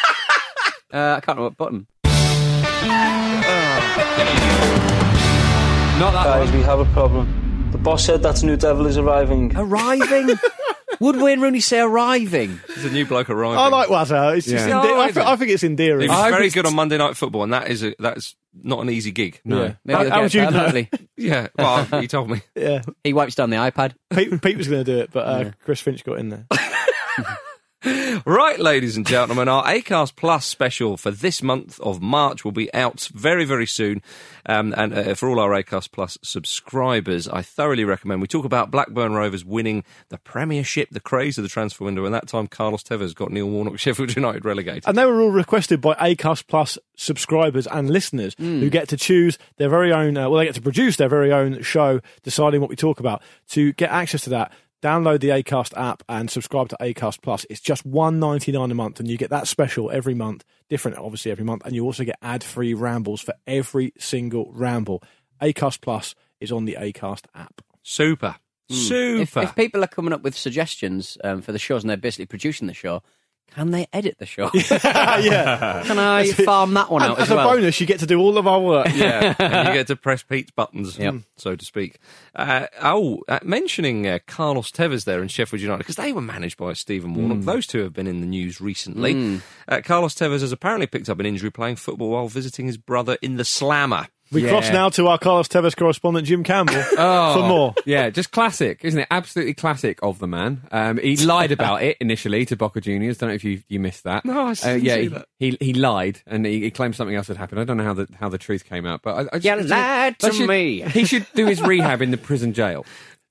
Uh, 0.93 1.15
I 1.17 1.19
can't 1.19 1.37
remember 1.37 1.43
what 1.43 1.57
button. 1.57 1.87
Not 5.99 6.11
that 6.11 6.23
Guys, 6.25 6.49
one. 6.49 6.57
we 6.57 6.63
have 6.63 6.79
a 6.79 6.85
problem. 6.93 7.69
The 7.71 7.77
boss 7.77 8.05
said 8.05 8.21
that 8.23 8.41
new 8.43 8.55
devil 8.55 8.85
is 8.85 8.97
arriving. 8.97 9.51
Arriving. 9.57 10.29
Would 10.99 11.17
Wayne 11.21 11.41
Rooney 11.41 11.59
say 11.59 11.79
arriving? 11.79 12.59
There's 12.67 12.85
a 12.85 12.89
new 12.91 13.05
bloke 13.05 13.29
arriving. 13.29 13.57
I 13.59 13.67
like 13.67 13.89
Wazza. 13.89 14.37
It's 14.37 14.47
just 14.47 14.67
Yeah. 14.67 14.79
ende- 14.81 14.89
No, 14.89 14.99
I 14.99 15.05
I, 15.05 15.11
thi- 15.11 15.21
I 15.21 15.35
think 15.35 15.51
it's 15.51 15.61
He 15.61 15.67
endearing. 15.67 16.09
was 16.09 16.17
I 16.17 16.31
very 16.31 16.45
was- 16.45 16.53
good 16.53 16.65
on 16.65 16.75
Monday 16.75 16.97
Night 16.97 17.15
Football, 17.17 17.43
and 17.43 17.53
that 17.53 17.69
is 17.69 17.83
a, 17.83 17.95
that's 17.99 18.35
not 18.63 18.79
an 18.81 18.89
easy 18.89 19.11
gig. 19.11 19.39
No. 19.45 19.63
Yeah. 19.63 19.73
Maybe 19.85 19.97
How- 19.97 20.03
they'll 20.03 20.09
how 20.11 20.15
get 20.17 20.23
would 20.23 20.33
you 20.33 20.41
know? 20.41 20.47
permanently. 20.51 20.89
Yeah, 21.17 21.47
well, 21.57 21.85
he 22.01 22.07
told 22.07 22.29
me. 22.29 22.41
Yeah, 22.55 22.81
He 23.03 23.13
wipes 23.13 23.35
down 23.35 23.49
the 23.49 23.55
iPad. 23.55 23.93
Pete, 24.13 24.41
Pete 24.41 24.57
was 24.57 24.67
going 24.67 24.83
to 24.83 24.91
do 24.95 24.99
it, 24.99 25.11
but 25.13 25.25
uh, 25.25 25.51
Chris 25.63 25.79
Finch 25.79 26.03
got 26.03 26.19
in 26.19 26.27
there. 26.29 26.45
Right, 27.85 28.59
ladies 28.59 28.97
and 28.97 29.05
gentlemen, 29.05 29.47
our 29.47 29.63
Acast 29.63 30.15
Plus 30.15 30.45
special 30.45 30.97
for 30.97 31.11
this 31.11 31.43
month 31.43 31.79
of 31.81 32.01
March 32.01 32.43
will 32.43 32.51
be 32.51 32.73
out 32.73 33.09
very, 33.13 33.45
very 33.45 33.67
soon. 33.67 34.01
Um, 34.47 34.73
and 34.75 34.93
uh, 34.93 35.13
for 35.13 35.29
all 35.29 35.39
our 35.39 35.51
Acast 35.51 35.91
Plus 35.91 36.17
subscribers, 36.23 37.27
I 37.27 37.43
thoroughly 37.43 37.83
recommend. 37.83 38.21
We 38.21 38.27
talk 38.27 38.43
about 38.43 38.71
Blackburn 38.71 39.13
Rovers 39.13 39.45
winning 39.45 39.83
the 40.09 40.17
Premiership, 40.17 40.89
the 40.89 40.99
craze 40.99 41.37
of 41.37 41.43
the 41.43 41.49
transfer 41.49 41.83
window, 41.83 42.05
and 42.05 42.13
that 42.13 42.27
time 42.27 42.47
Carlos 42.47 42.81
Tevez 42.81 43.13
got 43.13 43.31
Neil 43.31 43.49
Warnock, 43.49 43.77
Sheffield 43.79 44.15
United 44.15 44.45
relegated. 44.45 44.85
And 44.87 44.97
they 44.97 45.05
were 45.05 45.21
all 45.21 45.31
requested 45.31 45.79
by 45.79 45.93
Acast 45.95 46.47
Plus 46.47 46.79
subscribers 46.95 47.67
and 47.67 47.89
listeners 47.89 48.35
who 48.39 48.69
get 48.69 48.87
to 48.89 48.97
choose 48.97 49.37
their 49.57 49.69
very 49.69 49.91
own, 49.91 50.17
uh, 50.17 50.27
well, 50.29 50.39
they 50.39 50.45
get 50.45 50.55
to 50.55 50.61
produce 50.61 50.97
their 50.97 51.09
very 51.09 51.31
own 51.31 51.61
show, 51.61 51.99
deciding 52.23 52.61
what 52.61 52.69
we 52.69 52.75
talk 52.75 52.99
about. 52.99 53.21
To 53.49 53.73
get 53.73 53.91
access 53.91 54.21
to 54.23 54.29
that, 54.31 54.51
download 54.85 55.19
the 55.19 55.29
Acast 55.29 55.75
app 55.75 56.03
and 56.07 56.29
subscribe 56.29 56.69
to 56.69 56.77
Acast 56.79 57.21
Plus. 57.23 57.45
It's 57.49 57.59
just 57.59 57.85
one 57.85 58.19
ninety 58.19 58.51
nine 58.51 58.69
a 58.69 58.75
month, 58.75 58.99
and 58.99 59.09
you 59.09 59.17
get 59.17 59.31
that 59.31 59.47
special 59.47 59.89
every 59.89 60.13
month, 60.13 60.43
different 60.69 60.97
obviously 60.97 61.31
every 61.31 61.43
month, 61.43 61.63
and 61.65 61.73
you 61.73 61.83
also 61.83 62.03
get 62.03 62.17
ad 62.21 62.43
free 62.43 62.73
rambles 62.75 63.21
for 63.21 63.33
every 63.47 63.93
single 63.97 64.51
ramble. 64.53 65.01
Acast 65.41 65.81
Plus 65.81 66.13
is 66.39 66.51
on 66.51 66.65
the 66.65 66.77
Acast 66.79 67.25
app. 67.33 67.61
Super. 67.81 68.35
If, 68.69 68.75
Super. 68.75 69.41
if 69.41 69.55
people 69.55 69.83
are 69.83 69.87
coming 69.87 70.13
up 70.13 70.21
with 70.21 70.35
suggestions 70.35 71.17
um, 71.23 71.41
for 71.41 71.51
the 71.51 71.59
shows 71.59 71.83
and 71.83 71.89
they're 71.89 71.97
basically 71.97 72.25
producing 72.25 72.67
the 72.67 72.73
show, 72.73 73.03
can 73.53 73.71
they 73.71 73.87
edit 73.93 74.17
the 74.19 74.25
show? 74.25 74.49
yeah. 74.53 75.83
can 75.85 75.97
I 75.99 76.31
farm 76.31 76.73
that 76.73 76.89
one 76.91 77.01
And 77.03 77.11
out 77.11 77.17
as 77.19 77.23
as 77.27 77.31
a 77.31 77.35
well? 77.35 77.49
bonus, 77.55 77.79
you 77.79 77.87
get 77.87 77.99
to 77.99 78.05
do 78.05 78.19
all 78.19 78.37
of 78.37 78.47
our 78.47 78.59
work. 78.59 78.87
yeah, 78.93 79.33
and 79.39 79.67
you 79.69 79.73
get 79.73 79.87
to 79.87 79.95
press 79.95 80.23
Pete's 80.23 80.51
buttons, 80.51 80.97
Yep. 80.97 81.15
so 81.37 81.55
to 81.55 81.65
speak. 81.65 81.99
Uh, 82.35 82.67
oh, 82.81 83.21
uh, 83.27 83.39
mentioning 83.43 84.07
uh, 84.07 84.19
Carlos 84.27 84.71
Tevez 84.71 85.05
there 85.05 85.21
in 85.21 85.27
Sheffield 85.29 85.61
United, 85.61 85.79
because 85.79 85.95
they 85.95 86.11
were 86.11 86.21
managed 86.21 86.57
by 86.57 86.73
Stephen 86.73 87.13
Warnock. 87.13 87.45
Those 87.45 87.65
two 87.67 87.81
have 87.83 87.93
been 87.93 88.07
in 88.07 88.19
the 88.21 88.27
news 88.27 88.59
recently. 88.59 89.39
Uh, 89.67 89.81
Carlos 89.83 90.15
Tevez 90.15 90.41
has 90.41 90.51
apparently 90.51 90.87
picked 90.87 91.09
up 91.09 91.19
an 91.19 91.25
injury 91.25 91.51
playing 91.51 91.77
football 91.77 92.09
while 92.09 92.27
visiting 92.27 92.65
his 92.65 92.77
brother 92.77 93.17
in 93.21 93.37
the 93.37 93.45
Slammer. 93.45 94.07
We 94.31 94.41
Yeah. 94.43 94.49
cross 94.49 94.71
now 94.71 94.89
to 94.89 95.07
our 95.07 95.19
Carlos 95.19 95.47
Tevez 95.47 95.75
correspondent, 95.77 96.25
Jim 96.25 96.43
Campbell, 96.43 96.75
Oh, 96.97 97.33
for 97.35 97.47
more. 97.47 97.75
Yeah, 97.85 98.09
just 98.09 98.31
classic, 98.31 98.79
isn't 98.83 98.99
it? 98.99 99.07
Absolutely 99.11 99.53
classic 99.53 99.99
of 100.01 100.17
the 100.19 100.27
man. 100.27 100.67
Um, 100.71 100.97
he 100.97 101.15
lied 101.17 101.51
about 101.51 101.83
it 101.83 101.97
initially 102.01 102.43
to 102.47 102.55
Boca 102.55 102.81
Juniors. 102.81 103.19
Don't 103.19 103.29
know 103.29 103.35
if 103.35 103.43
you 103.43 103.61
you 103.69 103.79
missed 103.79 104.03
that. 104.03 104.25
No, 104.25 104.47
I 104.47 104.51
Uh, 104.51 104.53
didn't 104.55 104.83
yeah, 104.83 104.95
see 104.95 105.01
he, 105.01 105.07
that. 105.09 105.25
he 105.39 105.57
he 105.61 105.73
lied 105.73 106.21
and 106.25 106.45
he, 106.45 106.61
he 106.61 106.71
claimed 106.71 106.95
something 106.95 107.15
else 107.15 107.27
had 107.27 107.37
happened. 107.37 107.61
I 107.61 107.65
don't 107.65 107.77
know 107.77 107.83
how 107.83 107.93
the 107.93 108.07
how 108.19 108.29
the 108.29 108.39
truth 108.39 108.65
came 108.65 108.85
out, 108.87 109.01
but 109.03 109.15
I, 109.15 109.19
I 109.35 109.39
just, 109.39 109.45
You 109.45 109.51
it's- 109.53 109.69
lied 109.69 110.19
to 110.19 110.33
should- 110.33 110.47
me. 110.49 110.81
He 110.81 111.05
should 111.05 111.27
do 111.35 111.45
his 111.45 111.61
rehab 111.61 112.01
in 112.01 112.09
the 112.11 112.17
prison 112.17 112.53
jail. 112.53 112.83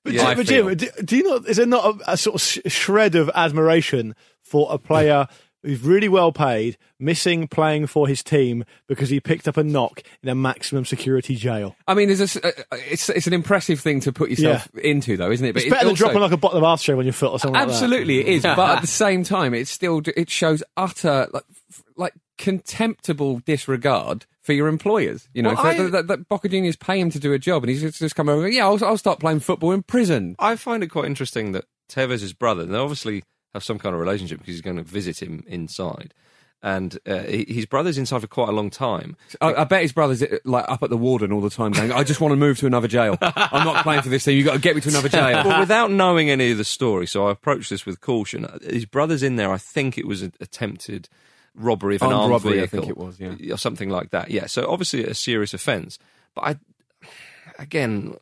But, 0.05 0.13
Yeah, 0.13 0.33
Jim, 0.43 0.65
but. 0.67 0.77
Jim, 0.77 0.91
do, 0.97 1.03
do 1.03 1.17
you 1.17 1.23
not? 1.23 1.47
Is 1.47 1.57
there 1.57 1.65
not 1.65 1.83
a, 2.07 2.13
a 2.13 2.17
sort 2.17 2.35
of 2.35 2.41
sh- 2.41 2.59
shred 2.67 3.15
of 3.15 3.29
admiration 3.35 4.15
for 4.43 4.67
a 4.71 4.77
player 4.77 5.27
who's 5.65 5.81
really 5.81 6.07
well 6.07 6.31
paid, 6.31 6.77
missing 6.99 7.47
playing 7.47 7.87
for 7.87 8.07
his 8.07 8.23
team 8.23 8.63
because 8.87 9.09
he 9.09 9.19
picked 9.19 9.47
up 9.47 9.57
a 9.57 9.63
knock 9.63 10.01
in 10.23 10.29
a 10.29 10.35
maximum 10.35 10.85
security 10.85 11.35
jail? 11.35 11.75
I 11.87 11.93
mean, 11.93 12.07
there's 12.07 12.21
a, 12.21 12.23
s- 12.23 12.35
uh, 12.37 12.51
it's 12.89 13.09
it's 13.09 13.27
an 13.27 13.33
impressive 13.33 13.79
thing 13.79 13.99
to 14.01 14.13
put 14.13 14.29
yourself 14.29 14.67
into, 14.75 15.17
though, 15.17 15.31
isn't 15.31 15.45
it? 15.45 15.53
But 15.53 15.63
It's 15.63 15.69
better 15.71 15.83
than 15.85 15.89
also- 15.91 16.05
dropping 16.05 16.21
like 16.21 16.31
a 16.31 16.37
bottle 16.37 16.57
of 16.57 16.63
aftershave 16.63 16.97
on 16.99 17.05
your 17.05 17.13
foot 17.13 17.31
or 17.31 17.39
something. 17.39 17.59
Absolutely, 17.59 18.19
it 18.19 18.27
is. 18.27 18.43
but 18.43 18.77
at 18.77 18.81
the 18.81 18.87
same 18.87 19.23
time, 19.23 19.53
it 19.53 19.67
still 19.67 20.01
it 20.15 20.29
shows 20.29 20.63
utter 20.77 21.27
like 21.33 21.43
like 21.97 22.13
contemptible 22.37 23.39
disregard 23.39 24.25
for 24.41 24.53
your 24.53 24.67
employers. 24.67 25.27
You 25.33 25.41
know, 25.43 25.49
Well, 25.53 25.57
for- 25.63 25.67
I- 25.67 25.77
that, 25.77 25.91
that, 25.91 26.07
that 26.07 26.29
Boca 26.29 26.47
Juniors 26.49 26.75
pay 26.75 26.99
him 26.99 27.09
to 27.11 27.19
do 27.19 27.33
a 27.33 27.39
job, 27.39 27.63
and 27.63 27.69
he's 27.69 27.81
just, 27.81 27.99
just 27.99 28.15
come 28.15 28.29
over. 28.29 28.47
Yeah, 28.47 28.65
I'll, 28.65 28.83
I'll 28.85 28.97
start 28.97 29.19
playing 29.19 29.39
football 29.39 29.71
in 29.71 29.83
prison. 29.83 30.35
I 30.39 30.55
find 30.55 30.83
it 30.83 30.87
quite 30.87 31.05
interesting 31.05 31.51
that 31.53 31.65
Tevez's 31.89 32.33
brother, 32.33 32.65
they 32.65 32.77
obviously 32.77 33.23
have 33.55 33.63
some 33.63 33.79
kind 33.79 33.95
of 33.95 33.99
relationship 33.99 34.39
because 34.39 34.53
he's 34.53 34.61
going 34.61 34.77
to 34.77 34.83
visit 34.83 35.21
him 35.21 35.43
inside. 35.47 36.13
And 36.63 36.97
uh, 37.05 37.19
he- 37.23 37.45
his 37.47 37.65
brother's 37.65 37.97
inside 37.97 38.21
for 38.21 38.27
quite 38.27 38.49
a 38.49 38.51
long 38.51 38.69
time. 38.69 39.17
I, 39.39 39.53
I 39.53 39.63
bet 39.65 39.83
his 39.83 39.91
brother's 39.91 40.23
uh, 40.23 40.37
like 40.45 40.65
up 40.67 40.81
at 40.81 40.89
the 40.89 40.97
warden 40.97 41.31
all 41.31 41.41
the 41.41 41.49
time, 41.49 41.71
going, 41.73 41.91
"I 41.91 42.03
just 42.03 42.21
want 42.21 42.31
to 42.31 42.37
move 42.37 42.57
to 42.59 42.65
another 42.65 42.87
jail. 42.87 43.17
I'm 43.21 43.65
not 43.65 43.83
playing 43.83 44.01
for 44.01 44.09
this 44.09 44.23
thing. 44.23 44.35
You 44.37 44.43
have 44.45 44.53
got 44.53 44.53
to 44.53 44.61
get 44.61 44.75
me 44.75 44.81
to 44.81 44.89
another 44.89 45.09
jail." 45.09 45.43
well, 45.45 45.59
without 45.59 45.91
knowing 45.91 46.31
any 46.31 46.51
of 46.51 46.57
the 46.57 46.63
story, 46.63 47.05
so 47.05 47.27
I 47.27 47.31
approached 47.31 47.69
this 47.69 47.85
with 47.85 48.01
caution. 48.01 48.47
His 48.63 48.85
brother's 48.85 49.21
in 49.21 49.35
there. 49.35 49.51
I 49.51 49.57
think 49.59 49.97
it 49.97 50.07
was 50.07 50.23
an 50.23 50.33
attempted 50.39 51.07
robbery 51.53 51.97
of 51.97 52.01
an 52.01 52.07
Armed 52.07 52.21
armed 52.21 52.31
robbery, 52.31 52.63
I 52.63 52.67
think 52.67 52.87
it 52.87 52.97
was, 52.97 53.19
yeah. 53.19 53.53
or 53.53 53.57
something 53.57 53.89
like 53.89 54.09
that. 54.11 54.31
Yeah. 54.31 54.47
So 54.47 54.67
obviously 54.67 55.03
a 55.03 55.13
serious 55.13 55.53
offence. 55.53 55.99
But 56.33 56.41
I, 56.41 57.07
again, 57.59 58.15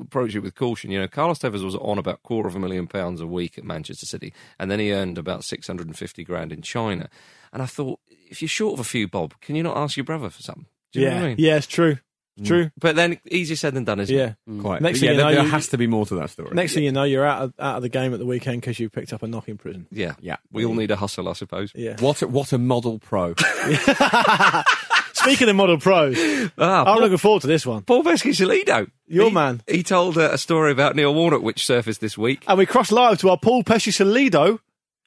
approach 0.00 0.34
it 0.34 0.40
with 0.40 0.54
caution. 0.54 0.90
You 0.90 1.00
know, 1.00 1.08
Carlos 1.08 1.38
Tevez 1.38 1.64
was 1.64 1.76
on 1.76 1.98
about 1.98 2.22
quarter 2.22 2.48
of 2.48 2.56
a 2.56 2.58
million 2.58 2.86
pounds 2.86 3.20
a 3.20 3.26
week 3.26 3.58
at 3.58 3.64
Manchester 3.64 4.06
City, 4.06 4.32
and 4.58 4.70
then 4.70 4.78
he 4.80 4.92
earned 4.92 5.18
about 5.18 5.44
six 5.44 5.66
hundred 5.66 5.86
and 5.86 5.96
fifty 5.96 6.24
grand 6.24 6.52
in 6.52 6.62
China. 6.62 7.08
And 7.52 7.62
I 7.62 7.66
thought, 7.66 8.00
if 8.08 8.40
you're 8.42 8.48
short 8.48 8.74
of 8.74 8.80
a 8.80 8.84
few 8.84 9.08
bob, 9.08 9.34
can 9.40 9.56
you 9.56 9.62
not 9.62 9.76
ask 9.76 9.96
your 9.96 10.04
brother 10.04 10.30
for 10.30 10.42
something? 10.42 10.66
Do 10.92 11.00
you 11.00 11.06
know 11.06 11.12
yeah, 11.12 11.18
what 11.18 11.24
I 11.24 11.28
mean? 11.28 11.36
yeah, 11.38 11.56
it's 11.56 11.66
true. 11.66 11.98
It's 12.36 12.44
mm. 12.44 12.46
True. 12.46 12.70
But 12.78 12.94
then 12.96 13.18
easier 13.30 13.56
said 13.56 13.74
than 13.74 13.84
done, 13.84 14.00
isn't 14.00 14.16
Yeah. 14.16 14.34
it? 14.46 14.60
Quite. 14.60 14.80
Next 14.80 15.02
yeah, 15.02 15.10
thing 15.10 15.18
you 15.18 15.24
know, 15.24 15.32
there 15.34 15.42
you- 15.44 15.50
has 15.50 15.68
to 15.68 15.78
be 15.78 15.86
more 15.88 16.06
to 16.06 16.14
that 16.16 16.30
story. 16.30 16.50
Next 16.52 16.74
thing 16.74 16.84
you 16.84 16.92
know, 16.92 17.02
you're 17.02 17.26
out 17.26 17.42
of, 17.42 17.54
out 17.58 17.76
of 17.76 17.82
the 17.82 17.88
game 17.88 18.12
at 18.14 18.18
the 18.20 18.26
weekend 18.26 18.60
because 18.60 18.78
you 18.78 18.88
picked 18.88 19.12
up 19.12 19.22
a 19.22 19.26
knock 19.26 19.48
in 19.48 19.58
prison. 19.58 19.86
Yeah. 19.90 20.14
Yeah. 20.20 20.36
We 20.52 20.64
all 20.64 20.74
need 20.74 20.90
a 20.92 20.96
hustle, 20.96 21.28
I 21.28 21.32
suppose. 21.34 21.72
Yeah. 21.74 21.96
What 21.98 22.22
a, 22.22 22.28
what 22.28 22.52
a 22.52 22.58
model 22.58 22.98
pro. 23.00 23.34
Speaking 25.22 25.48
of 25.48 25.56
model 25.56 25.78
pros, 25.78 26.16
Ah, 26.58 26.80
I'm 26.80 26.84
Paul, 26.86 27.00
looking 27.00 27.18
forward 27.18 27.42
to 27.42 27.46
this 27.48 27.64
one. 27.66 27.82
Paul 27.82 28.02
Peschisolido. 28.02 28.90
Your 29.06 29.28
He- 29.28 29.34
man. 29.34 29.62
He 29.68 29.82
told 29.82 30.16
uh, 30.18 30.30
a 30.32 30.38
story 30.38 30.72
about 30.72 30.96
Neil 30.96 31.14
Warnock, 31.14 31.42
which 31.42 31.64
surfaced 31.64 32.00
this 32.00 32.16
week. 32.18 32.44
And 32.48 32.58
we 32.58 32.66
cross 32.66 32.90
live 32.92 33.18
to 33.20 33.30
our 33.30 33.36
Paul 33.38 33.62
Peschisolido. 33.64 34.58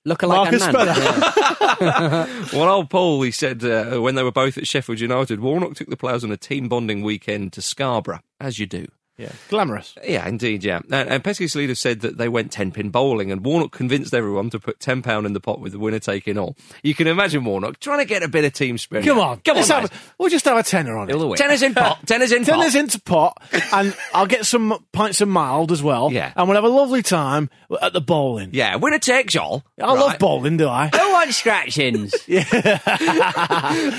Look 0.05 0.21
like 0.23 0.51
Marcus 0.51 0.63
a 0.67 0.71
man. 0.73 0.87
Yeah. 0.87 2.27
Well, 2.53 2.69
old 2.69 2.89
Paul, 2.89 3.21
he 3.23 3.31
said 3.31 3.63
uh, 3.63 3.99
when 3.99 4.15
they 4.15 4.23
were 4.23 4.31
both 4.31 4.57
at 4.57 4.67
Sheffield 4.67 4.99
United, 4.99 5.39
Warnock 5.39 5.75
took 5.75 5.89
the 5.89 5.97
players 5.97 6.23
on 6.23 6.31
a 6.31 6.37
team 6.37 6.67
bonding 6.69 7.01
weekend 7.01 7.53
to 7.53 7.61
Scarborough, 7.61 8.19
as 8.39 8.59
you 8.59 8.65
do. 8.65 8.87
Yeah. 9.17 9.31
Glamorous. 9.49 9.93
Yeah, 10.03 10.27
indeed, 10.27 10.63
yeah. 10.63 10.79
And, 10.91 11.07
and 11.09 11.23
Peschisolido 11.23 11.77
said 11.77 12.01
that 12.01 12.17
they 12.17 12.27
went 12.27 12.51
10 12.51 12.71
pin 12.71 12.89
bowling, 12.89 13.31
and 13.31 13.45
Warnock 13.45 13.71
convinced 13.71 14.13
everyone 14.13 14.49
to 14.49 14.59
put 14.59 14.79
£10 14.79 15.25
in 15.25 15.33
the 15.33 15.39
pot 15.39 15.59
with 15.59 15.71
the 15.71 15.79
winner 15.79 15.99
taking 15.99 16.37
all. 16.37 16.55
You 16.81 16.95
can 16.95 17.05
imagine 17.05 17.43
Warnock 17.45 17.79
trying 17.79 17.99
to 17.99 18.05
get 18.05 18.23
a 18.23 18.27
bit 18.27 18.43
of 18.43 18.53
team 18.53 18.77
spirit. 18.79 19.05
Come 19.05 19.19
on. 19.19 19.39
Come 19.41 19.57
on, 19.57 19.63
have, 19.63 20.13
we'll 20.17 20.29
just 20.29 20.45
have 20.45 20.57
a 20.57 20.63
tenner 20.63 20.97
on 20.97 21.09
it. 21.09 21.15
He'll 21.15 21.29
win. 21.29 21.37
Tenner's 21.37 21.61
in 21.61 21.75
pot. 21.75 22.05
Tenner's 22.07 22.31
in 22.31 22.43
pot. 22.45 22.53
Tenner's 22.55 22.75
into 22.75 22.99
pot, 23.01 23.37
and 23.71 23.95
I'll 24.15 24.25
get 24.25 24.45
some 24.47 24.83
pints 24.91 25.21
of 25.21 25.27
mild 25.27 25.71
as 25.71 25.83
well. 25.83 26.11
Yeah. 26.11 26.33
And 26.35 26.47
we'll 26.47 26.55
have 26.55 26.63
a 26.63 26.75
lovely 26.75 27.03
time 27.03 27.51
at 27.81 27.93
the 27.93 28.01
bowling. 28.01 28.49
Yeah, 28.53 28.77
winner 28.77 28.99
takes 28.99 29.35
all. 29.35 29.63
I 29.79 29.93
love 29.93 30.17
bowling, 30.17 30.57
do 30.57 30.67
I? 30.67 30.89
No 30.91 31.11
one 31.11 31.31
scratchings. 31.31 32.15
yeah. 32.27 32.79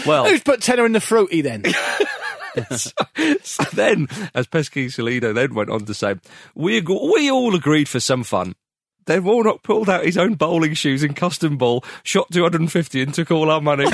Well, 0.07 0.27
Who's 0.27 0.43
put 0.43 0.61
tenner 0.61 0.85
in 0.87 0.93
the 0.93 1.01
fruity 1.01 1.41
then? 1.41 1.63
So 3.43 3.63
then, 3.73 4.09
as 4.35 4.47
Peschisolido 4.47 5.35
then 5.35 5.55
went 5.55 5.71
on 5.71 5.85
to 5.87 5.95
say, 5.95 6.17
we, 6.55 6.79
ag- 6.79 6.89
we 6.89 7.31
all 7.31 7.55
agreed 7.55 7.89
for 7.89 8.01
some 8.01 8.23
fun. 8.25 8.55
Then 9.07 9.23
Warnock 9.25 9.63
pulled 9.63 9.91
out 9.91 10.05
his 10.07 10.17
own 10.17 10.33
bowling 10.35 10.73
shoes 10.73 11.03
and 11.03 11.15
custom 11.15 11.59
ball, 11.59 11.85
shot 12.05 12.31
250 12.33 13.03
and 13.03 13.13
took 13.13 13.31
all 13.31 13.51
our 13.51 13.61
money. 13.61 13.85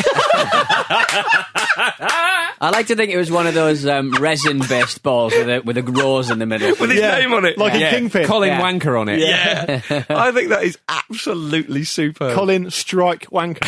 I 2.62 2.70
like 2.72 2.86
to 2.88 2.96
think 2.96 3.10
it 3.10 3.16
was 3.16 3.30
one 3.30 3.46
of 3.46 3.54
those 3.54 3.86
um, 3.86 4.12
resin-based 4.12 5.02
balls 5.02 5.32
with 5.32 5.48
a 5.48 5.60
with 5.64 5.78
a 5.78 5.82
rose 5.82 6.30
in 6.30 6.38
the 6.38 6.46
middle. 6.46 6.68
with 6.78 6.90
his 6.90 7.00
Yeah, 7.00 7.18
name 7.18 7.32
on 7.32 7.44
it. 7.44 7.58
like 7.58 7.74
a 7.74 7.78
yeah. 7.80 7.90
kingpin. 7.90 8.26
Colin 8.26 8.50
Yeah. 8.50 8.60
Wanker 8.60 9.00
on 9.00 9.08
it. 9.08 9.18
Yeah. 9.20 9.80
I 10.10 10.30
think 10.32 10.50
that 10.50 10.62
is 10.62 10.78
absolutely 10.88 11.84
super. 11.84 12.32
Colin 12.34 12.70
Strike 12.70 13.26
Wanker. 13.30 13.66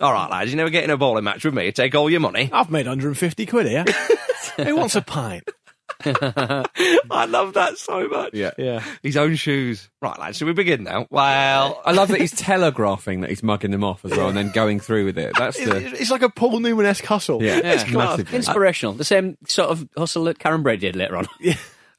All 0.00 0.12
right, 0.12 0.30
lads, 0.30 0.50
you 0.50 0.56
never 0.56 0.70
get 0.70 0.84
in 0.84 0.90
a 0.90 0.96
bowling 0.96 1.24
match 1.24 1.44
with 1.44 1.52
me. 1.54 1.70
Take 1.72 1.94
all 1.94 2.08
your 2.08 2.20
money. 2.20 2.48
I've 2.52 2.70
made 2.70 2.86
150 2.86 3.46
quid 3.46 3.66
here. 3.66 3.84
Who 4.64 4.76
wants 4.76 4.96
a 4.96 5.02
pint? 5.02 5.48
I 6.02 7.26
love 7.28 7.54
that 7.54 7.76
so 7.76 8.08
much. 8.08 8.30
Yeah. 8.32 8.52
Yeah. 8.56 8.82
His 9.02 9.16
own 9.18 9.34
shoes. 9.36 9.90
Right, 10.00 10.18
lads, 10.18 10.38
should 10.38 10.46
we 10.46 10.54
begin 10.54 10.84
now? 10.84 11.06
Well, 11.10 11.82
I 11.84 11.92
love 11.92 12.08
that 12.08 12.20
he's 12.20 12.32
telegraphing 12.32 13.20
that 13.20 13.28
he's 13.30 13.42
mugging 13.42 13.70
them 13.70 13.84
off 13.84 14.02
as 14.06 14.12
well 14.12 14.28
and 14.28 14.36
then 14.36 14.50
going 14.52 14.80
through 14.80 15.04
with 15.04 15.18
it. 15.18 15.32
That's 15.36 15.62
the. 15.62 15.76
It's, 15.76 16.00
it's 16.02 16.10
like 16.10 16.22
a 16.22 16.30
Paul 16.30 16.60
Newman 16.60 16.86
esque 16.86 17.04
hustle. 17.04 17.42
Yeah, 17.42 17.56
Yeah. 17.56 17.84
massively. 17.92 18.36
Inspirational. 18.36 18.94
The 18.94 19.04
same 19.04 19.36
sort 19.46 19.70
of 19.70 19.86
hustle 19.96 20.24
that 20.24 20.38
Karren 20.38 20.62
Brady 20.62 20.80
did 20.86 20.96
later 20.96 21.16
on. 21.18 21.26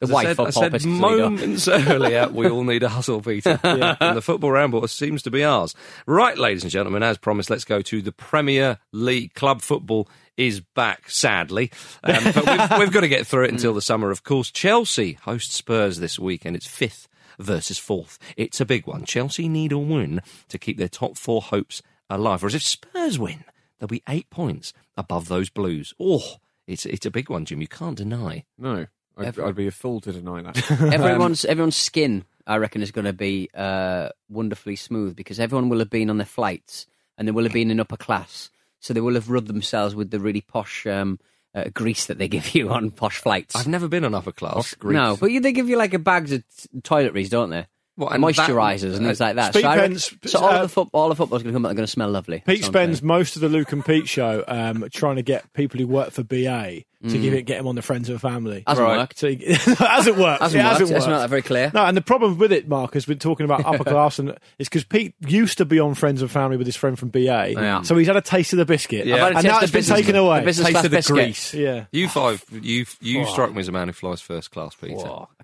The 0.01 0.07
As 0.07 0.13
I 0.13 0.23
said, 0.23 0.39
of 0.39 0.47
I 0.47 0.49
said 0.49 0.85
moments 0.85 1.67
earlier, 1.67 2.27
we 2.27 2.49
all 2.49 2.63
need 2.63 2.81
a 2.81 2.89
hustle, 2.89 3.21
Peter. 3.21 3.59
And 3.63 4.17
the 4.17 4.21
football 4.21 4.49
ramble 4.49 4.87
seems 4.87 5.21
to 5.23 5.31
be 5.31 5.43
ours. 5.43 5.75
Right, 6.07 6.35
ladies 6.35 6.63
and 6.63 6.71
gentlemen, 6.71 7.03
as 7.03 7.19
promised, 7.19 7.51
let's 7.51 7.65
go 7.65 7.83
to 7.83 8.01
the 8.01 8.11
Premier 8.11 8.79
League. 8.91 9.35
Club 9.35 9.61
football 9.61 10.09
is 10.37 10.59
back, 10.59 11.07
sadly. 11.07 11.71
Um, 12.03 12.23
but 12.23 12.35
we've, 12.35 12.71
we've 12.79 12.91
got 12.91 13.01
to 13.01 13.07
get 13.07 13.27
through 13.27 13.45
it 13.45 13.51
until 13.51 13.75
the 13.75 13.81
summer, 13.81 14.09
of 14.09 14.23
course. 14.23 14.49
Chelsea 14.49 15.13
host 15.21 15.51
Spurs 15.51 15.99
this 15.99 16.17
week, 16.17 16.45
and 16.45 16.55
It's 16.55 16.65
fifth 16.65 17.07
versus 17.37 17.77
fourth. 17.77 18.17
It's 18.35 18.59
a 18.59 18.65
big 18.65 18.87
one. 18.87 19.05
Chelsea 19.05 19.47
need 19.47 19.71
a 19.71 19.77
win 19.77 20.21
to 20.49 20.57
keep 20.57 20.79
their 20.79 20.89
top 20.89 21.15
four 21.15 21.43
hopes 21.43 21.83
alive. 22.09 22.41
Whereas 22.41 22.55
if 22.55 22.63
Spurs 22.63 23.19
win, 23.19 23.43
they'll 23.77 23.87
be 23.87 24.01
eight 24.09 24.31
points 24.31 24.73
above 24.97 25.27
those 25.27 25.51
Blues. 25.51 25.93
Oh, 25.99 26.37
it's 26.65 26.87
it's 26.87 27.05
a 27.05 27.11
big 27.11 27.29
one, 27.29 27.45
Jim. 27.45 27.61
You 27.61 27.67
can't 27.67 27.97
deny. 27.97 28.45
No, 28.57 28.87
I'd, 29.21 29.27
Every- 29.27 29.43
I'd 29.43 29.55
be 29.55 29.67
a 29.67 29.71
fool 29.71 29.99
to 30.01 30.11
deny 30.11 30.41
that. 30.41 30.71
everyone's 30.93 31.45
everyone's 31.45 31.75
skin, 31.75 32.25
I 32.47 32.57
reckon, 32.57 32.81
is 32.81 32.91
going 32.91 33.05
to 33.05 33.13
be 33.13 33.49
uh, 33.55 34.09
wonderfully 34.29 34.75
smooth 34.75 35.15
because 35.15 35.39
everyone 35.39 35.69
will 35.69 35.79
have 35.79 35.89
been 35.89 36.09
on 36.09 36.17
their 36.17 36.25
flights 36.25 36.85
and 37.17 37.27
they 37.27 37.31
will 37.31 37.43
have 37.43 37.53
been 37.53 37.71
in 37.71 37.79
upper 37.79 37.97
class, 37.97 38.49
so 38.79 38.93
they 38.93 39.01
will 39.01 39.13
have 39.15 39.29
rubbed 39.29 39.47
themselves 39.47 39.95
with 39.95 40.11
the 40.11 40.19
really 40.19 40.41
posh 40.41 40.87
um, 40.87 41.19
uh, 41.53 41.65
grease 41.73 42.05
that 42.07 42.17
they 42.17 42.27
give 42.27 42.55
you 42.55 42.69
on 42.69 42.89
posh 42.91 43.17
flights. 43.17 43.55
I've 43.55 43.67
never 43.67 43.87
been 43.87 44.05
on 44.05 44.15
upper 44.15 44.31
class. 44.31 44.73
No, 44.95 45.17
but 45.17 45.31
you, 45.31 45.39
they 45.39 45.51
give 45.51 45.69
you 45.69 45.77
like 45.77 45.93
a 45.93 45.99
bags 45.99 46.31
of 46.31 46.43
t- 46.57 46.69
toiletries, 46.79 47.29
don't 47.29 47.49
they? 47.49 47.67
What, 47.95 48.13
And 48.13 48.23
and 48.23 48.33
that- 48.35 48.49
moisturisers 48.49 48.95
and 48.95 49.05
things 49.05 49.19
like 49.19 49.35
that. 49.35 49.53
Speed 49.53 49.61
So, 49.63 49.67
I 49.67 49.75
reckon- 49.75 49.91
pens- 49.91 50.11
so 50.25 50.39
all 50.39 50.49
uh, 50.49 50.55
of 50.55 50.61
the 50.63 50.69
foot, 50.69 50.87
all 50.93 51.09
the 51.09 51.15
football's 51.15 51.43
going 51.43 51.53
to 51.53 51.55
come 51.57 51.65
out. 51.65 51.69
They're 51.69 51.75
going 51.75 51.85
to 51.85 51.91
smell 51.91 52.09
lovely. 52.09 52.37
Pete 52.37 52.45
That's 52.45 52.61
what 52.61 52.67
I'm 52.67 52.71
spends 52.71 52.99
saying. 52.99 53.07
most 53.07 53.35
of 53.35 53.41
the 53.41 53.49
Luke 53.49 53.71
and 53.73 53.85
Pete 53.85 54.07
show 54.07 54.43
um, 54.47 54.85
trying 54.93 55.17
to 55.17 55.21
get 55.23 55.51
people 55.53 55.79
who 55.79 55.87
work 55.87 56.11
for 56.11 56.23
BA 56.23 56.83
to 57.03 57.17
give 57.17 57.33
it, 57.33 57.47
get 57.47 57.59
him 57.59 57.65
on 57.67 57.73
the 57.73 57.81
Friends 57.81 58.09
and 58.09 58.21
Family. 58.21 58.63
Hasn't 58.67 58.87
Right. 58.87 58.97
worked. 58.99 59.17
So 59.17 59.27
he- 59.27 59.33
it 59.43 59.57
hasn't 59.57 60.17
worked. 60.17 60.39
Hasn't 60.43 60.61
it 60.61 60.63
worked. 60.63 60.79
hasn't 60.79 60.91
It's 60.97 61.05
worked. 61.07 61.19
not 61.19 61.29
very 61.31 61.41
clear. 61.41 61.71
No, 61.73 61.83
and 61.83 61.97
the 61.97 62.01
problem 62.01 62.37
with 62.37 62.51
it, 62.51 62.67
Mark, 62.67 62.93
has 62.93 63.05
been 63.07 63.17
talking 63.17 63.43
about 63.43 63.65
upper 63.65 63.83
class, 63.89 64.19
and 64.19 64.37
it's 64.59 64.69
because 64.69 64.83
Pete 64.83 65.15
used 65.27 65.57
to 65.57 65.65
be 65.65 65.79
on 65.79 65.95
Friends 65.95 66.21
and 66.21 66.29
Family 66.29 66.57
with 66.57 66.67
his 66.67 66.75
friend 66.75 66.97
from 66.99 67.09
BA, 67.09 67.53
Yeah. 67.53 67.81
so 67.81 67.97
he's 67.97 68.05
had 68.05 68.17
a 68.17 68.21
taste 68.21 68.53
of 68.53 68.57
the 68.57 68.65
biscuit, 68.65 69.07
Yeah. 69.07 69.15
I've 69.15 69.19
had 69.21 69.25
a 69.33 69.35
and 69.37 69.43
taste 69.43 69.51
now 69.51 69.57
of 69.57 69.63
it's 69.63 69.71
been 69.71 69.79
business- 69.79 69.97
taken 69.99 70.13
the 70.13 70.19
away. 70.21 70.45
business 70.45 70.67
taste 70.67 70.73
class 70.75 70.85
of 70.85 70.91
the 70.91 70.97
biscuit. 70.97 71.15
grease. 71.15 71.53
Yeah. 71.55 71.85
You 71.91 72.07
five, 72.07 72.45
you 72.51 72.85
you 73.01 73.25
strike 73.25 73.51
me 73.51 73.61
as 73.61 73.67
a 73.67 73.71
man 73.71 73.87
who 73.87 73.93
flies 73.93 74.21
first 74.21 74.51
class, 74.51 74.75
Peter. 74.75 74.95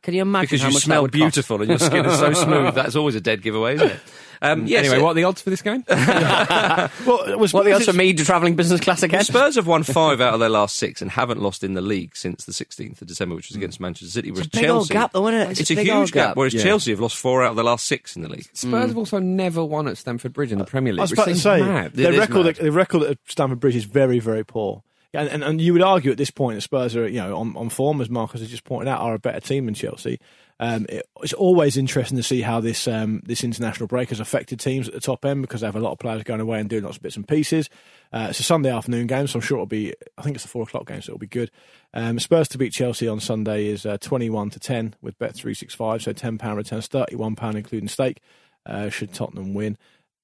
Can 0.03 0.13
you 0.13 0.21
imagine 0.21 0.43
Because 0.45 0.61
how 0.61 0.67
you 0.67 0.73
much 0.73 0.83
that 0.83 0.85
smell 0.85 1.01
would 1.01 1.11
cost? 1.11 1.19
beautiful 1.19 1.61
and 1.61 1.69
your 1.69 1.79
skin 1.79 2.05
is 2.05 2.19
so 2.19 2.33
smooth. 2.43 2.75
That's 2.75 2.95
always 2.95 3.15
a 3.15 3.21
dead 3.21 3.41
giveaway, 3.41 3.75
isn't 3.75 3.87
it? 3.91 3.99
Um, 4.39 4.67
yes, 4.67 4.85
anyway, 4.85 4.99
uh, 4.99 5.03
what 5.03 5.11
are 5.11 5.13
the 5.15 5.23
odds 5.23 5.41
for 5.41 5.49
this 5.49 5.63
game? 5.63 5.83
Well, 5.89 7.37
was 7.39 7.53
What 7.53 7.61
are 7.65 7.69
the 7.69 7.75
odds 7.75 7.85
for 7.85 7.93
me 7.93 8.13
travelling 8.13 8.55
business 8.55 8.79
class 8.81 9.01
again? 9.03 9.23
Spurs 9.23 9.55
have 9.55 9.67
won 9.67 9.83
five 9.83 10.21
out 10.21 10.33
of 10.33 10.39
their 10.39 10.49
last 10.49 10.75
six 10.75 11.01
and 11.01 11.09
haven't 11.09 11.41
lost 11.41 11.63
in 11.63 11.73
the 11.73 11.81
league 11.81 12.15
since 12.15 12.45
the 12.45 12.51
16th 12.51 13.01
of 13.01 13.07
December, 13.07 13.35
which 13.35 13.49
was 13.49 13.55
against 13.55 13.79
Manchester 13.79 14.11
City. 14.11 14.31
Whereas 14.31 14.47
a 14.47 14.49
big 14.49 14.65
old 14.65 14.87
Chelsea, 14.87 14.93
gap 14.93 15.13
though, 15.13 15.27
isn't 15.27 15.41
it? 15.41 15.51
It's, 15.51 15.59
It's 15.61 15.71
a, 15.71 15.73
a 15.79 15.83
huge 15.83 16.11
gap. 16.11 16.29
gap. 16.29 16.37
Whereas 16.37 16.53
Yeah. 16.53 16.63
Chelsea 16.63 16.91
have 16.91 16.99
lost 16.99 17.17
four 17.17 17.43
out 17.43 17.51
of 17.51 17.55
the 17.55 17.63
last 17.63 17.85
six 17.85 18.15
in 18.15 18.21
the 18.21 18.29
league. 18.29 18.45
Spurs 18.53 18.89
have 18.89 18.97
also 18.97 19.19
never 19.19 19.63
won 19.65 19.87
at 19.87 19.97
Stamford 19.97 20.33
Bridge 20.33 20.51
in 20.51 20.59
the 20.59 20.65
Premier 20.65 20.93
League. 20.93 20.99
I 20.99 21.03
was 21.03 21.11
which 21.11 21.19
about 21.19 21.27
to 21.29 21.35
say 21.35 21.59
mad. 21.61 21.85
It 21.87 22.11
the 22.11 22.17
record, 22.19 22.45
mad. 22.45 22.55
the 22.57 22.71
record 22.71 23.03
at 23.03 23.17
Stamford 23.27 23.59
Bridge 23.59 23.75
is 23.75 23.85
very, 23.85 24.19
very 24.19 24.45
poor. 24.45 24.83
And, 25.13 25.29
and, 25.29 25.43
and 25.43 25.59
you 25.61 25.73
would 25.73 25.81
argue 25.81 26.11
at 26.11 26.17
this 26.17 26.29
point 26.31 26.57
that 26.57 26.61
Spurs 26.61 26.95
are, 26.95 27.07
you 27.07 27.19
know, 27.19 27.37
on, 27.37 27.55
on 27.57 27.69
form, 27.69 28.01
as 28.01 28.09
Marcus 28.09 28.41
has 28.41 28.49
just 28.51 28.65
pointed 28.65 28.89
out, 28.91 28.99
are 29.01 29.15
a 29.15 29.19
better 29.19 29.39
team 29.39 29.65
than 29.65 29.73
Chelsea. 29.73 30.19
Um, 30.59 30.85
it, 30.89 31.07
it's 31.21 31.33
always 31.33 31.77
interesting 31.77 32.17
to 32.17 32.23
see 32.23 32.41
how 32.41 32.59
this 32.59 32.87
um, 32.87 33.21
this 33.25 33.43
international 33.43 33.87
break 33.87 34.09
has 34.09 34.19
affected 34.19 34.59
teams 34.59 34.87
at 34.87 34.93
the 34.93 34.99
top 34.99 35.23
end 35.23 35.41
because 35.41 35.61
they 35.61 35.67
have 35.67 35.75
a 35.75 35.79
lot 35.79 35.91
of 35.91 35.99
players 35.99 36.23
going 36.23 36.41
away 36.41 36.59
and 36.59 36.69
doing 36.69 36.83
lots 36.83 36.97
of 36.97 37.03
bits 37.03 37.15
and 37.15 37.27
pieces. 37.27 37.69
Uh, 38.11 38.27
it's 38.29 38.39
a 38.39 38.43
Sunday 38.43 38.71
afternoon 38.71 39.07
game, 39.07 39.27
so 39.27 39.37
I'm 39.37 39.41
sure 39.41 39.57
it'll 39.57 39.65
be. 39.67 39.93
I 40.17 40.21
think 40.21 40.35
it's 40.35 40.45
a 40.45 40.49
four 40.49 40.63
o'clock 40.63 40.87
game, 40.87 41.01
so 41.01 41.11
it'll 41.11 41.19
be 41.19 41.27
good. 41.27 41.51
Um, 41.93 42.19
Spurs 42.19 42.47
to 42.49 42.57
beat 42.57 42.73
Chelsea 42.73 43.07
on 43.07 43.19
Sunday 43.19 43.67
is 43.67 43.85
uh, 43.85 43.97
21 43.97 44.51
to 44.51 44.59
10 44.59 44.95
with 45.01 45.17
Bet 45.19 45.35
365, 45.35 46.03
so 46.03 46.13
10 46.13 46.37
pound 46.37 46.57
returns, 46.57 46.87
31 46.87 47.35
pound 47.35 47.57
including 47.57 47.89
stake. 47.89 48.21
Uh, 48.65 48.89
should 48.89 49.13
Tottenham 49.13 49.53
win? 49.53 49.77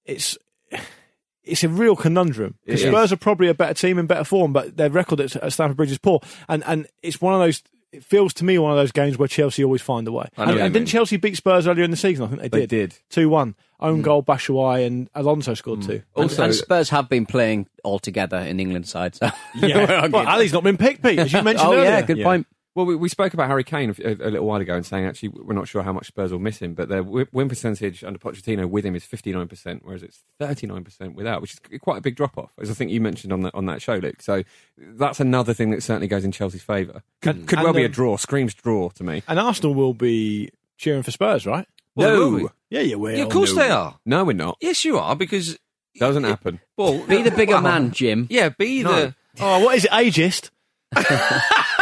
It's 0.05 0.37
it's 1.43 1.63
a 1.63 1.69
real 1.69 1.95
conundrum 1.95 2.57
because 2.65 2.83
is. 2.83 2.89
Spurs 2.89 3.11
are 3.11 3.17
probably 3.17 3.49
a 3.49 3.53
better 3.53 3.73
team 3.73 3.97
in 3.97 4.07
better 4.07 4.23
form, 4.23 4.53
but 4.53 4.77
their 4.77 4.89
record 4.89 5.19
at, 5.19 5.35
at 5.35 5.53
Stamford 5.53 5.77
Bridge 5.77 5.91
is 5.91 5.97
poor, 5.97 6.21
and 6.47 6.63
and 6.65 6.87
it's 7.01 7.21
one 7.21 7.33
of 7.33 7.39
those. 7.39 7.63
It 7.93 8.03
feels 8.03 8.33
to 8.35 8.43
me 8.43 8.57
one 8.57 8.71
of 8.71 8.77
those 8.77 8.91
games 8.91 9.17
where 9.19 9.27
Chelsea 9.27 9.63
always 9.63 9.81
find 9.81 10.07
a 10.07 10.11
way. 10.11 10.27
I 10.35 10.45
know 10.45 10.51
And, 10.53 10.61
and 10.61 10.73
didn't 10.73 10.87
Chelsea 10.87 11.17
beat 11.17 11.37
Spurs 11.37 11.67
earlier 11.67 11.83
in 11.83 11.91
the 11.91 11.97
season? 11.97 12.25
I 12.25 12.27
think 12.29 12.41
they 12.41 12.49
did. 12.49 12.51
They 12.51 12.65
did. 12.65 12.89
did. 12.89 12.99
Two 13.09 13.29
one. 13.29 13.55
Own 13.79 13.99
mm. 13.99 14.03
goal, 14.03 14.23
Batshuayi 14.23 14.87
and 14.87 15.09
Alonso 15.13 15.53
scored 15.53 15.81
mm. 15.81 15.87
two. 15.87 16.01
Also- 16.15 16.43
and 16.43 16.55
Spurs 16.55 16.89
have 16.89 17.07
been 17.07 17.25
playing 17.25 17.67
all 17.83 17.99
together 17.99 18.37
in 18.37 18.59
England 18.59 18.87
side. 18.87 19.15
So 19.15 19.29
Yeah. 19.55 20.07
well, 20.11 20.27
Alli's 20.27 20.53
not 20.53 20.63
been 20.63 20.77
picked, 20.77 21.03
Pete, 21.03 21.19
as 21.19 21.31
you 21.31 21.41
mentioned 21.43 21.69
oh 21.69 21.73
earlier. 21.73 21.89
yeah, 21.89 22.01
good 22.01 22.17
Yeah. 22.17 22.23
point. 22.23 22.47
Well, 22.75 22.87
we, 22.87 22.95
we 22.95 23.07
spoke 23.07 23.35
about 23.35 23.47
Harry 23.49 23.63
Kane 23.63 23.95
a, 24.03 24.09
a 24.13 24.29
little 24.31 24.47
while 24.47 24.59
ago 24.59 24.73
and 24.75 24.83
saying 24.85 25.05
actually 25.05 25.29
we're 25.29 25.53
not 25.53 25.67
sure 25.67 25.83
how 25.83 25.93
much 25.93 26.07
Spurs 26.07 26.31
will 26.31 26.39
miss 26.39 26.57
him, 26.57 26.73
but 26.73 26.89
their 26.89 27.03
win 27.03 27.47
percentage 27.47 28.03
under 28.03 28.17
Pochettino 28.17 28.67
with 28.67 28.83
him 28.83 28.95
is 28.95 29.03
59%, 29.05 29.81
whereas 29.83 30.01
it's 30.01 30.23
39% 30.41 31.13
without, 31.13 31.41
which 31.41 31.53
is 31.53 31.79
quite 31.81 31.97
a 31.97 32.01
big 32.01 32.15
drop 32.15 32.35
off, 32.37 32.51
as 32.59 32.71
I 32.71 32.73
think 32.73 32.89
you 32.89 32.99
mentioned 32.99 33.31
on 33.31 33.41
that 33.41 33.53
on 33.53 33.67
that 33.67 33.81
show, 33.81 33.95
Luke. 33.97 34.21
So 34.23 34.43
that's 34.77 35.19
another 35.19 35.53
thing 35.53 35.69
that 35.71 35.83
certainly 35.83 36.07
goes 36.07 36.25
in 36.25 36.31
Chelsea's 36.31 36.63
favour. 36.63 37.03
Could, 37.21 37.45
could 37.47 37.59
and, 37.59 37.63
well 37.65 37.73
be 37.73 37.83
a 37.83 37.89
draw, 37.89 38.17
screams 38.17 38.53
draw 38.55 38.89
to 38.89 39.03
me. 39.03 39.21
And 39.27 39.39
Arsenal 39.39 39.75
will 39.75 39.93
be 39.93 40.49
cheering 40.77 41.03
for 41.03 41.11
Spurs, 41.11 41.45
right? 41.45 41.67
Well, 41.95 42.17
will 42.17 42.31
we? 42.31 42.47
Yeah, 42.71 42.81
you 42.81 42.97
will. 42.97 43.15
Yeah, 43.15 43.25
of 43.25 43.29
course 43.29 43.53
No. 43.55 43.61
they 43.61 43.69
are. 43.69 43.99
No, 44.03 44.23
we're 44.23 44.33
not. 44.33 44.57
Yes, 44.59 44.83
you 44.83 44.97
are 44.97 45.15
because 45.15 45.59
Doesn't 45.99 46.23
happen. 46.23 46.59
well, 46.75 47.05
Be 47.05 47.21
the 47.21 47.29
bigger 47.29 47.53
well, 47.53 47.61
man, 47.61 47.91
Jim. 47.91 48.25
Yeah, 48.31 48.49
be 48.49 48.81
the 48.81 49.13
Oh, 49.39 49.63
what 49.63 49.75
is 49.77 49.85
it? 49.85 49.91
Ageist? 49.91 50.49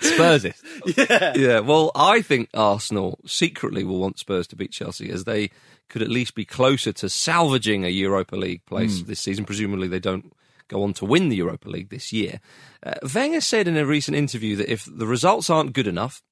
Spursist. 0.00 0.62
yeah. 0.96 1.32
Yeah. 1.36 1.60
Well, 1.60 1.90
I 1.94 2.22
think 2.22 2.50
Arsenal 2.54 3.18
secretly 3.26 3.84
will 3.84 3.98
want 3.98 4.18
Spurs 4.18 4.46
to 4.48 4.56
beat 4.56 4.72
Chelsea 4.72 5.10
as 5.10 5.24
they 5.24 5.50
could 5.88 6.02
at 6.02 6.10
least 6.10 6.34
be 6.34 6.44
closer 6.44 6.92
to 6.92 7.08
salvaging 7.08 7.84
a 7.84 7.88
Europa 7.88 8.36
League 8.36 8.64
place 8.66 9.02
this 9.02 9.20
season. 9.20 9.44
Presumably, 9.44 9.88
they 9.88 9.98
don't 9.98 10.32
go 10.68 10.82
on 10.82 10.92
to 10.94 11.04
win 11.04 11.28
the 11.28 11.36
Europa 11.36 11.68
League 11.68 11.88
this 11.88 12.12
year. 12.12 12.40
Uh, 12.82 12.94
Wenger 13.14 13.40
said 13.40 13.66
in 13.66 13.76
a 13.76 13.86
recent 13.86 14.16
interview 14.16 14.54
that 14.56 14.70
if 14.70 14.86
the 14.90 15.06
results 15.06 15.50
aren't 15.50 15.72
good 15.72 15.86
enough, 15.86 16.22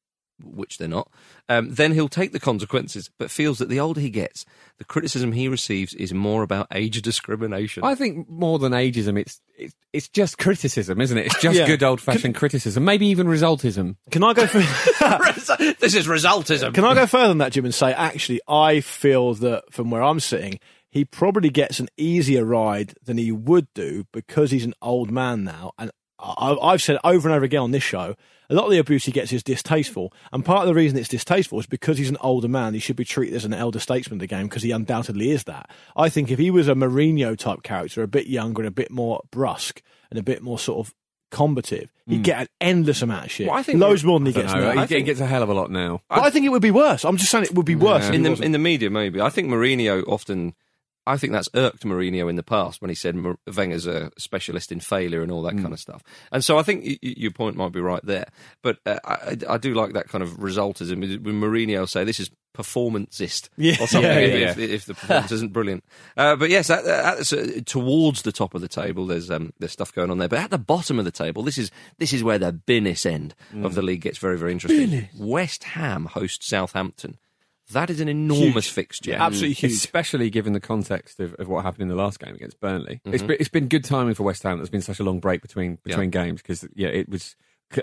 which 0.43 0.79
they're 0.79 0.89
not, 0.89 1.11
um, 1.49 1.75
then 1.75 1.93
he'll 1.93 2.09
take 2.09 2.33
the 2.33 2.41
consequences, 2.41 3.11
but 3.19 3.31
feels 3.31 3.59
that 3.59 3.69
the 3.69 3.81
older 3.81 4.01
he 4.01 4.11
gets, 4.11 4.45
the 4.79 4.85
criticism 4.85 5.33
he 5.33 5.49
receives 5.49 5.95
is 5.95 6.13
more 6.13 6.43
about 6.43 6.67
age 6.73 7.01
discrimination. 7.03 7.85
I 7.85 7.95
think 7.95 8.29
more 8.29 8.59
than 8.59 8.73
ageism, 8.73 9.19
it's 9.19 9.41
it's, 9.59 9.75
it's 9.93 10.09
just 10.09 10.37
criticism, 10.39 11.01
isn't 11.01 11.17
it? 11.17 11.27
It's 11.27 11.41
just 11.41 11.59
Yeah. 11.59 11.67
good 11.67 11.83
old 11.83 12.01
fashioned 12.01 12.35
criticism, 12.35 12.85
maybe 12.85 13.07
even 13.07 13.27
resultism. 13.27 13.97
Can 14.11 14.23
I 14.23 14.35
go 14.35 14.47
for? 14.47 14.59
this 15.81 15.95
is 15.95 16.07
resultism. 16.07 16.75
Can 16.75 16.85
I 16.85 16.95
go 16.95 17.07
further 17.07 17.29
than 17.29 17.39
that, 17.39 17.53
Jim, 17.53 17.65
and 17.65 17.75
say 17.75 17.93
actually, 17.93 18.41
I 18.47 18.81
feel 18.81 19.35
that 19.35 19.65
from 19.73 19.91
where 19.91 20.03
I'm 20.03 20.21
sitting, 20.21 20.61
he 20.91 21.05
probably 21.05 21.51
gets 21.51 21.81
an 21.81 21.89
easier 21.97 22.45
ride 22.45 22.95
than 23.03 23.19
he 23.19 23.33
would 23.33 23.67
do 23.75 24.05
because 24.13 24.51
he's 24.51 24.65
an 24.65 24.75
old 24.83 25.11
man 25.11 25.45
now. 25.45 25.73
And 25.79 25.91
I, 26.19 26.57
I've 26.61 26.83
said 26.83 26.99
over 27.05 27.29
and 27.29 27.37
over 27.37 27.45
again 27.45 27.61
on 27.61 27.71
this 27.71 27.83
show, 27.83 28.17
a 28.49 28.55
lot 28.55 28.67
of 28.67 28.71
the 28.71 28.79
abuse 28.79 29.05
he 29.05 29.13
gets 29.13 29.33
is 29.33 29.43
distasteful. 29.43 30.13
And 30.33 30.45
part 30.45 30.63
of 30.63 30.69
the 30.69 30.75
reason 30.75 30.99
it's 30.99 31.09
distasteful 31.09 31.59
is 31.59 31.67
because 31.67 31.99
he's 31.99 32.11
an 32.11 32.17
older 32.21 32.49
man. 32.49 32.75
He 32.75 32.81
should 32.81 32.97
be 32.97 33.05
treated 33.05 33.35
as 33.35 33.45
an 33.45 33.55
elder 33.55 33.81
statesman 33.81 34.17
of 34.17 34.21
the 34.21 34.27
game 34.27 34.47
because 34.47 34.63
he 34.63 34.71
undoubtedly 34.71 35.31
is 35.31 35.45
that. 35.45 35.71
I 35.97 36.09
think 36.09 36.31
if 36.31 36.39
he 36.39 36.51
was 36.51 36.69
a 36.69 36.75
Mourinho 36.75 37.37
type 37.37 37.63
character, 37.63 38.03
a 38.03 38.09
bit 38.09 38.27
younger 38.27 38.63
and 38.63 38.69
a 38.69 38.73
bit 38.73 38.91
more 38.91 39.23
brusque 39.31 39.83
and 40.11 40.19
a 40.19 40.23
bit 40.23 40.43
more 40.43 40.59
sort 40.59 40.87
of 40.87 40.95
combative, 41.31 41.93
he'd 42.07 42.17
hmm. 42.17 42.23
get 42.23 42.41
an 42.43 42.49
endless 42.61 43.03
amount 43.03 43.27
of 43.27 43.31
shit. 43.33 43.49
Well, 43.49 43.59
I 43.59 43.63
think 43.63 43.81
Loads 43.81 44.05
more 44.05 44.19
than 44.21 44.27
he 44.27 44.33
I 44.33 44.35
don't 44.35 44.43
gets 44.45 44.55
know, 44.55 44.61
now. 44.61 44.73
He, 44.73 44.79
I 44.79 44.83
he 44.83 44.87
think- 44.87 45.07
gets 45.07 45.21
a 45.21 45.27
hell 45.27 45.43
of 45.43 45.49
a 45.49 45.55
lot 45.55 45.71
now. 45.71 46.03
but 46.09 46.21
I 46.21 46.31
think 46.31 46.47
it 46.47 46.51
would 46.51 46.63
be 46.63 46.71
worse. 46.71 47.05
I'm 47.05 47.17
just 47.17 47.31
saying 47.31 47.45
it 47.45 47.55
would 47.55 47.67
be 47.67 47.75
worse. 47.75 48.09
Yeah. 48.09 48.15
in 48.15 48.23
the 48.23 48.33
in 48.35 48.53
the 48.53 48.59
media, 48.59 48.91
maybe. 48.91 49.21
I 49.21 49.31
think 49.31 49.49
Mourinho 49.49 50.07
often. 50.07 50.55
I 51.07 51.17
think 51.17 51.33
that's 51.33 51.49
irked 51.55 51.85
Mourinho 51.85 52.29
in 52.29 52.37
the 52.37 52.43
past 52.43 52.83
when 52.83 52.89
he 52.89 52.95
said 52.95 53.17
Wenger's 53.55 53.87
a 53.87 54.11
specialist 54.19 54.73
in 54.73 54.81
failure 54.81 55.23
and 55.23 55.31
all 55.31 55.43
that 55.43 55.55
kind 55.57 55.73
of 55.73 55.79
stuff. 55.79 56.03
And 56.33 56.45
so 56.45 56.59
I 56.59 56.63
think 56.63 56.85
y- 56.85 56.99
y- 57.03 57.15
your 57.17 57.31
point 57.31 57.57
might 57.57 57.73
be 57.73 57.81
right 57.81 58.05
there. 58.05 58.27
But 58.63 58.79
uh, 58.85 58.99
I, 59.05 59.37
I 59.49 59.59
do 59.59 59.73
like 59.75 59.93
that 59.93 60.09
kind 60.09 60.23
of 60.23 60.31
resultism. 60.39 61.01
When 61.25 61.41
Mourinho 61.41 61.89
say 61.89 62.05
this 62.05 62.19
is 62.21 62.31
performancist 62.57 63.49
Yeah. 63.57 63.77
or 63.81 63.87
something 63.87 64.11
Yeah, 64.11 64.51
if, 64.51 64.59
if, 64.59 64.71
if 64.71 64.85
the 64.87 64.95
performance 64.95 65.33
isn't 65.33 65.53
brilliant. 65.53 65.85
Uh, 66.17 66.35
but 66.35 66.49
yes, 66.49 66.69
that, 66.69 66.83
that's, 66.85 67.31
uh, 67.35 67.61
towards 67.67 68.23
the 68.23 68.33
top 68.33 68.55
of 68.55 68.63
the 68.63 68.69
table, 68.69 69.07
there's 69.07 69.31
um, 69.31 69.53
there's 69.59 69.73
stuff 69.73 69.93
going 69.95 70.11
on 70.11 70.17
there. 70.17 70.29
But 70.29 70.39
at 70.39 70.51
the 70.51 70.57
bottom 70.59 70.99
of 70.99 71.05
the 71.05 71.11
table, 71.11 71.43
this 71.43 71.59
is 71.59 71.71
this 71.99 72.15
is 72.15 72.25
where 72.25 72.39
the 72.39 72.53
business 72.53 73.05
end 73.05 73.35
of 73.63 73.75
the 73.75 73.83
league 73.83 74.01
gets 74.01 74.17
very 74.17 74.39
very 74.39 74.53
interesting. 74.53 75.09
West 75.19 75.65
Ham 75.65 76.07
host 76.07 76.43
Southampton. 76.43 77.19
That 77.73 77.91
is 77.91 78.01
an 78.01 78.09
enormous 78.09 78.67
Huge. 78.67 78.71
fixture. 78.71 79.15
Absolutely 79.15 79.55
huge. 79.55 79.73
Especially 79.73 80.31
given 80.31 80.53
the 80.53 80.61
context 80.61 81.19
of, 81.19 81.35
of 81.35 81.49
what 81.49 81.65
happened 81.65 81.83
in 81.83 81.89
the 81.89 81.97
last 81.97 82.21
game 82.21 82.35
against 82.35 82.61
Burnley. 82.61 83.01
Mm-hmm. 83.05 83.27
been, 83.27 83.37
it's 83.41 83.49
been 83.49 83.67
good 83.67 83.85
timing 83.85 84.15
for 84.15 84.23
West 84.23 84.43
Ham. 84.45 84.59
There's 84.59 84.71
been 84.71 84.83
such 84.83 85.01
a 85.01 85.05
long 85.05 85.19
break 85.19 85.43
between 85.43 85.79
between 85.83 86.11
games 86.11 86.43
because 86.43 86.67
yeah, 86.75 86.89
it 86.89 87.09
was. 87.09 87.35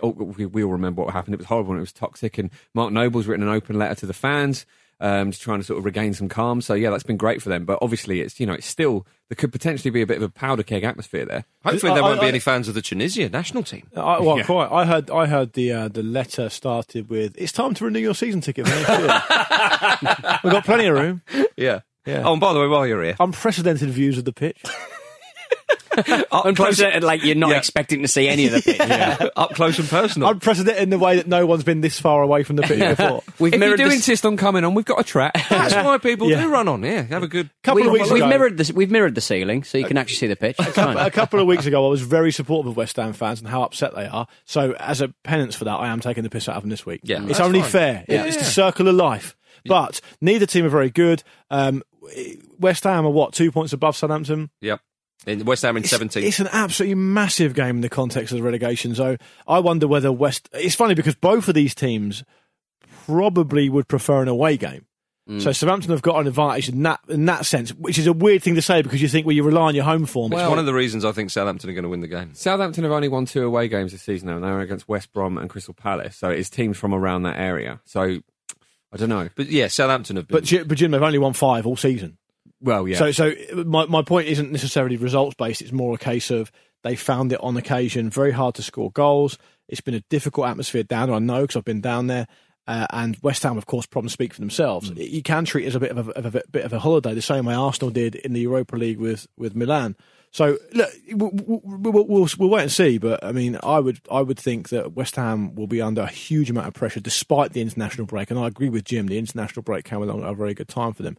We, 0.01 0.45
we 0.45 0.63
all 0.63 0.71
remember 0.71 1.03
what 1.03 1.13
happened. 1.13 1.33
It 1.33 1.39
was 1.39 1.47
horrible 1.47 1.71
and 1.71 1.79
it 1.79 1.81
was 1.81 1.91
toxic. 1.91 2.37
And 2.37 2.49
Mark 2.73 2.93
Noble's 2.93 3.27
written 3.27 3.45
an 3.45 3.53
open 3.53 3.77
letter 3.77 3.95
to 3.95 4.05
the 4.05 4.13
fans, 4.13 4.65
um, 5.03 5.29
just 5.31 5.43
trying 5.43 5.59
to 5.59 5.63
sort 5.63 5.77
of 5.77 5.85
regain 5.85 6.13
some 6.15 6.29
calm. 6.29 6.61
So 6.61 6.73
yeah, 6.73 6.89
that's 6.89 7.03
been 7.03 7.17
great 7.17 7.41
for 7.41 7.49
them. 7.49 7.65
But 7.65 7.77
obviously, 7.81 8.21
it's 8.21 8.39
you 8.39 8.45
know, 8.47 8.53
it's 8.53 8.65
still 8.65 9.05
there 9.29 9.35
could 9.35 9.51
potentially 9.51 9.91
be 9.91 10.01
a 10.01 10.07
bit 10.07 10.17
of 10.17 10.23
a 10.23 10.29
powder 10.29 10.63
keg 10.63 10.83
atmosphere 10.83 11.25
there. 11.25 11.45
Hopefully, 11.63 11.93
there 11.93 12.03
I- 12.03 12.07
won't 12.07 12.19
be 12.21 12.25
I- 12.25 12.29
any 12.29 12.39
fans 12.39 12.67
of 12.67 12.73
the 12.73 12.81
Tunisia 12.81 13.29
national 13.29 13.63
team. 13.63 13.87
I, 13.95 14.19
well, 14.21 14.37
Yeah. 14.37 14.43
quite. 14.45 14.71
I 14.71 14.85
heard. 14.85 15.11
I 15.11 15.27
heard 15.27 15.53
the 15.53 15.71
uh, 15.71 15.87
the 15.89 16.01
letter 16.03 16.49
started 16.49 17.09
with, 17.09 17.35
"It's 17.37 17.51
time 17.51 17.73
to 17.75 17.85
renew 17.85 17.99
your 17.99 18.15
season 18.15 18.41
ticket." 18.41 18.67
for 18.67 18.73
next 18.73 18.89
year." 18.89 20.39
We've 20.43 20.53
got 20.53 20.65
plenty 20.65 20.85
of 20.87 20.95
room. 20.95 21.21
Yeah. 21.57 21.81
Yeah. 22.05 22.23
Oh, 22.25 22.33
and 22.33 22.41
by 22.41 22.51
the 22.53 22.59
way, 22.59 22.67
while 22.67 22.85
you're 22.87 23.03
here, 23.03 23.15
Unprecedented 23.19 23.89
views 23.89 24.17
of 24.17 24.25
the 24.25 24.33
pitch. 24.33 24.61
Up 25.97 26.05
close, 26.05 26.45
Unprecedented, 26.45 27.03
like 27.03 27.23
you're 27.23 27.35
not 27.35 27.51
Yeah. 27.51 27.57
expecting 27.57 28.01
to 28.01 28.07
see 28.07 28.27
any 28.27 28.47
of 28.47 28.53
the 28.53 28.61
pitch. 29.21 29.31
up 29.35 29.51
close 29.55 29.77
and 29.79 29.87
personal. 29.87 30.29
Unprecedented 30.29 30.81
in 30.83 30.89
the 30.89 30.97
way 30.99 31.17
that 31.17 31.27
no 31.27 31.45
one's 31.45 31.63
been 31.63 31.81
this 31.81 31.99
far 31.99 32.21
away 32.21 32.43
from 32.43 32.55
the 32.55 32.63
pitch 32.63 32.79
before. 32.79 33.23
We've 33.39 33.53
If 33.53 33.61
you 33.61 33.77
do 33.77 33.83
this- 33.85 33.95
insist 33.95 34.25
on 34.25 34.37
coming 34.37 34.63
on, 34.63 34.73
we've 34.73 34.85
got 34.85 34.99
a 34.99 35.03
track. 35.03 35.33
That's 35.49 35.73
why 35.75 35.97
people 35.97 36.29
Yeah. 36.29 36.41
do 36.41 36.49
run 36.49 36.67
on. 36.67 36.83
Yeah, 36.83 37.03
have 37.03 37.23
a 37.23 37.27
good. 37.27 37.49
couple 37.63 37.81
we, 37.81 37.87
of 37.87 37.93
weeks 37.93 38.09
we've 38.11 38.21
ago, 38.23 38.29
mirrored 38.29 38.57
the 38.57 38.73
we've 38.73 38.91
mirrored 38.91 39.15
the 39.15 39.21
ceiling, 39.21 39.63
so 39.63 39.77
you 39.77 39.85
can 39.85 39.97
actually 39.97 40.15
see 40.17 40.27
the 40.27 40.35
pitch. 40.35 40.55
It's 40.59 40.77
a 40.77 41.11
couple 41.11 41.39
of 41.39 41.47
weeks 41.47 41.65
ago, 41.65 41.85
I 41.85 41.89
was 41.89 42.01
very 42.01 42.31
supportive 42.31 42.71
of 42.71 42.77
West 42.77 42.95
Ham 42.97 43.13
fans 43.13 43.39
and 43.39 43.47
how 43.47 43.63
upset 43.63 43.95
they 43.95 44.05
are. 44.05 44.27
So, 44.45 44.73
as 44.79 45.01
a 45.01 45.09
penance 45.23 45.55
for 45.55 45.65
that, 45.65 45.75
I 45.75 45.87
am 45.89 45.99
taking 45.99 46.23
the 46.23 46.29
piss 46.29 46.49
out 46.49 46.55
of 46.55 46.63
them 46.63 46.69
this 46.69 46.85
week. 46.85 47.01
Yeah, 47.03 47.23
it's 47.27 47.39
only 47.39 47.61
fine. 47.61 47.69
fair. 47.69 48.05
It's 48.07 48.37
the 48.37 48.43
circle 48.43 48.87
of 48.87 48.95
life. 48.95 49.35
But 49.65 50.01
neither 50.19 50.45
team 50.45 50.65
are 50.65 50.69
very 50.69 50.89
good. 50.89 51.23
Um, 51.49 51.83
West 52.59 52.83
Ham 52.83 53.05
are 53.05 53.09
what 53.09 53.33
two 53.33 53.51
points 53.51 53.71
above 53.73 53.95
Southampton. 53.95 54.49
Yep. 54.61 54.81
In 55.25 55.45
West 55.45 55.61
Ham 55.63 55.77
in 55.77 55.83
It's, 55.83 55.91
17. 55.91 56.23
it's 56.23 56.39
an 56.39 56.49
absolutely 56.51 56.95
massive 56.95 57.53
game 57.53 57.77
in 57.77 57.81
the 57.81 57.89
context 57.89 58.31
of 58.31 58.37
the 58.37 58.43
relegation. 58.43 58.93
So 58.95 59.17
I 59.47 59.59
wonder 59.59 59.87
whether 59.87 60.11
West. 60.11 60.49
It's 60.53 60.75
funny 60.75 60.95
because 60.95 61.15
both 61.15 61.47
of 61.47 61.55
these 61.55 61.73
teams 61.73 62.23
probably 63.05 63.69
would 63.69 63.87
prefer 63.87 64.21
an 64.21 64.27
away 64.27 64.57
game. 64.57 64.85
Mm. 65.29 65.41
So 65.41 65.53
Southampton 65.53 65.91
have 65.91 66.01
got 66.01 66.19
an 66.19 66.27
advantage 66.27 66.67
in 66.67 66.83
that 66.83 66.99
in 67.07 67.25
that 67.27 67.45
sense, 67.45 67.69
which 67.73 67.97
is 67.97 68.07
a 68.07 68.11
weird 68.13 68.43
thing 68.43 68.55
to 68.55 68.61
say 68.61 68.81
because 68.81 69.01
you 69.01 69.07
think 69.07 69.25
well 69.25 69.33
you 69.33 69.43
rely 69.43 69.67
on 69.69 69.75
your 69.75 69.85
home 69.85 70.05
form. 70.05 70.33
it's 70.33 70.49
one 70.49 70.59
of 70.59 70.65
the 70.65 70.73
reasons 70.73 71.05
I 71.05 71.13
think 71.13 71.29
Southampton 71.29 71.69
are 71.69 71.73
going 71.73 71.83
to 71.83 71.89
win 71.89 72.01
the 72.01 72.09
game. 72.09 72.33
Southampton 72.33 72.83
have 72.83 72.91
only 72.91 73.07
won 73.07 73.25
two 73.25 73.45
away 73.45 73.69
games 73.69 73.93
this 73.93 74.01
season, 74.01 74.27
now, 74.27 74.35
and 74.35 74.43
they're 74.43 74.59
against 74.59 74.89
West 74.89 75.13
Brom 75.13 75.37
and 75.37 75.49
Crystal 75.49 75.73
Palace. 75.73 76.17
So 76.17 76.29
it's 76.29 76.49
teams 76.49 76.77
from 76.77 76.93
around 76.93 77.23
that 77.23 77.37
area. 77.37 77.79
So 77.85 78.01
I 78.91 78.97
don't 78.97 79.07
know. 79.07 79.29
But 79.35 79.47
yeah, 79.47 79.67
Southampton 79.67 80.17
have 80.17 80.27
been. 80.27 80.41
but 80.41 80.67
but 80.67 80.77
Jim, 80.77 80.91
they've 80.91 81.01
only 81.01 81.19
won 81.19 81.31
five 81.31 81.65
all 81.65 81.77
season. 81.77 82.17
Well, 82.63 82.87
yeah. 82.87 82.97
So, 82.97 83.11
so 83.11 83.33
my, 83.65 83.85
my 83.85 84.01
point 84.01 84.29
isn't 84.29 84.51
necessarily 84.51 84.95
results 84.95 85.35
based. 85.35 85.61
It's 85.61 85.73
more 85.73 85.93
a 85.93 85.97
case 85.97 86.31
of 86.31 86.51
they 86.83 86.95
found 86.95 87.33
it 87.33 87.41
on 87.41 87.57
occasion 87.57 88.09
very 88.09 88.31
hard 88.31 88.55
to 88.55 88.63
score 88.63 88.89
goals. 88.91 89.37
It's 89.67 89.81
been 89.81 89.93
a 89.93 89.99
difficult 90.09 90.47
atmosphere 90.47 90.83
down 90.83 91.07
there. 91.07 91.15
I 91.17 91.19
know 91.19 91.41
because 91.41 91.57
I've 91.57 91.65
been 91.65 91.81
down 91.81 92.07
there. 92.07 92.27
Uh, 92.65 92.87
and 92.91 93.17
West 93.21 93.43
Ham, 93.43 93.57
of 93.57 93.65
course, 93.65 93.85
problems 93.85 94.13
speak 94.13 94.33
for 94.33 94.39
themselves. 94.39 94.89
You 94.95 95.21
can 95.21 95.43
treat 95.43 95.65
it 95.65 95.67
as 95.67 95.75
a 95.75 95.81
bit 95.81 95.91
of 95.91 96.07
a, 96.07 96.11
of 96.11 96.35
a 96.35 96.43
bit 96.49 96.63
of 96.63 96.71
a 96.71 96.79
holiday, 96.79 97.13
the 97.13 97.21
same 97.21 97.45
way 97.45 97.53
Arsenal 97.53 97.91
did 97.91 98.15
in 98.15 98.31
the 98.31 98.39
Europa 98.39 98.77
League 98.77 98.99
with, 98.99 99.27
with 99.37 99.53
Milan. 99.53 99.97
So 100.31 100.57
look, 100.73 100.89
we'll, 101.11 101.31
we'll, 101.33 102.05
we'll, 102.05 102.27
we'll 102.39 102.49
wait 102.49 102.61
and 102.63 102.71
see. 102.71 102.97
But 102.97 103.23
I 103.23 103.33
mean, 103.33 103.59
I 103.61 103.79
would 103.79 103.99
I 104.09 104.21
would 104.21 104.39
think 104.39 104.69
that 104.69 104.93
West 104.93 105.15
Ham 105.17 105.53
will 105.55 105.67
be 105.67 105.81
under 105.81 106.01
a 106.01 106.07
huge 106.07 106.49
amount 106.49 106.67
of 106.67 106.73
pressure 106.73 107.01
despite 107.01 107.53
the 107.53 107.61
international 107.61 108.07
break. 108.07 108.31
And 108.31 108.39
I 108.39 108.47
agree 108.47 108.69
with 108.69 108.85
Jim. 108.85 109.07
The 109.07 109.19
international 109.19 109.61
break 109.61 109.85
came 109.85 110.01
along 110.01 110.23
at 110.23 110.29
a 110.29 110.33
very 110.33 110.53
good 110.55 110.69
time 110.69 110.93
for 110.93 111.03
them. 111.03 111.17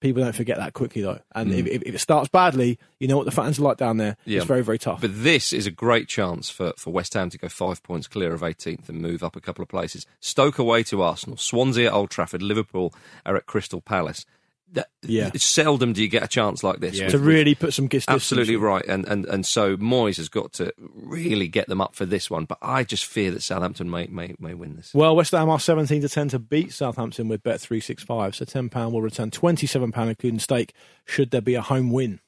People 0.00 0.22
don't 0.22 0.34
forget 0.34 0.58
that 0.58 0.74
quickly 0.74 1.02
though. 1.02 1.18
And 1.34 1.52
if, 1.52 1.66
if, 1.66 1.82
if 1.82 1.94
it 1.94 1.98
starts 1.98 2.28
badly, 2.28 2.78
you 3.00 3.08
know 3.08 3.16
what 3.16 3.26
the 3.26 3.32
fans 3.32 3.58
are 3.58 3.62
like 3.62 3.78
down 3.78 3.96
there. 3.96 4.16
Yeah. 4.24 4.38
It's 4.38 4.46
very 4.46 4.62
very 4.62 4.78
tough. 4.78 5.00
But 5.00 5.22
this 5.22 5.52
is 5.52 5.66
a 5.66 5.70
great 5.70 6.08
chance 6.08 6.48
for, 6.50 6.72
for 6.76 6.92
West 6.92 7.14
Ham 7.14 7.30
to 7.30 7.38
go 7.38 7.48
five 7.48 7.82
points 7.82 8.06
clear 8.06 8.32
of 8.32 8.42
18th 8.42 8.88
and 8.88 9.00
move 9.00 9.22
up 9.22 9.34
a 9.34 9.40
couple 9.40 9.62
of 9.62 9.68
places. 9.68 10.06
Stoke 10.20 10.58
away 10.58 10.82
to 10.84 11.02
Arsenal, 11.02 11.36
Swansea 11.36 11.88
at 11.88 11.92
Old 11.92 12.10
Trafford, 12.10 12.42
Liverpool 12.42 12.94
are 13.26 13.36
at 13.36 13.46
Crystal 13.46 13.80
Palace. 13.80 14.24
That, 14.72 14.88
Yeah. 15.02 15.30
it's 15.32 15.44
seldom 15.46 15.94
do 15.94 16.02
you 16.02 16.08
get 16.08 16.22
a 16.22 16.28
chance 16.28 16.62
like 16.62 16.80
this. 16.80 17.00
with- 17.00 17.10
to 17.12 17.18
really 17.18 17.54
put 17.54 17.72
some 17.72 17.88
distance. 17.88 18.14
Absolutely 18.14 18.56
right, 18.56 18.84
and, 18.86 19.06
and 19.06 19.24
and 19.24 19.46
so 19.46 19.76
Moyes 19.78 20.18
has 20.18 20.28
got 20.28 20.52
to 20.54 20.72
really 20.76 21.48
get 21.48 21.68
them 21.68 21.80
up 21.80 21.94
for 21.94 22.04
this 22.04 22.28
one. 22.30 22.44
But 22.44 22.58
I 22.60 22.84
just 22.84 23.06
fear 23.06 23.30
that 23.30 23.42
Southampton 23.42 23.88
may 23.90 24.06
may, 24.08 24.34
may 24.38 24.52
win 24.52 24.76
this. 24.76 24.92
Well, 24.92 25.16
West 25.16 25.32
Ham 25.32 25.48
are 25.48 25.58
17 25.58 26.02
to 26.02 26.08
10 26.08 26.28
to 26.28 26.38
beat 26.38 26.72
Southampton 26.74 27.28
with 27.28 27.42
bet 27.42 27.60
365. 27.60 28.36
So 28.36 28.44
£10 28.44 28.92
will 28.92 29.00
return 29.00 29.30
£27 29.30 30.08
including 30.08 30.38
stake 30.38 30.74
should 31.06 31.30
there 31.30 31.40
be 31.40 31.54
a 31.54 31.62
home 31.62 31.90
win. 31.90 32.20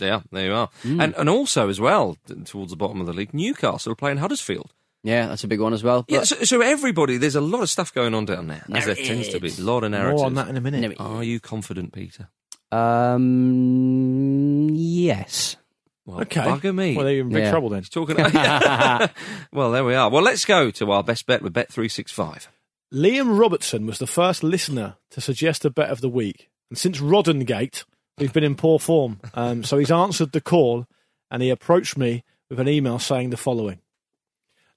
Yeah, 0.00 0.20
there 0.32 0.46
you 0.46 0.54
are. 0.54 0.68
Mm. 0.82 1.02
And 1.02 1.14
and 1.16 1.28
also 1.28 1.68
as 1.68 1.80
well 1.80 2.16
towards 2.44 2.70
the 2.70 2.76
bottom 2.76 3.00
of 3.00 3.06
the 3.06 3.12
league, 3.12 3.34
Newcastle 3.34 3.92
are 3.92 3.96
playing 3.96 4.18
Huddersfield. 4.18 4.72
Yeah, 5.06 5.28
that's 5.28 5.44
a 5.44 5.48
big 5.48 5.60
one 5.60 5.72
as 5.72 5.82
well. 5.84 6.04
Yeah, 6.08 6.24
so, 6.24 6.42
so 6.42 6.60
everybody, 6.60 7.16
there's 7.16 7.36
a 7.36 7.40
lot 7.40 7.62
of 7.62 7.70
stuff 7.70 7.94
going 7.94 8.12
on 8.12 8.24
down 8.24 8.48
there, 8.48 8.64
as 8.74 8.86
there 8.86 8.94
tends 8.96 9.28
to 9.28 9.38
be. 9.40 9.48
A 9.48 9.60
lot 9.62 9.84
of 9.84 9.92
narratives. 9.92 10.18
More 10.20 10.26
on 10.26 10.34
that 10.34 10.48
in 10.48 10.56
a 10.56 10.60
minute. 10.60 10.96
Are 10.98 11.22
you 11.22 11.38
confident, 11.38 11.92
Peter? 11.92 12.28
Um, 12.72 14.68
yes. 14.74 15.56
Well, 16.04 16.20
Okay. 16.22 16.40
bugger 16.40 16.74
me. 16.74 16.96
Well, 16.96 17.04
they're 17.04 17.20
in 17.20 17.28
big 17.28 17.44
Yeah. 17.44 17.50
trouble 17.50 17.68
then. 17.68 17.80
He's 17.80 17.88
talking. 17.88 18.16
well, 19.52 19.70
there 19.72 19.84
we 19.84 19.94
are. 19.94 20.08
Well, 20.10 20.22
let's 20.22 20.44
go 20.44 20.70
to 20.72 20.90
our 20.92 21.02
best 21.02 21.26
bet 21.26 21.42
with 21.42 21.52
Bet 21.52 21.72
three 21.72 21.88
six 21.88 22.12
five. 22.12 22.48
Liam 22.94 23.38
Robertson 23.38 23.86
was 23.86 23.98
the 23.98 24.06
first 24.06 24.42
listener 24.44 24.96
to 25.10 25.20
suggest 25.20 25.64
a 25.64 25.70
bet 25.70 25.90
of 25.90 26.00
the 26.00 26.08
week. 26.08 26.48
And 26.70 26.78
since 26.78 27.00
Roddengate, 27.00 27.84
we've 28.18 28.32
been 28.32 28.44
in 28.44 28.54
poor 28.54 28.78
form. 28.78 29.20
Um, 29.34 29.64
so 29.64 29.78
he's 29.78 29.90
answered 29.90 30.30
the 30.32 30.40
call 30.40 30.86
and 31.30 31.42
he 31.42 31.50
approached 31.50 31.96
me 31.96 32.22
with 32.48 32.60
an 32.60 32.68
email 32.68 32.98
saying 33.00 33.30
the 33.30 33.36
following. 33.36 33.80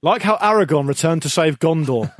Like 0.01 0.21
how 0.21 0.37
Aragorn 0.37 0.87
returned 0.87 1.23
to 1.23 1.29
save 1.29 1.59
Gondor, 1.59 2.13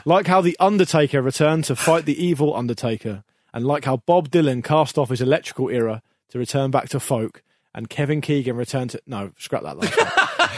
like 0.06 0.26
how 0.28 0.40
The 0.40 0.56
Undertaker 0.58 1.20
returned 1.20 1.64
to 1.64 1.76
fight 1.76 2.06
the 2.06 2.24
evil 2.24 2.56
Undertaker, 2.56 3.22
and 3.52 3.66
like 3.66 3.84
how 3.84 3.98
Bob 3.98 4.30
Dylan 4.30 4.64
cast 4.64 4.96
off 4.96 5.10
his 5.10 5.20
electrical 5.20 5.68
era 5.68 6.00
to 6.30 6.38
return 6.38 6.70
back 6.70 6.88
to 6.88 6.98
folk, 6.98 7.42
and 7.78 7.88
Kevin 7.88 8.20
Keegan 8.20 8.56
returned 8.56 8.90
to. 8.90 9.00
No, 9.06 9.30
scrap 9.38 9.62
that 9.62 9.78
last. 9.78 9.94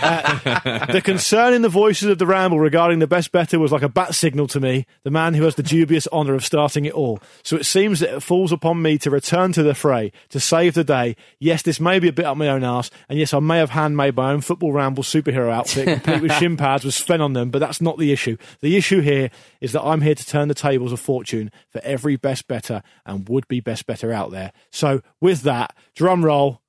Uh, 0.02 0.86
the 0.86 1.02
concern 1.02 1.52
in 1.52 1.60
the 1.60 1.68
voices 1.68 2.08
of 2.08 2.16
the 2.16 2.24
ramble 2.24 2.58
regarding 2.58 2.98
the 2.98 3.06
best 3.06 3.30
better 3.30 3.58
was 3.58 3.70
like 3.70 3.82
a 3.82 3.88
bat 3.90 4.14
signal 4.14 4.46
to 4.46 4.58
me, 4.58 4.86
the 5.02 5.10
man 5.10 5.34
who 5.34 5.44
has 5.44 5.54
the 5.54 5.62
dubious 5.62 6.08
honour 6.10 6.32
of 6.32 6.42
starting 6.42 6.86
it 6.86 6.94
all. 6.94 7.20
So 7.42 7.56
it 7.56 7.66
seems 7.66 8.00
that 8.00 8.14
it 8.14 8.20
falls 8.20 8.52
upon 8.52 8.80
me 8.80 8.96
to 8.98 9.10
return 9.10 9.52
to 9.52 9.62
the 9.62 9.74
fray, 9.74 10.12
to 10.30 10.40
save 10.40 10.72
the 10.72 10.82
day. 10.82 11.14
Yes, 11.38 11.60
this 11.60 11.78
may 11.78 11.98
be 11.98 12.08
a 12.08 12.12
bit 12.12 12.24
up 12.24 12.38
my 12.38 12.48
own 12.48 12.64
arse, 12.64 12.90
and 13.10 13.18
yes, 13.18 13.34
I 13.34 13.40
may 13.40 13.58
have 13.58 13.70
handmade 13.70 14.16
my 14.16 14.32
own 14.32 14.40
football 14.40 14.72
ramble 14.72 15.02
superhero 15.02 15.52
outfit 15.52 16.02
complete 16.02 16.22
with 16.22 16.32
shin 16.38 16.56
pads 16.56 16.86
with 16.86 16.94
Sven 16.94 17.20
on 17.20 17.34
them, 17.34 17.50
but 17.50 17.58
that's 17.58 17.82
not 17.82 17.98
the 17.98 18.12
issue. 18.12 18.38
The 18.62 18.78
issue 18.78 19.02
here 19.02 19.30
is 19.60 19.72
that 19.72 19.82
I'm 19.82 20.00
here 20.00 20.14
to 20.14 20.26
turn 20.26 20.48
the 20.48 20.54
tables 20.54 20.92
of 20.92 21.00
fortune 21.00 21.50
for 21.68 21.82
every 21.84 22.16
best 22.16 22.48
better 22.48 22.82
and 23.04 23.28
would 23.28 23.46
be 23.46 23.60
best 23.60 23.86
better 23.86 24.10
out 24.10 24.30
there. 24.30 24.52
So 24.70 25.02
with 25.20 25.42
that, 25.42 25.76
drum 25.94 26.24
roll. 26.24 26.62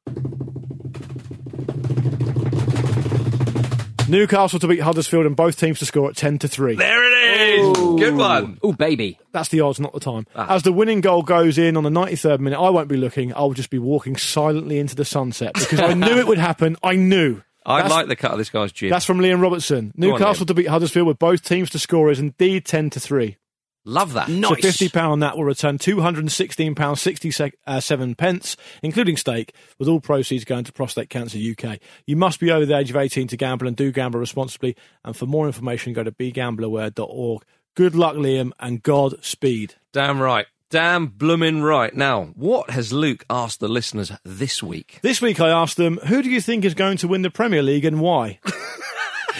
Newcastle 4.07 4.59
to 4.59 4.67
beat 4.67 4.81
Huddersfield 4.81 5.25
and 5.25 5.37
both 5.37 5.57
teams 5.57 5.79
to 5.79 5.85
score 5.85 6.09
at 6.09 6.17
10 6.17 6.39
to 6.39 6.47
3. 6.49 6.75
There 6.75 7.03
it 7.05 7.59
is. 7.59 7.77
Good 7.77 8.15
one. 8.15 8.59
Oh, 8.61 8.73
baby. 8.73 9.17
That's 9.31 9.47
the 9.47 9.61
odds, 9.61 9.79
not 9.79 9.93
the 9.93 10.01
time. 10.01 10.27
Ah. 10.35 10.53
As 10.53 10.63
the 10.63 10.73
winning 10.73 10.99
goal 10.99 11.21
goes 11.23 11.57
in 11.57 11.77
on 11.77 11.83
the 11.83 11.89
93rd 11.89 12.39
minute, 12.41 12.59
I 12.59 12.69
won't 12.71 12.89
be 12.89 12.97
looking. 12.97 13.33
I'll 13.33 13.53
just 13.53 13.69
be 13.69 13.79
walking 13.79 14.17
silently 14.17 14.79
into 14.79 14.95
the 14.95 15.05
sunset 15.05 15.53
because 15.53 15.79
I 15.79 15.93
knew 15.93 16.17
it 16.17 16.27
would 16.27 16.39
happen. 16.39 16.75
I 16.83 16.95
knew. 16.97 17.41
I 17.65 17.77
That's- 17.77 17.91
like 17.91 18.07
the 18.07 18.17
cut 18.17 18.31
of 18.31 18.37
this 18.37 18.49
guy's 18.49 18.73
jib. 18.73 18.89
That's 18.89 19.05
from 19.05 19.19
Liam 19.19 19.41
Robertson. 19.41 19.93
Go 19.97 20.07
on, 20.07 20.13
Newcastle 20.19 20.45
to 20.47 20.53
beat 20.53 20.67
Huddersfield 20.67 21.07
with 21.07 21.19
both 21.19 21.43
teams 21.43 21.69
to 21.69 21.79
score 21.79 22.11
is 22.11 22.19
indeed 22.19 22.65
10 22.65 22.89
to 22.89 22.99
3. 22.99 23.37
Love 23.83 24.13
that. 24.13 24.27
So 24.27 24.33
£50 24.33 25.09
on 25.09 25.19
that 25.19 25.35
will 25.35 25.43
return 25.43 25.79
£216.67 25.79 28.11
uh, 28.11 28.15
pence, 28.15 28.55
including 28.83 29.17
stake, 29.17 29.55
with 29.79 29.87
all 29.87 29.99
proceeds 29.99 30.45
going 30.45 30.63
to 30.65 30.71
Prostate 30.71 31.09
Cancer 31.09 31.39
UK. 31.39 31.79
You 32.05 32.15
must 32.15 32.39
be 32.39 32.51
over 32.51 32.63
the 32.65 32.77
age 32.77 32.91
of 32.91 32.95
18 32.95 33.27
to 33.29 33.37
gamble 33.37 33.67
and 33.67 33.75
do 33.75 33.91
gamble 33.91 34.19
responsibly. 34.19 34.77
And 35.03 35.15
for 35.15 35.25
more 35.25 35.47
information, 35.47 35.93
go 35.93 36.03
to 36.03 36.11
begambleaware.org. 36.11 37.43
Good 37.73 37.95
luck, 37.95 38.15
Liam, 38.15 38.51
and 38.59 38.83
Godspeed. 38.83 39.75
Damn 39.91 40.21
right. 40.21 40.45
Damn 40.69 41.07
bloomin' 41.07 41.63
right. 41.63 41.93
Now, 41.93 42.25
what 42.35 42.69
has 42.69 42.93
Luke 42.93 43.25
asked 43.29 43.59
the 43.59 43.67
listeners 43.67 44.13
this 44.23 44.63
week? 44.63 44.99
This 45.01 45.21
week 45.21 45.41
I 45.41 45.49
asked 45.49 45.75
them, 45.75 45.97
who 46.07 46.21
do 46.21 46.29
you 46.29 46.39
think 46.39 46.63
is 46.63 46.75
going 46.75 46.95
to 46.97 47.09
win 47.09 47.23
the 47.23 47.29
Premier 47.29 47.61
League 47.61 47.83
and 47.83 47.99
why? 47.99 48.39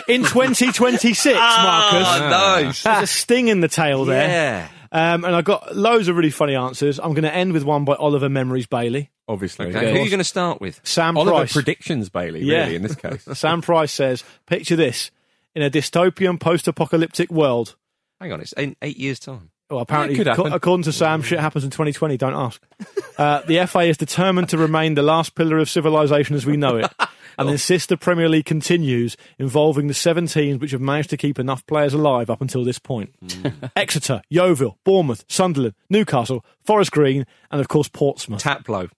in 0.08 0.24
2026, 0.24 1.38
Marcus. 1.38 2.02
nice. 2.20 2.84
There's 2.84 3.04
a 3.04 3.08
sting 3.08 3.48
in 3.48 3.60
the 3.62 3.68
tail 3.68 4.06
there. 4.06 4.28
Yeah. 4.28 4.68
Um, 4.94 5.24
and 5.24 5.34
I've 5.36 5.46
got 5.46 5.76
loads 5.76 6.08
of 6.10 6.18
really 6.18 6.32
funny 6.32 6.56
answers. 6.56 7.00
I'm 7.00 7.14
going 7.14 7.24
to 7.24 7.34
end 7.34 7.54
with 7.54 7.64
one 7.64 7.86
by 7.86 7.94
Oliver 7.96 8.28
Memories 8.28 8.68
Bailey. 8.68 9.10
Obviously. 9.28 9.68
Okay, 9.68 9.94
who 9.94 10.00
are 10.00 10.04
you 10.04 10.10
going 10.10 10.18
to 10.18 10.24
start 10.26 10.60
with? 10.60 10.82
Sam 10.84 11.16
Oliver 11.18 11.38
Price. 11.38 11.54
predictions, 11.54 12.10
Bailey, 12.10 12.44
Yeah. 12.44 12.64
really, 12.64 12.76
in 12.76 12.82
this 12.82 12.96
case. 12.96 13.26
Sam 13.38 13.62
Price 13.62 13.94
says, 13.94 14.24
picture 14.48 14.76
this. 14.76 15.12
In 15.56 15.62
a 15.64 15.70
dystopian 15.70 16.39
post-apocalyptic 16.39 17.30
world, 17.32 17.76
Hang 18.20 18.32
on, 18.34 18.42
it's 18.42 18.54
in 18.54 18.76
eight 18.82 18.98
years' 18.98 19.20
time. 19.20 19.51
Well, 19.72 19.82
apparently, 19.82 20.18
could 20.18 20.28
happen. 20.28 20.52
according 20.52 20.84
to 20.84 20.92
Sam, 20.92 21.22
shit 21.22 21.40
happens 21.40 21.64
in 21.64 21.70
2020. 21.72 22.18
Don't 22.18 22.34
ask. 22.34 22.62
Uh, 23.18 23.42
the 23.46 23.64
FA 23.68 23.82
is 23.82 23.98
determined 23.98 24.50
to 24.50 24.58
remain 24.58 24.96
the 24.96 25.04
last 25.04 25.36
pillar 25.36 25.60
of 25.60 25.70
civilization 25.70 26.36
as 26.36 26.44
we 26.44 26.58
know 26.58 26.78
it, 26.78 26.92
and 27.38 27.50
insists 27.52 27.86
the 27.86 27.96
Premier 27.96 28.28
League 28.28 28.46
continues, 28.46 29.16
involving 29.38 29.86
the 29.86 29.94
seven 29.94 30.26
teams 30.26 30.60
which 30.60 30.72
have 30.72 30.82
managed 30.82 31.12
to 31.12 31.18
keep 31.18 31.38
enough 31.38 31.64
players 31.68 31.94
alive 31.94 32.32
up 32.32 32.42
until 32.42 32.64
this 32.64 32.80
point: 32.80 33.14
Exeter, 33.76 34.24
Yeovil, 34.30 34.80
Bournemouth, 34.84 35.24
Sunderland, 35.28 35.76
Newcastle, 35.88 36.44
Forest 36.64 36.92
Green, 36.94 37.28
and 37.52 37.62
of 37.62 37.68
course 37.68 37.90
Portsmouth. 37.90 38.42
Taplow. 38.42 38.90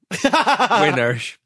Winners. 0.82 1.38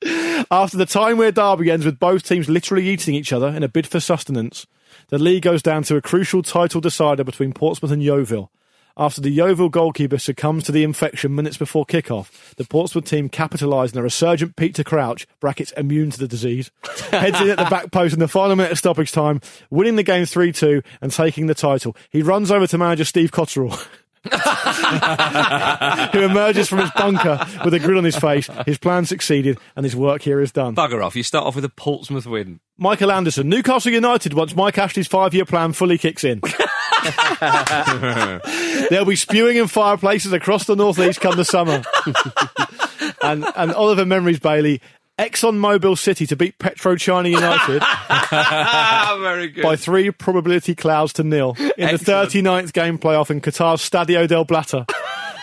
After 0.52 0.78
the 0.78 0.86
time 0.86 1.18
where 1.18 1.32
Derby 1.32 1.72
ends 1.72 1.86
with 1.86 1.98
both 1.98 2.24
teams 2.28 2.48
literally 2.48 2.88
eating 2.88 3.16
each 3.16 3.34
other 3.34 3.48
in 3.48 3.64
a 3.64 3.70
bid 3.70 3.88
for 3.88 4.00
sustenance, 4.00 4.68
the 5.08 5.18
league 5.18 5.44
goes 5.44 5.64
down 5.64 5.82
to 5.84 5.96
a 5.96 6.02
crucial 6.02 6.44
title 6.44 6.82
decider 6.82 7.24
between 7.24 7.54
Portsmouth 7.54 7.92
and 7.92 8.04
Yeovil. 8.04 8.52
After 9.00 9.22
the 9.22 9.30
Yeovil 9.30 9.70
goalkeeper 9.70 10.18
succumbs 10.18 10.64
to 10.64 10.72
the 10.72 10.84
infection 10.84 11.36
minutes 11.36 11.56
before 11.56 11.86
kickoff, 11.86 12.56
the 12.56 12.66
Portsmouth 12.66 13.06
team 13.06 13.30
capitalise 13.30 13.93
on 13.93 14.00
a 14.00 14.02
resurgent 14.02 14.56
Peter 14.56 14.84
Crouch, 14.84 15.28
brackets 15.39 15.72
immune 15.74 16.10
to 16.10 16.18
the 16.18 16.28
disease, 16.28 16.72
heads 17.12 17.39
in 17.39 17.52
at 17.52 17.60
the 17.60 17.68
back 17.70 17.91
post 17.91 18.16
in 18.16 18.20
the 18.20 18.28
final 18.28 18.56
minute 18.56 18.72
of 18.72 18.80
stoppage 18.80 19.12
time, 19.12 19.39
winning 19.70 19.98
the 19.98 20.04
game 20.04 20.26
3 20.26 20.52
2 20.52 20.82
and 21.00 21.12
taking 21.12 21.45
the 21.45 21.54
title. 21.54 21.95
He 22.10 22.24
runs 22.24 22.50
over 22.50 22.66
to 22.66 22.78
manager 22.80 23.06
Steve 23.06 23.32
Cotterill. 23.32 23.88
who 26.12 26.22
emerges 26.22 26.68
from 26.68 26.80
his 26.80 26.91
bunker 26.98 27.39
with 27.64 27.74
a 27.76 27.80
grin 27.80 28.00
on 28.00 28.04
his 28.04 28.18
face. 28.18 28.50
His 28.66 28.78
plan 28.78 29.06
succeeded 29.06 29.58
and 29.76 29.86
his 29.86 29.95
work 29.95 30.24
here 30.24 30.41
is 30.41 30.52
done. 30.52 30.76
Bugger 30.76 31.06
off. 31.06 31.16
You 31.16 31.24
start 31.24 31.45
off 31.45 31.56
with 31.56 31.64
a 31.64 31.70
Portsmouth 31.70 32.26
win. 32.26 32.60
Michael 32.78 33.12
Anderson, 33.12 33.48
Newcastle 33.48 33.91
United, 33.91 34.34
once 34.34 34.56
Mike 34.56 34.78
Ashley's 34.78 35.08
five 35.08 35.34
year 35.34 35.45
plan 35.45 35.72
fully 35.72 35.98
kicks 35.98 36.24
in. 36.26 36.41
They'll 38.89 39.06
be 39.06 39.16
spewing 39.16 39.58
in 39.58 39.68
fireplaces 39.68 40.34
across 40.34 40.66
the 40.66 40.76
northeast 40.76 41.22
come 41.22 41.36
the 41.36 41.45
summer. 41.45 41.84
and, 43.24 43.45
and 43.56 43.72
Oliver 43.74 44.06
Memories 44.06 44.39
Bailey, 44.39 44.82
Exxon 45.20 45.58
Mobil 45.58 45.98
City 45.98 46.28
to 46.28 46.36
beat 46.36 46.60
Petro 46.60 46.95
China 46.95 47.28
United 47.30 47.82
Very 49.22 49.48
good. 49.50 49.64
by 49.64 49.76
three 49.76 50.12
probability 50.12 50.76
clouds 50.76 51.14
to 51.14 51.24
nil 51.24 51.56
in 51.60 51.68
the 51.76 51.84
Excellent. 51.93 52.30
39th 52.32 52.74
game 52.74 53.00
playoff 53.00 53.32
in 53.32 53.41
Qatar's 53.41 53.82
Stadio 53.88 54.28
del 54.28 54.45
Blatter. 54.45 54.86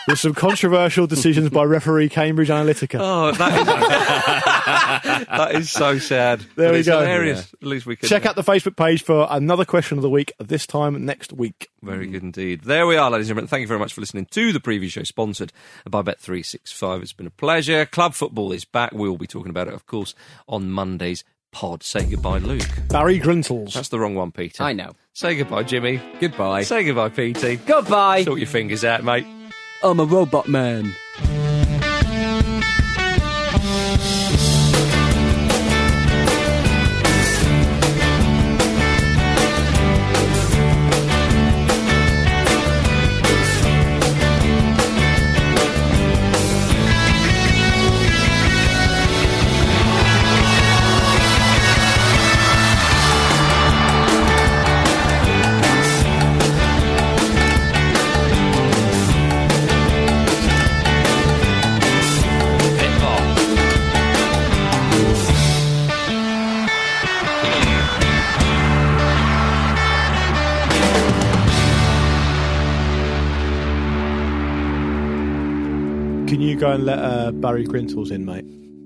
With 0.07 0.19
some 0.19 0.35
controversial 0.35 1.07
decisions 1.07 1.49
by 1.49 1.63
referee 1.63 2.09
Cambridge 2.09 2.49
Analytica. 2.49 2.99
Oh, 3.01 3.31
that 3.31 3.59
is, 3.59 3.65
that 4.65 5.51
is 5.55 5.69
so 5.69 5.97
sad. 5.99 6.39
There 6.55 6.67
But 6.67 6.73
we 6.73 6.79
it's 6.79 6.87
go. 6.87 6.99
Hilarious. 6.99 7.53
At 7.53 7.67
least 7.67 7.85
we 7.85 7.95
can 7.95 8.09
Check 8.09 8.25
out 8.25 8.35
the 8.35 8.43
Facebook 8.43 8.75
page 8.75 9.03
for 9.03 9.27
another 9.29 9.65
question 9.65 9.97
of 9.97 10.01
the 10.01 10.09
week, 10.09 10.31
this 10.39 10.65
time 10.65 11.05
next 11.05 11.31
week. 11.33 11.69
Very 11.81 12.07
good 12.07 12.23
indeed. 12.23 12.61
There 12.63 12.87
we 12.87 12.97
are, 12.97 13.09
ladies 13.11 13.29
and 13.29 13.35
gentlemen. 13.35 13.47
Thank 13.47 13.61
you 13.61 13.67
very 13.67 13.79
much 13.79 13.93
for 13.93 14.01
listening 14.01 14.25
to 14.31 14.51
the 14.53 14.59
preview 14.59 14.89
show 14.89 15.03
sponsored 15.03 15.53
by 15.89 16.01
Bet365. 16.01 17.01
It's 17.01 17.13
been 17.13 17.27
a 17.27 17.31
pleasure. 17.31 17.85
Club 17.85 18.13
football 18.13 18.51
is 18.51 18.65
back. 18.65 18.91
We 18.91 19.07
will 19.09 19.17
be 19.17 19.27
talking 19.27 19.49
about 19.49 19.67
it, 19.67 19.73
of 19.73 19.85
course, 19.85 20.15
on 20.47 20.71
Monday's 20.71 21.23
pod. 21.51 21.83
Say 21.83 22.05
goodbye, 22.05 22.39
Luke. 22.39 22.67
Barry 22.89 23.19
Grintles. 23.19 23.73
That's 23.73 23.89
the 23.89 23.99
wrong 23.99 24.15
one, 24.15 24.31
Peter. 24.31 24.63
I 24.63 24.73
know. 24.73 24.93
Say 25.13 25.35
goodbye, 25.35 25.63
Jimmy. 25.63 26.01
Goodbye. 26.19 26.63
Say 26.63 26.83
goodbye, 26.83 27.09
Petey. 27.09 27.57
Goodbye. 27.57 28.23
Sort 28.23 28.39
your 28.39 28.47
fingers 28.47 28.83
out, 28.83 29.03
mate. 29.03 29.25
I'm 29.83 29.99
a 29.99 30.05
robot 30.05 30.47
man. 30.47 30.93
Go 76.65 76.71
and 76.71 76.85
let 76.85 76.97
uh, 76.97 77.31
Barry 77.31 77.63
Grintles 77.63 78.11
in, 78.11 78.25
mate? 78.25 78.45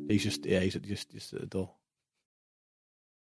He's 0.10 0.24
just, 0.24 0.46
yeah, 0.46 0.60
he's 0.60 0.74
just, 0.74 1.12
just 1.12 1.34
at 1.34 1.40
the 1.40 1.46
door. 1.46 1.79